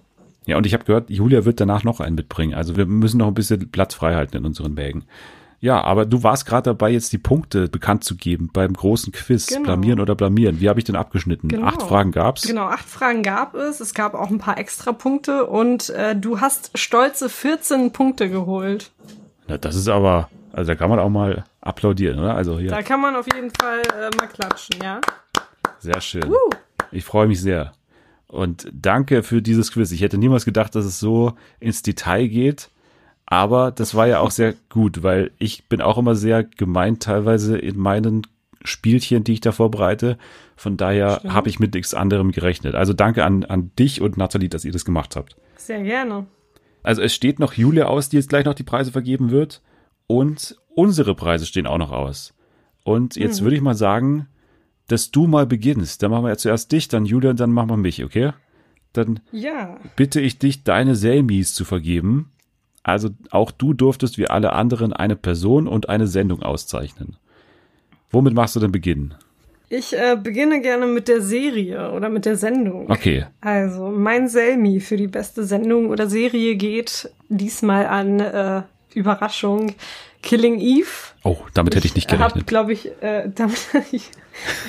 [0.47, 2.55] Ja, und ich habe gehört, Julia wird danach noch einen mitbringen.
[2.55, 5.05] Also wir müssen noch ein bisschen Platz frei halten in unseren Bägen.
[5.61, 9.47] Ja, aber du warst gerade dabei, jetzt die Punkte bekannt zu geben beim großen Quiz.
[9.47, 9.63] Genau.
[9.63, 10.61] Blamieren oder blamieren.
[10.61, 11.49] Wie habe ich denn abgeschnitten?
[11.49, 11.67] Genau.
[11.67, 12.43] Acht Fragen gab's.
[12.43, 13.81] Genau, acht Fragen gab es.
[13.81, 18.91] Es gab auch ein paar extra Punkte und äh, du hast stolze 14 Punkte geholt.
[19.49, 22.35] Na, das ist aber, also da kann man auch mal applaudieren, oder?
[22.35, 25.01] Also hier, Da kann man auf jeden Fall äh, mal klatschen, ja?
[25.79, 26.25] sehr schön.
[26.91, 27.73] Ich freue mich sehr.
[28.29, 29.93] Und danke für dieses Quiz.
[29.93, 32.71] Ich hätte niemals gedacht, dass es so ins Detail geht.
[33.27, 37.59] Aber das war ja auch sehr gut, weil ich bin auch immer sehr gemeint teilweise
[37.59, 38.23] in meinen
[38.63, 40.17] Spielchen, die ich da vorbereite.
[40.57, 42.75] Von daher habe ich mit nichts anderem gerechnet.
[42.75, 45.37] Also danke an, an dich und Nathalie, dass ihr das gemacht habt.
[45.57, 46.27] Sehr gerne.
[46.83, 49.61] Also es steht noch Julia aus, die jetzt gleich noch die Preise vergeben wird.
[50.07, 52.33] Und unsere Preise stehen auch noch aus.
[52.85, 54.29] Und jetzt würde ich mal sagen,
[54.87, 56.03] dass du mal beginnst.
[56.03, 58.33] Dann machen wir ja zuerst dich, dann Julia und dann machen wir mich, okay?
[58.93, 62.31] Dann Ja, bitte ich dich, deine Selmies zu vergeben.
[62.87, 67.17] Also auch du durftest wie alle anderen eine Person und eine Sendung auszeichnen.
[68.11, 69.15] Womit machst du denn Beginn?
[69.69, 72.89] ich äh, beginne gerne mit der Serie oder mit der Sendung.
[72.91, 73.27] Okay.
[73.41, 78.63] Also, mein Selmi für die beste Sendung oder Serie geht diesmal an äh,
[78.95, 79.75] Überraschung
[80.27, 80.89] Killing Eve.
[81.23, 82.49] Oh, damit hätte ich nicht gerechnet.
[82.49, 83.59] glaube ich, äh, damit,
[83.93, 84.11] ich,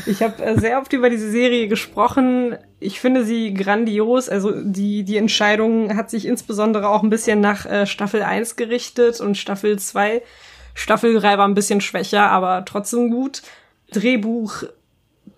[0.06, 2.56] ich habe äh, sehr oft über diese Serie gesprochen.
[2.80, 4.30] Ich finde sie grandios.
[4.30, 9.20] Also die, die Entscheidung hat sich insbesondere auch ein bisschen nach äh, Staffel 1 gerichtet
[9.20, 10.22] und Staffel 2.
[10.76, 13.42] Staffel 3 war ein bisschen schwächer, aber trotzdem gut.
[13.92, 14.62] Drehbuch,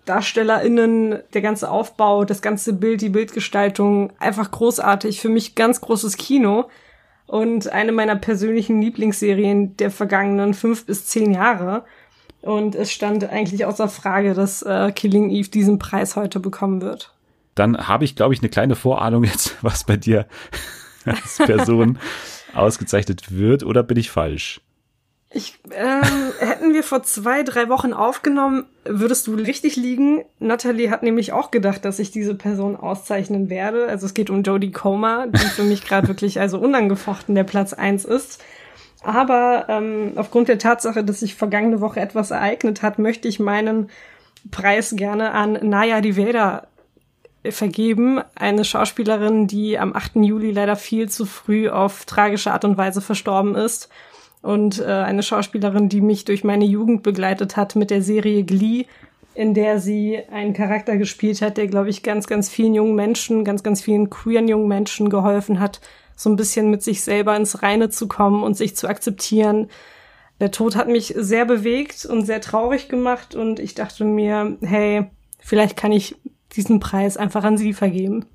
[0.04, 5.18] DarstellerInnen, der ganze Aufbau, das ganze Bild, die Bildgestaltung, einfach großartig.
[5.18, 6.68] Für mich ganz großes Kino
[7.30, 11.84] und eine meiner persönlichen Lieblingsserien der vergangenen fünf bis zehn Jahre.
[12.42, 17.14] Und es stand eigentlich außer Frage, dass äh, Killing Eve diesen Preis heute bekommen wird.
[17.54, 20.26] Dann habe ich, glaube ich, eine kleine Vorahnung jetzt, was bei dir
[21.04, 22.00] als Person
[22.54, 24.60] ausgezeichnet wird, oder bin ich falsch?
[25.32, 30.24] Ich, ähm, hätten wir vor zwei, drei Wochen aufgenommen, würdest du richtig liegen.
[30.40, 33.86] Natalie hat nämlich auch gedacht, dass ich diese Person auszeichnen werde.
[33.86, 37.72] Also es geht um Jodie Comer, die für mich gerade wirklich also unangefochten der Platz
[37.72, 38.42] eins ist.
[39.02, 43.88] Aber ähm, aufgrund der Tatsache, dass sich vergangene Woche etwas ereignet hat, möchte ich meinen
[44.50, 46.66] Preis gerne an Naya Rivera
[47.48, 48.20] vergeben.
[48.34, 50.16] Eine Schauspielerin, die am 8.
[50.16, 53.88] Juli leider viel zu früh auf tragische Art und Weise verstorben ist.
[54.42, 58.86] Und äh, eine Schauspielerin, die mich durch meine Jugend begleitet hat mit der Serie Glee,
[59.34, 63.44] in der sie einen Charakter gespielt hat, der, glaube ich, ganz, ganz vielen jungen Menschen,
[63.44, 65.80] ganz, ganz vielen queeren jungen Menschen geholfen hat,
[66.16, 69.68] so ein bisschen mit sich selber ins Reine zu kommen und sich zu akzeptieren.
[70.40, 75.06] Der Tod hat mich sehr bewegt und sehr traurig gemacht und ich dachte mir, hey,
[75.38, 76.16] vielleicht kann ich
[76.56, 78.26] diesen Preis einfach an sie vergeben.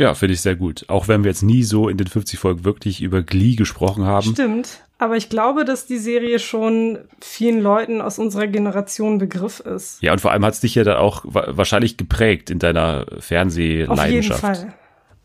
[0.00, 0.86] Ja, finde ich sehr gut.
[0.88, 4.32] Auch wenn wir jetzt nie so in den 50 Folgen wirklich über Glee gesprochen haben.
[4.32, 4.80] Stimmt.
[4.96, 10.02] Aber ich glaube, dass die Serie schon vielen Leuten aus unserer Generation Begriff ist.
[10.02, 13.02] Ja, und vor allem hat es dich ja dann auch wa wahrscheinlich geprägt in deiner
[13.02, 14.40] Auf jeden Fernsehleidenschaft.
[14.40, 14.72] Fall.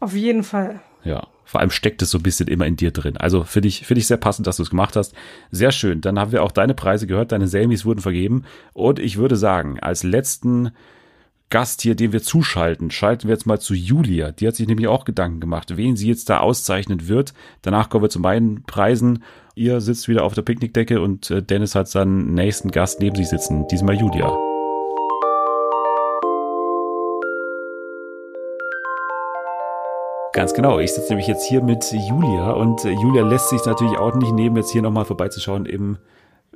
[0.01, 0.81] Auf jeden Fall.
[1.05, 3.15] Ja, vor allem steckt es so ein bisschen immer in dir drin.
[3.15, 5.15] Also finde ich, finde ich sehr passend, dass du es gemacht hast.
[5.51, 6.01] Sehr schön.
[6.01, 8.43] Dann haben wir auch deine Preise gehört, deine Selmis wurden vergeben.
[8.73, 10.71] Und ich würde sagen, als letzten
[11.51, 14.31] Gast hier, den wir zuschalten, schalten wir jetzt mal zu Julia.
[14.31, 17.33] Die hat sich nämlich auch Gedanken gemacht, wen sie jetzt da auszeichnen wird.
[17.61, 19.23] Danach kommen wir zu meinen Preisen.
[19.53, 23.29] Ihr sitzt wieder auf der Picknickdecke und äh, Dennis hat seinen nächsten Gast neben sich
[23.29, 23.67] sitzen.
[23.67, 24.35] Diesmal Julia.
[30.33, 30.79] Ganz genau.
[30.79, 34.33] Ich sitze nämlich jetzt hier mit Julia und äh, Julia lässt sich natürlich auch nicht
[34.33, 35.97] nehmen, jetzt hier nochmal vorbeizuschauen im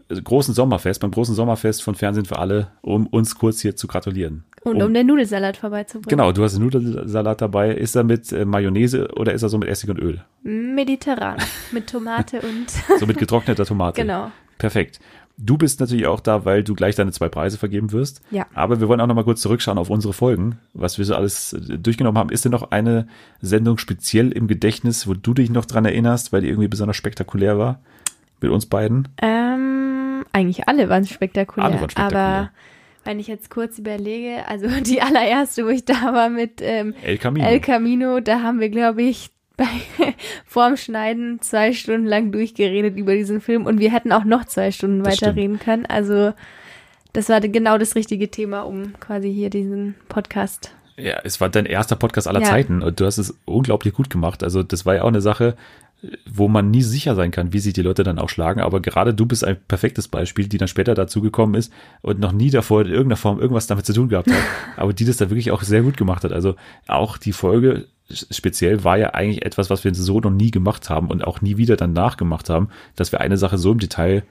[0.10, 4.44] großen Sommerfest, beim großen Sommerfest von Fernsehen für alle, um uns kurz hier zu gratulieren.
[4.64, 6.10] Und um den Nudelsalat vorbeizubringen.
[6.10, 7.72] Genau, du hast einen Nudelsalat dabei.
[7.74, 10.22] Ist er mit äh, Mayonnaise oder ist er so mit Essig und Öl?
[10.44, 11.38] Mediterran.
[11.72, 12.70] Mit Tomate und.
[13.00, 14.02] So mit getrockneter Tomate.
[14.02, 14.32] genau.
[14.58, 15.00] Perfekt.
[15.38, 18.22] Du bist natürlich auch da, weil du gleich deine zwei Preise vergeben wirst.
[18.30, 18.46] Ja.
[18.54, 21.54] Aber wir wollen auch noch mal kurz zurückschauen auf unsere Folgen, was wir so alles
[21.54, 22.30] äh, durchgenommen haben.
[22.30, 23.08] Ist denn noch eine
[23.42, 27.58] Sendung speziell im Gedächtnis, wo du dich noch dran erinnerst, weil die irgendwie besonders spektakulär
[27.58, 27.80] war?
[28.42, 29.08] Mit uns beiden?
[29.22, 29.79] Ähm,
[30.32, 31.66] eigentlich alle waren spektakulär.
[31.66, 32.22] Alle waren spektakulär.
[32.22, 32.52] Aber
[33.04, 37.18] wenn ich jetzt kurz überlege, also die allererste, wo ich da war mit ähm, El
[37.18, 37.48] Camino.
[37.48, 39.66] El Camino, da haben wir, glaube ich, bei,
[40.46, 44.72] vorm Schneiden zwei Stunden lang durchgeredet über diesen Film und wir hätten auch noch zwei
[44.72, 45.86] Stunden Das weiterreden können.
[45.86, 46.34] Also
[47.14, 50.74] das war genau das richtige Thema, um quasi hier diesen Podcast.
[50.96, 52.48] Ja, es war dein erster Podcast aller Ja.
[52.48, 54.44] Zeiten und du hast es unglaublich gut gemacht.
[54.44, 55.56] Also das war ja auch eine Sache,
[56.32, 58.62] wo man nie sicher sein kann, wie sich die Leute dann auch schlagen.
[58.62, 62.50] Aber gerade du bist ein perfektes Beispiel, die dann später dazugekommen ist und noch nie
[62.50, 64.42] davor in irgendeiner Form irgendwas damit zu tun gehabt hat,
[64.78, 66.32] aber die das da wirklich auch sehr gut gemacht hat.
[66.32, 66.56] Also
[66.88, 71.10] auch die Folge speziell war ja eigentlich etwas, was wir so noch nie gemacht haben
[71.10, 74.24] und auch nie wieder dann nachgemacht haben, dass wir eine Sache so im Detail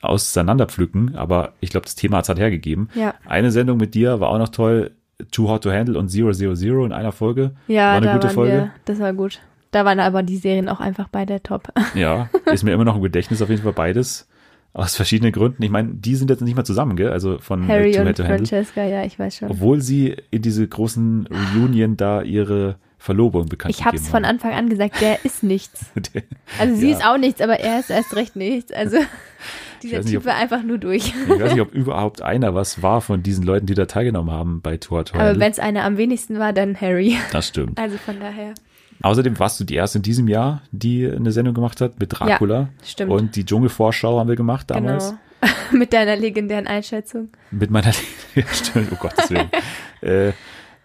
[0.00, 2.88] auseinanderpflücken, aber ich glaube, das Thema hat es halt hergegeben.
[2.94, 3.14] Ja.
[3.26, 4.90] Eine Sendung mit dir war auch noch toll,
[5.30, 7.52] Too Hot to Handle und Zero Zero Zero in einer Folge.
[7.68, 8.52] Ja, war eine da gute Folge.
[8.52, 9.40] wir, das war gut.
[9.74, 11.68] Da waren aber die Serien auch einfach beide top.
[11.94, 14.28] Ja, ist mir immer noch im Gedächtnis auf jeden Fall beides.
[14.72, 15.62] Aus verschiedenen Gründen.
[15.62, 17.10] Ich meine, die sind jetzt nicht mehr zusammen, gell?
[17.10, 18.16] Also von äh, Harry Too und.
[18.18, 19.50] Francesca, ja, ich weiß schon.
[19.50, 24.24] Obwohl sie in diese großen Reunion da ihre Verlobung bekannt Ich hab's gegeben von.
[24.24, 25.86] Anfang an gesagt, der ist nichts.
[26.58, 26.96] Also sie Ja.
[26.96, 28.72] ist auch nichts, aber er ist erst recht nichts.
[28.72, 28.96] Also
[29.82, 31.06] dieser nicht, Typ ob- war einfach nur durch.
[31.28, 34.60] Ich weiß nicht, ob überhaupt einer was war von diesen Leuten, die da teilgenommen haben
[34.60, 37.16] bei Tour to Aber wenn es einer am wenigsten war, dann Harry.
[37.32, 37.78] Das stimmt.
[37.78, 38.54] Also von daher.
[39.02, 42.68] Außerdem warst du die erste in diesem Jahr, die eine Sendung gemacht hat mit Dracula.
[42.84, 43.10] stimmt.
[43.10, 45.10] Und die Dschungelvorschau haben wir gemacht damals.
[45.10, 45.20] Genau.
[45.72, 47.28] Mit deiner legendären Einschätzung.
[47.50, 47.92] Mit meiner
[48.34, 49.50] ja, stimmt, oh Gottes Willen.
[50.00, 50.32] äh,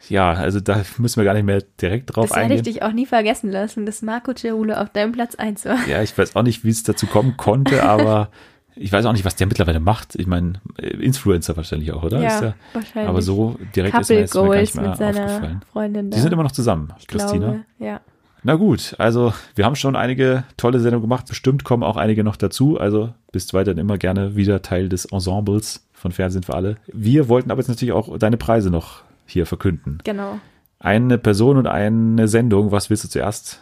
[0.10, 2.74] ja, also da müssen wir gar nicht mehr direkt drauf Das werde ich eingehen.
[2.74, 5.88] dich auch nie vergessen lassen, dass Marco Cerullo auf deinem Platz 1 war.
[5.88, 8.32] Ja, ich weiß auch nicht, wie es dazu kommen konnte, aber
[8.80, 10.16] ich weiß auch nicht, was der mittlerweile macht.
[10.16, 12.22] Ich meine, äh, Influencer wahrscheinlich auch, oder?
[12.22, 13.10] Ja, wahrscheinlich.
[13.10, 15.62] aber so direkt ist mir Couple jetzt mir gar nicht mehr mit seiner aufgefallen.
[15.72, 16.16] Freundin da.
[16.16, 17.40] Die sind immer noch zusammen, ich Christina.
[17.40, 18.02] glaube, ja.
[18.42, 21.26] Na gut, also wir haben schon einige tolle Sendungen gemacht.
[21.28, 22.80] Bestimmt kommen auch einige noch dazu.
[22.80, 26.78] Also bist weiterhin immer gerne wieder Teil des Ensembles von Fernsehen für alle.
[26.88, 29.98] Wir wollten aber jetzt natürlich auch deine Preise noch hier verkünden.
[30.06, 30.40] Genau.
[30.80, 32.72] Eine Person und eine Sendung.
[32.72, 33.60] Was willst du zuerst?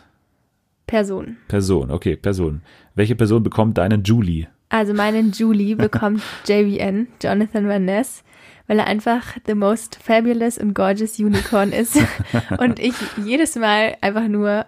[0.85, 1.37] Person.
[1.47, 2.61] Person, okay, Person.
[2.93, 4.47] Welche Person bekommt deinen Julie?
[4.69, 8.23] Also meinen Julie bekommt JVN, Jonathan Van Ness,
[8.67, 11.97] weil er einfach the most fabulous and gorgeous unicorn ist.
[12.57, 14.65] und ich jedes Mal einfach nur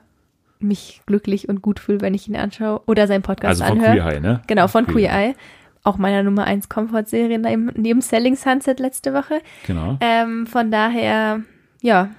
[0.59, 3.93] mich glücklich und gut fühle, wenn ich ihn anschaue oder seinen Podcast Also von anhöre.
[3.93, 4.41] Queer Eye, ne?
[4.47, 5.35] Genau, von Queer Queer Eye.
[5.83, 9.41] Auch meiner Nummer 1 Comfort-Serie neben, neben Selling Sunset letzte Woche.
[9.65, 9.97] Genau.
[10.01, 11.41] Ähm, von daher,
[11.81, 12.09] ja,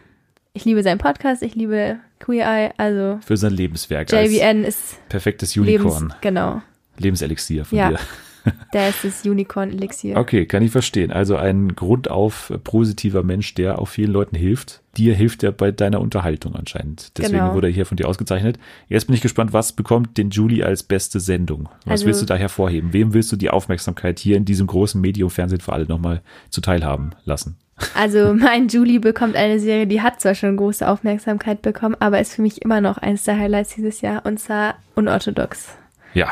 [0.55, 4.11] ich liebe seinen Podcast, ich liebe Queer Eye, also Für sein Lebenswerk.
[4.11, 6.15] JVN ist perfektes Lebens, Unicorn.
[6.23, 6.63] genau,
[7.01, 7.89] Lebenselixier von Ja.
[7.91, 7.99] dir.
[8.73, 10.17] der ist das Unicorn-Elixier.
[10.17, 11.13] Okay, kann ich verstehen.
[11.13, 14.81] Also ein grundauf positiver Mensch, der auch vielen Leuten hilft.
[14.97, 17.19] Dir hilft er bei deiner Unterhaltung anscheinend.
[17.19, 17.55] Deswegen Genau.
[17.55, 18.59] wurde er hier von dir ausgezeichnet.
[18.89, 21.69] Jetzt bin ich gespannt, was bekommt den Julie als beste Sendung?
[21.85, 22.95] Was Also- willst du da hervorheben?
[22.95, 27.11] Wem willst du die Aufmerksamkeit hier in diesem großen Medium Fernsehen für alle nochmal zuteilhaben
[27.27, 27.57] lassen?
[27.95, 32.35] Also mein Julie bekommt eine Serie, die hat zwar schon große Aufmerksamkeit bekommen, aber ist
[32.37, 35.69] für mich immer noch eines der Highlights dieses Jahr und zwar unorthodox.
[36.15, 36.31] Ja,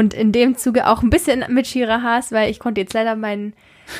[0.00, 3.16] Und in dem Zuge auch ein bisschen mit Shira Haas, weil ich konnte jetzt leider
[3.16, 3.52] meinen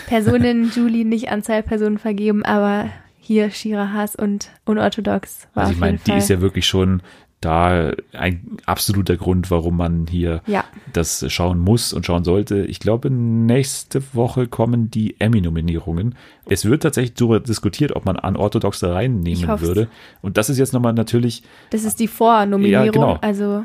[0.07, 2.87] Personen Julie nicht Anzahl Personen vergeben, aber
[3.19, 7.03] hier Shira Haas und unorthodox war also ich meine, die ist ja wirklich schon
[7.43, 10.65] da ein absoluter Grund, warum man hier Ja.
[10.95, 12.65] das schauen muss und schauen sollte.
[12.65, 16.15] Ich glaube, nächste Woche kommen die Emmy-Nominierungen.
[16.47, 19.89] Es wird tatsächlich darüber diskutiert, ob man Unorthodox da Ich reinnehmen würde.
[20.23, 23.19] Und das ist jetzt nochmal natürlich, Das ist die Vornominierung, Ja, genau.
[23.21, 23.65] also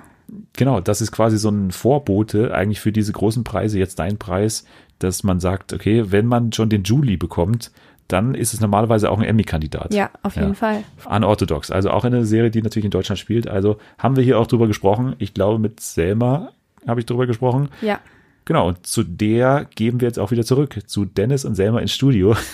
[0.53, 4.65] genau, das ist quasi so ein Vorbote eigentlich für diese großen Preise, jetzt dein Preis,
[4.99, 7.71] dass man sagt, okay, wenn man schon den Julie bekommt,
[8.07, 9.93] dann ist es normalerweise auch ein Emmy-Kandidat.
[9.93, 10.83] ja, auf jeden Fall.
[11.09, 13.47] Unorthodox, also auch eine Serie, die natürlich in Deutschland spielt.
[13.47, 15.15] Also haben wir hier auch drüber gesprochen.
[15.17, 16.51] Ich glaube, mit Selma
[16.87, 17.69] habe ich drüber gesprochen.
[17.81, 17.99] Ja.
[18.45, 21.93] Genau, und zu der geben wir jetzt auch wieder zurück, zu Dennis und Selma ins
[21.93, 22.35] Studio.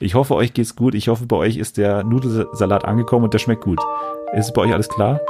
[0.00, 0.94] Ich hoffe, euch geht's gut.
[0.94, 3.78] Ich hoffe, bei euch ist der Nudelsalat angekommen und der schmeckt gut.
[4.32, 5.20] Ist es bei euch alles klar?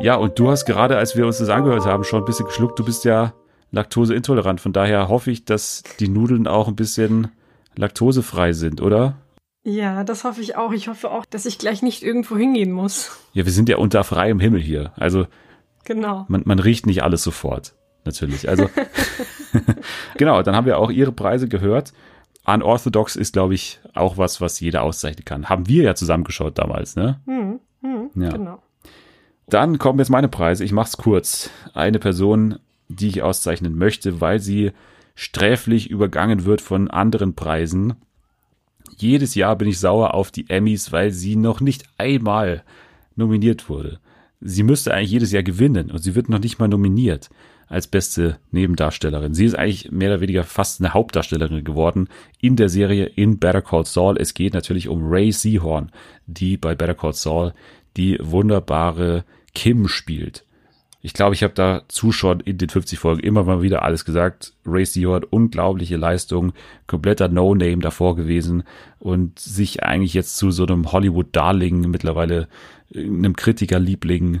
[0.00, 2.78] Ja, und du hast gerade, als wir uns das angehört haben, schon ein bisschen geschluckt.
[2.78, 3.32] Du bist ja
[3.72, 4.60] laktoseintolerant.
[4.60, 7.28] Von daher hoffe ich, dass die Nudeln auch ein bisschen
[7.76, 9.16] laktosefrei sind, oder?
[9.64, 10.72] Ja, das hoffe ich auch.
[10.72, 13.18] Ich hoffe auch, dass ich gleich nicht irgendwo hingehen muss.
[13.32, 14.92] Ja, wir sind ja unter freiem Himmel hier.
[14.96, 15.26] Also
[15.84, 16.26] Genau.
[16.28, 18.48] man, man riecht nicht alles sofort, natürlich.
[18.48, 18.68] Also
[20.16, 21.92] genau, dann haben wir auch ihre Preise gehört.
[22.46, 25.48] Unorthodox ist, glaube ich, auch was, was jeder auszeichnen kann.
[25.48, 27.20] Haben wir ja zusammengeschaut damals, ne?
[27.26, 28.30] Hm, hm, Ja.
[28.30, 28.62] Genau.
[29.50, 30.64] Dann kommen jetzt meine Preise.
[30.64, 31.50] Ich mach's kurz.
[31.72, 32.58] Eine Person,
[32.88, 34.72] die ich auszeichnen möchte, weil sie
[35.14, 37.94] sträflich übergangen wird von anderen Preisen.
[38.96, 42.62] Jedes Jahr bin ich sauer auf die Emmys, weil sie noch nicht einmal
[43.16, 44.00] nominiert wurde.
[44.40, 47.28] Sie müsste eigentlich jedes Jahr gewinnen und sie wird noch nicht mal nominiert
[47.66, 49.34] als beste Nebendarstellerin.
[49.34, 52.08] Sie ist eigentlich mehr oder weniger fast eine Hauptdarstellerin geworden
[52.40, 54.16] in der Serie in Better Call Saul.
[54.18, 55.90] Es geht natürlich um Ray Seahorn,
[56.26, 57.52] die bei Better Call Saul
[57.96, 60.44] die wunderbare Kim spielt.
[61.00, 64.54] Ich glaube, ich habe dazu schon in den 50 Folgen immer mal wieder alles gesagt.
[64.66, 66.52] Ray Seahorn, unglaubliche Leistung,
[66.88, 68.64] kompletter No-Name davor gewesen
[68.98, 72.48] und sich eigentlich jetzt zu so einem Hollywood-Darling, mittlerweile
[72.92, 74.40] äh, einem Kritikerliebling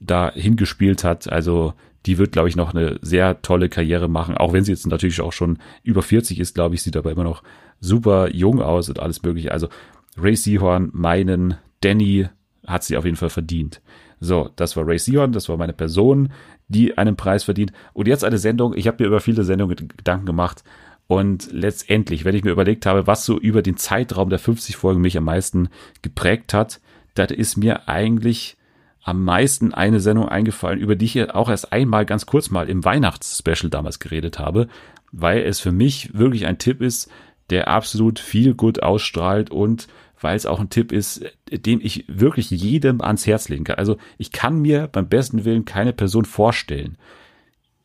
[0.00, 1.30] da hingespielt hat.
[1.30, 4.86] Also die wird, glaube ich, noch eine sehr tolle Karriere machen, auch wenn sie jetzt
[4.86, 7.42] natürlich auch schon über 40 ist, glaube ich, sieht aber immer noch
[7.80, 9.52] super jung aus und alles mögliche.
[9.52, 9.68] Also
[10.16, 12.28] Ray Seahorn meinen Danny
[12.66, 13.80] hat sie auf jeden Fall verdient.
[14.20, 16.32] So, das war Ray Seahorn, das war meine Person,
[16.68, 17.72] die einen Preis verdient.
[17.92, 20.64] Und jetzt eine Sendung, ich habe mir über viele Sendungen Gedanken gemacht
[21.06, 25.00] und letztendlich, wenn ich mir überlegt habe, was so über den Zeitraum der 50 Folgen
[25.00, 25.68] mich am meisten
[26.02, 26.80] geprägt hat,
[27.14, 28.56] das ist mir eigentlich
[29.04, 32.84] am meisten eine Sendung eingefallen, über die ich auch erst einmal ganz kurz mal im
[32.84, 34.66] Weihnachtsspecial damals geredet habe,
[35.12, 37.08] weil es für mich wirklich ein Tipp ist,
[37.50, 39.86] der absolut viel gut ausstrahlt und
[40.26, 43.76] weil es auch ein Tipp ist, dem ich wirklich jedem ans Herz legen kann.
[43.76, 46.98] Also ich kann mir beim besten Willen keine Person vorstellen,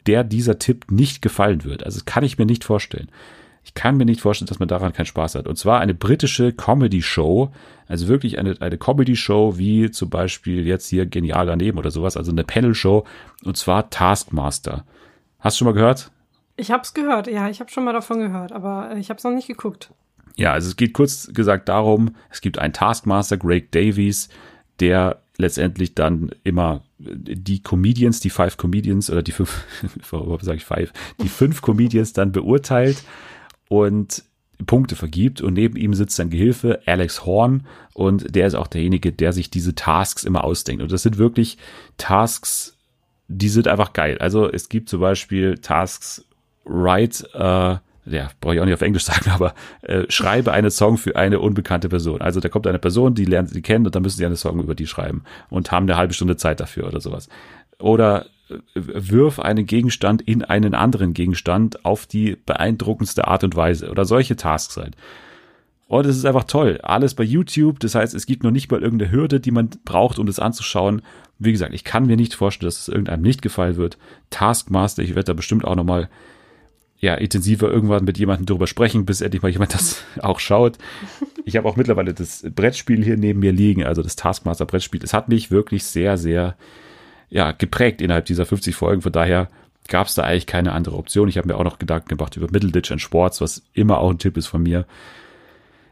[0.07, 1.83] der dieser Tipp nicht gefallen wird.
[1.83, 3.09] Also das kann ich mir nicht vorstellen.
[3.63, 5.45] Ich kann mir nicht vorstellen, dass man daran keinen Spaß hat.
[5.45, 7.51] Und zwar eine britische Comedy-Show,
[7.87, 12.31] also wirklich eine, eine Comedy-Show, wie zum Beispiel jetzt hier Genial daneben oder sowas, also
[12.31, 13.05] eine Panel-Show,
[13.43, 14.83] und zwar Taskmaster.
[15.37, 16.09] Hast du schon mal gehört?
[16.55, 19.31] Ich hab's gehört, ja, ich habe schon mal davon gehört, aber ich habe es noch
[19.31, 19.93] nicht geguckt.
[20.35, 24.29] Ja, also es geht kurz gesagt darum, es gibt einen Taskmaster, Greg Davies,
[24.79, 29.65] der letztendlich dann immer die Comedians, die five Comedians oder die fünf,
[30.11, 33.03] warum sage ich five, die fünf Comedians dann beurteilt
[33.67, 34.23] und
[34.65, 39.11] Punkte vergibt und neben ihm sitzt sein Gehilfe Alex Horn und der ist auch derjenige,
[39.11, 40.83] der sich diese Tasks immer ausdenkt.
[40.83, 41.57] Und das sind wirklich
[41.97, 42.77] Tasks,
[43.27, 44.17] die sind einfach geil.
[44.19, 46.25] Also es gibt zum Beispiel Tasks,
[46.63, 50.97] write, äh, ja, brauche ich auch nicht auf Englisch sagen, aber äh, schreibe einen Song
[50.97, 52.21] für eine unbekannte Person.
[52.21, 54.59] Also da kommt eine Person, die lernt sie kennen und dann müssen sie einen Song
[54.59, 57.29] über die schreiben und haben eine halbe Stunde Zeit dafür oder sowas.
[57.79, 63.89] Oder äh, wirf einen Gegenstand in einen anderen Gegenstand auf die beeindruckendste Art und Weise
[63.89, 64.95] oder solche Tasks halt.
[65.91, 66.79] Und es ist einfach toll.
[66.83, 67.81] Alles bei YouTube.
[67.81, 71.01] Das heißt, es gibt noch nicht mal irgendeine Hürde, die man braucht, um das anzuschauen.
[71.37, 73.97] Wie gesagt, ich kann mir nicht vorstellen, dass es irgendeinem nicht gefallen wird.
[74.29, 76.07] Taskmaster, ich werde da bestimmt auch nochmal
[77.01, 80.77] ja, intensiver irgendwann mit jemandem drüber sprechen, bis endlich mal jemand das auch schaut.
[81.45, 85.03] Ich habe auch mittlerweile das Brettspiel hier neben mir liegen, also das Taskmaster Brettspiel.
[85.03, 86.55] Es hat mich wirklich sehr, sehr
[87.29, 89.01] ja, geprägt innerhalb dieser 50 Folgen.
[89.01, 89.49] Von daher
[89.87, 91.27] gab es da eigentlich keine andere Option.
[91.27, 94.19] Ich habe mir auch noch Gedanken gemacht über Middleditch and Sports, was immer auch ein
[94.19, 94.85] Tipp ist von mir.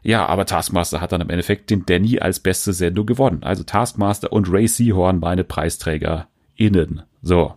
[0.02, 3.42] Ja, aber Taskmaster hat dann im Endeffekt den Danny als beste Sendung gewonnen.
[3.42, 7.02] Also Taskmaster und Ray Seahorn meine PreisträgerInnen.
[7.20, 7.54] So.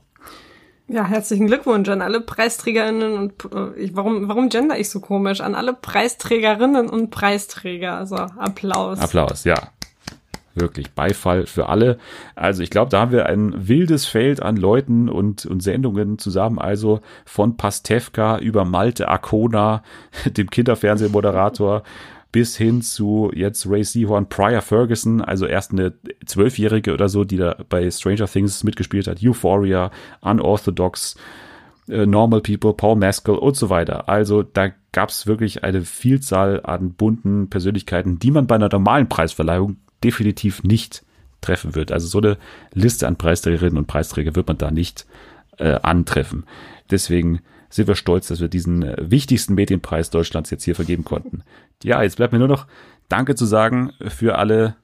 [0.93, 5.41] Ja, herzlichen Glückwunsch an alle Preisträgerinnen und äh, ich, warum, warum gender ich so komisch?
[5.41, 7.97] An alle Preisträgerinnen und Preisträger.
[7.97, 8.99] Also Applaus.
[8.99, 9.55] Applaus, ja.
[10.53, 11.97] Wirklich Beifall für alle.
[12.35, 16.59] Also ich glaube, da haben wir ein wildes Feld an Leuten und, und Sendungen zusammen.
[16.59, 19.81] Also von Pastewka über Malte Akona,
[20.25, 21.81] dem Kinderfernsehmoderator,
[22.33, 25.93] bis hin zu jetzt Ray Seahorn, Pryor Ferguson, also erst eine
[26.25, 31.15] Zwölfjährige oder so, die da bei Stranger Things mitgespielt hat, Euphoria, Unorthodox,
[31.87, 34.09] äh, Normal People, Paul Mescal und so weiter.
[34.09, 39.07] Also da gab es wirklich eine Vielzahl an bunten Persönlichkeiten, die man bei einer normalen
[39.07, 41.03] Preisverleihung definitiv nicht
[41.39, 41.91] treffen wird.
[41.91, 42.37] Also so eine
[42.73, 45.05] Liste an Preisträgerinnen und Preisträger wird man da nicht
[45.59, 46.45] äh, antreffen.
[46.89, 47.41] Deswegen
[47.75, 51.43] sind wir stolz, dass wir diesen äh, wichtigsten Medienpreis Deutschlands jetzt hier vergeben konnten.
[51.83, 52.67] Ja, jetzt bleibt mir nur noch
[53.09, 54.75] Danke zu sagen für alle,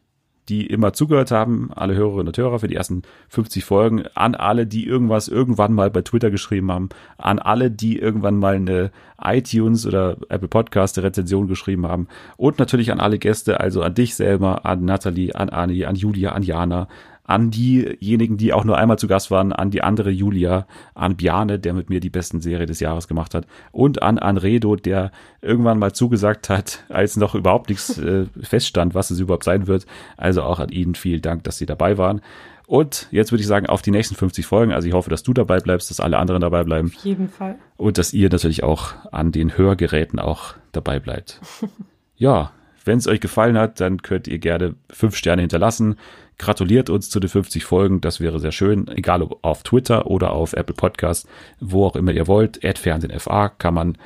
[0.49, 4.66] die immer zugehört haben, alle Hörerinnen und Hörer für die ersten 50 Folgen, an alle,
[4.66, 8.91] die irgendwas irgendwann mal bei Twitter geschrieben haben, an alle, die irgendwann mal eine
[9.22, 14.16] iTunes oder Apple Podcast Rezension geschrieben haben und natürlich an alle Gäste, also an dich
[14.16, 16.88] selber, an Nathalie, an Ani, an Julia, an Jana,
[17.30, 20.65] an diejenigen, die auch nur einmal zu Gast waren, an die andere Julia,
[20.95, 24.76] an Bjane, der mit mir die besten Serie des Jahres gemacht hat, und an Anredo,
[24.76, 29.68] der irgendwann mal zugesagt hat, als noch überhaupt nichts äh, feststand, was es überhaupt sein
[29.68, 29.85] wird.
[30.18, 32.22] Also auch an Ihnen vielen Dank, dass Sie dabei waren.
[32.65, 34.72] Und jetzt würde ich sagen, auf die nächsten 50 Folgen.
[34.72, 36.91] Also ich hoffe, dass du dabei bleibst, dass alle anderen dabei bleiben.
[36.95, 37.60] Auf jeden Fall.
[37.77, 41.41] Und dass ihr natürlich auch an den Hörgeräten auch dabei bleibt.
[42.15, 42.51] ja,
[42.90, 45.95] wenn es euch gefallen hat, dann könnt ihr gerne fünf Sterne hinterlassen.
[46.40, 48.88] Gratuliert uns zu den 50 Folgen, das wäre sehr schön.
[48.88, 51.28] Egal ob auf Twitter oder auf Apple Podcast,
[51.60, 52.60] wo auch immer ihr wollt.
[52.64, 53.98] FernsehenFA kann man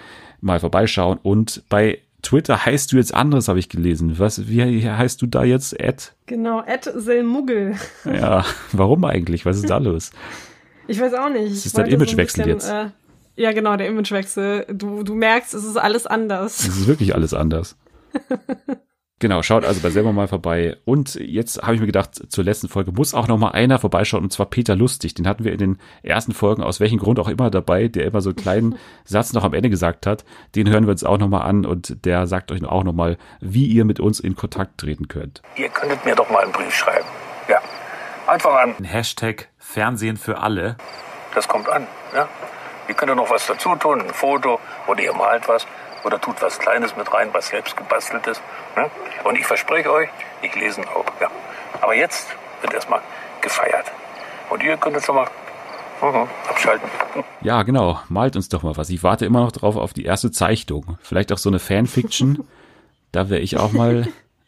[0.41, 1.17] mal vorbeischauen.
[1.23, 4.19] Und bei Twitter heißt du jetzt anderes, habe ich gelesen.
[4.19, 5.79] Was, wie heißt du da jetzt?
[5.79, 6.13] Ed?
[6.25, 7.75] Genau, Ed Selmuggel.
[8.03, 8.43] Ja,
[8.73, 9.45] warum eigentlich?
[9.45, 10.11] Was ist da los?
[10.89, 11.51] Ich weiß auch nicht.
[11.51, 12.69] Das ist dein Imagewechsel jetzt.
[12.69, 12.87] Äh,
[13.37, 14.65] ja, genau, der Imagewechsel.
[14.73, 16.59] Du, du merkst, es ist alles anders.
[16.59, 17.77] Es ist wirklich alles anders.
[19.23, 20.75] Genau, schaut also bei selber mal vorbei.
[20.83, 24.21] Und jetzt habe ich mir gedacht, zur letzten Folge muss auch noch mal einer vorbeischauen,
[24.21, 25.13] und zwar Peter Lustig.
[25.13, 28.19] Den hatten wir in den ersten Folgen, aus welchem Grund auch immer dabei, der immer
[28.19, 30.25] so einen kleinen Satz noch am Ende gesagt hat.
[30.55, 33.15] Den hören wir uns auch noch mal an und der sagt euch auch noch mal,
[33.39, 35.41] wie ihr mit uns in Kontakt treten könnt.
[35.55, 37.07] Ihr könntet mir doch mal einen Brief schreiben.
[37.47, 37.61] Ja,
[38.27, 38.75] einfach an.
[38.83, 40.75] Hashtag Fernsehen für alle.
[41.33, 41.87] Das kommt an.
[42.13, 42.27] Ja?
[42.89, 45.65] Ihr könnt ja noch was dazu tun, ein Foto oder ihr malt was.
[46.03, 48.41] Oder tut was Kleines mit rein, was selbst gebastelt ist.
[48.75, 48.89] Ne?
[49.23, 50.09] Und ich verspreche euch,
[50.41, 51.05] ich lese ihn auch.
[51.21, 51.29] Ja.
[51.81, 52.27] Aber jetzt
[52.61, 53.01] wird erstmal
[53.41, 53.91] gefeiert.
[54.49, 55.27] Und ihr könnt jetzt schon mal
[56.01, 56.87] mhm, abschalten.
[57.41, 57.99] Ja, genau.
[58.09, 58.89] Malt uns doch mal was.
[58.89, 60.97] Ich warte immer noch drauf auf die erste Zeichnung.
[61.01, 62.45] Vielleicht auch so eine Fanfiction.
[63.11, 64.07] da wäre ich auch mal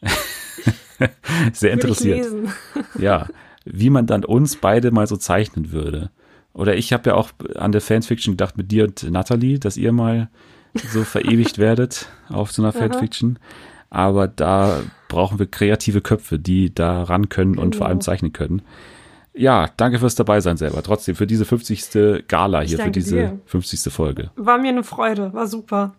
[0.98, 1.08] sehr Würde
[1.52, 2.18] ich interessiert.
[2.18, 2.52] lesen.
[2.98, 3.26] Ja,
[3.64, 6.10] wie man dann uns beide mal so zeichnen würde.
[6.52, 9.92] Oder ich habe ja auch an der Fanfiction gedacht mit dir und Natalie, dass ihr
[9.92, 10.30] mal
[10.80, 13.38] so verewigt werdet auf so einer Fanfiction.
[13.90, 18.62] Aber da brauchen wir kreative Köpfe, die da ran können und vor allem zeichnen können.
[19.32, 20.82] Ja, danke fürs dabei sein selber.
[20.82, 22.26] Trotzdem für diese 50.
[22.26, 23.40] Gala hier, für diese dir.
[23.46, 23.92] 50.
[23.92, 24.30] Folge.
[24.36, 25.94] War mir eine Freude, war super.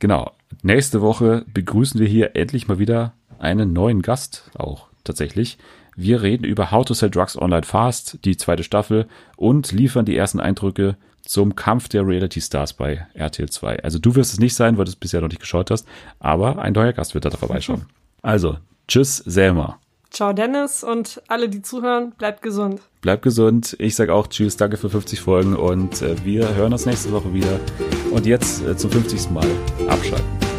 [0.00, 0.32] Genau.
[0.62, 5.58] Nächste Woche begrüßen wir hier endlich mal wieder einen neuen Gast auch tatsächlich.
[5.94, 9.06] Wir reden über How to Sell Drugs Online Fast, die zweite Staffel
[9.36, 10.96] und liefern die ersten Eindrücke
[11.30, 13.84] zum Kampf der Reality Stars bei RTL 2.
[13.84, 15.86] Also du wirst es nicht sein, weil du es bisher noch nicht geschaut hast,
[16.18, 17.86] aber ein neuer Gast wird da vorbeischauen.
[18.22, 19.78] Also, tschüss Selma.
[20.10, 22.82] Ciao Dennis und alle, die zuhören, bleibt gesund.
[23.00, 23.76] Bleib gesund.
[23.78, 27.32] Ich sage auch Tschüss, danke für 50 Folgen und äh, wir hören uns nächste Woche
[27.32, 27.58] wieder.
[28.10, 29.30] Und jetzt äh, zum 50.
[29.30, 29.46] Mal
[29.88, 30.49] abschalten.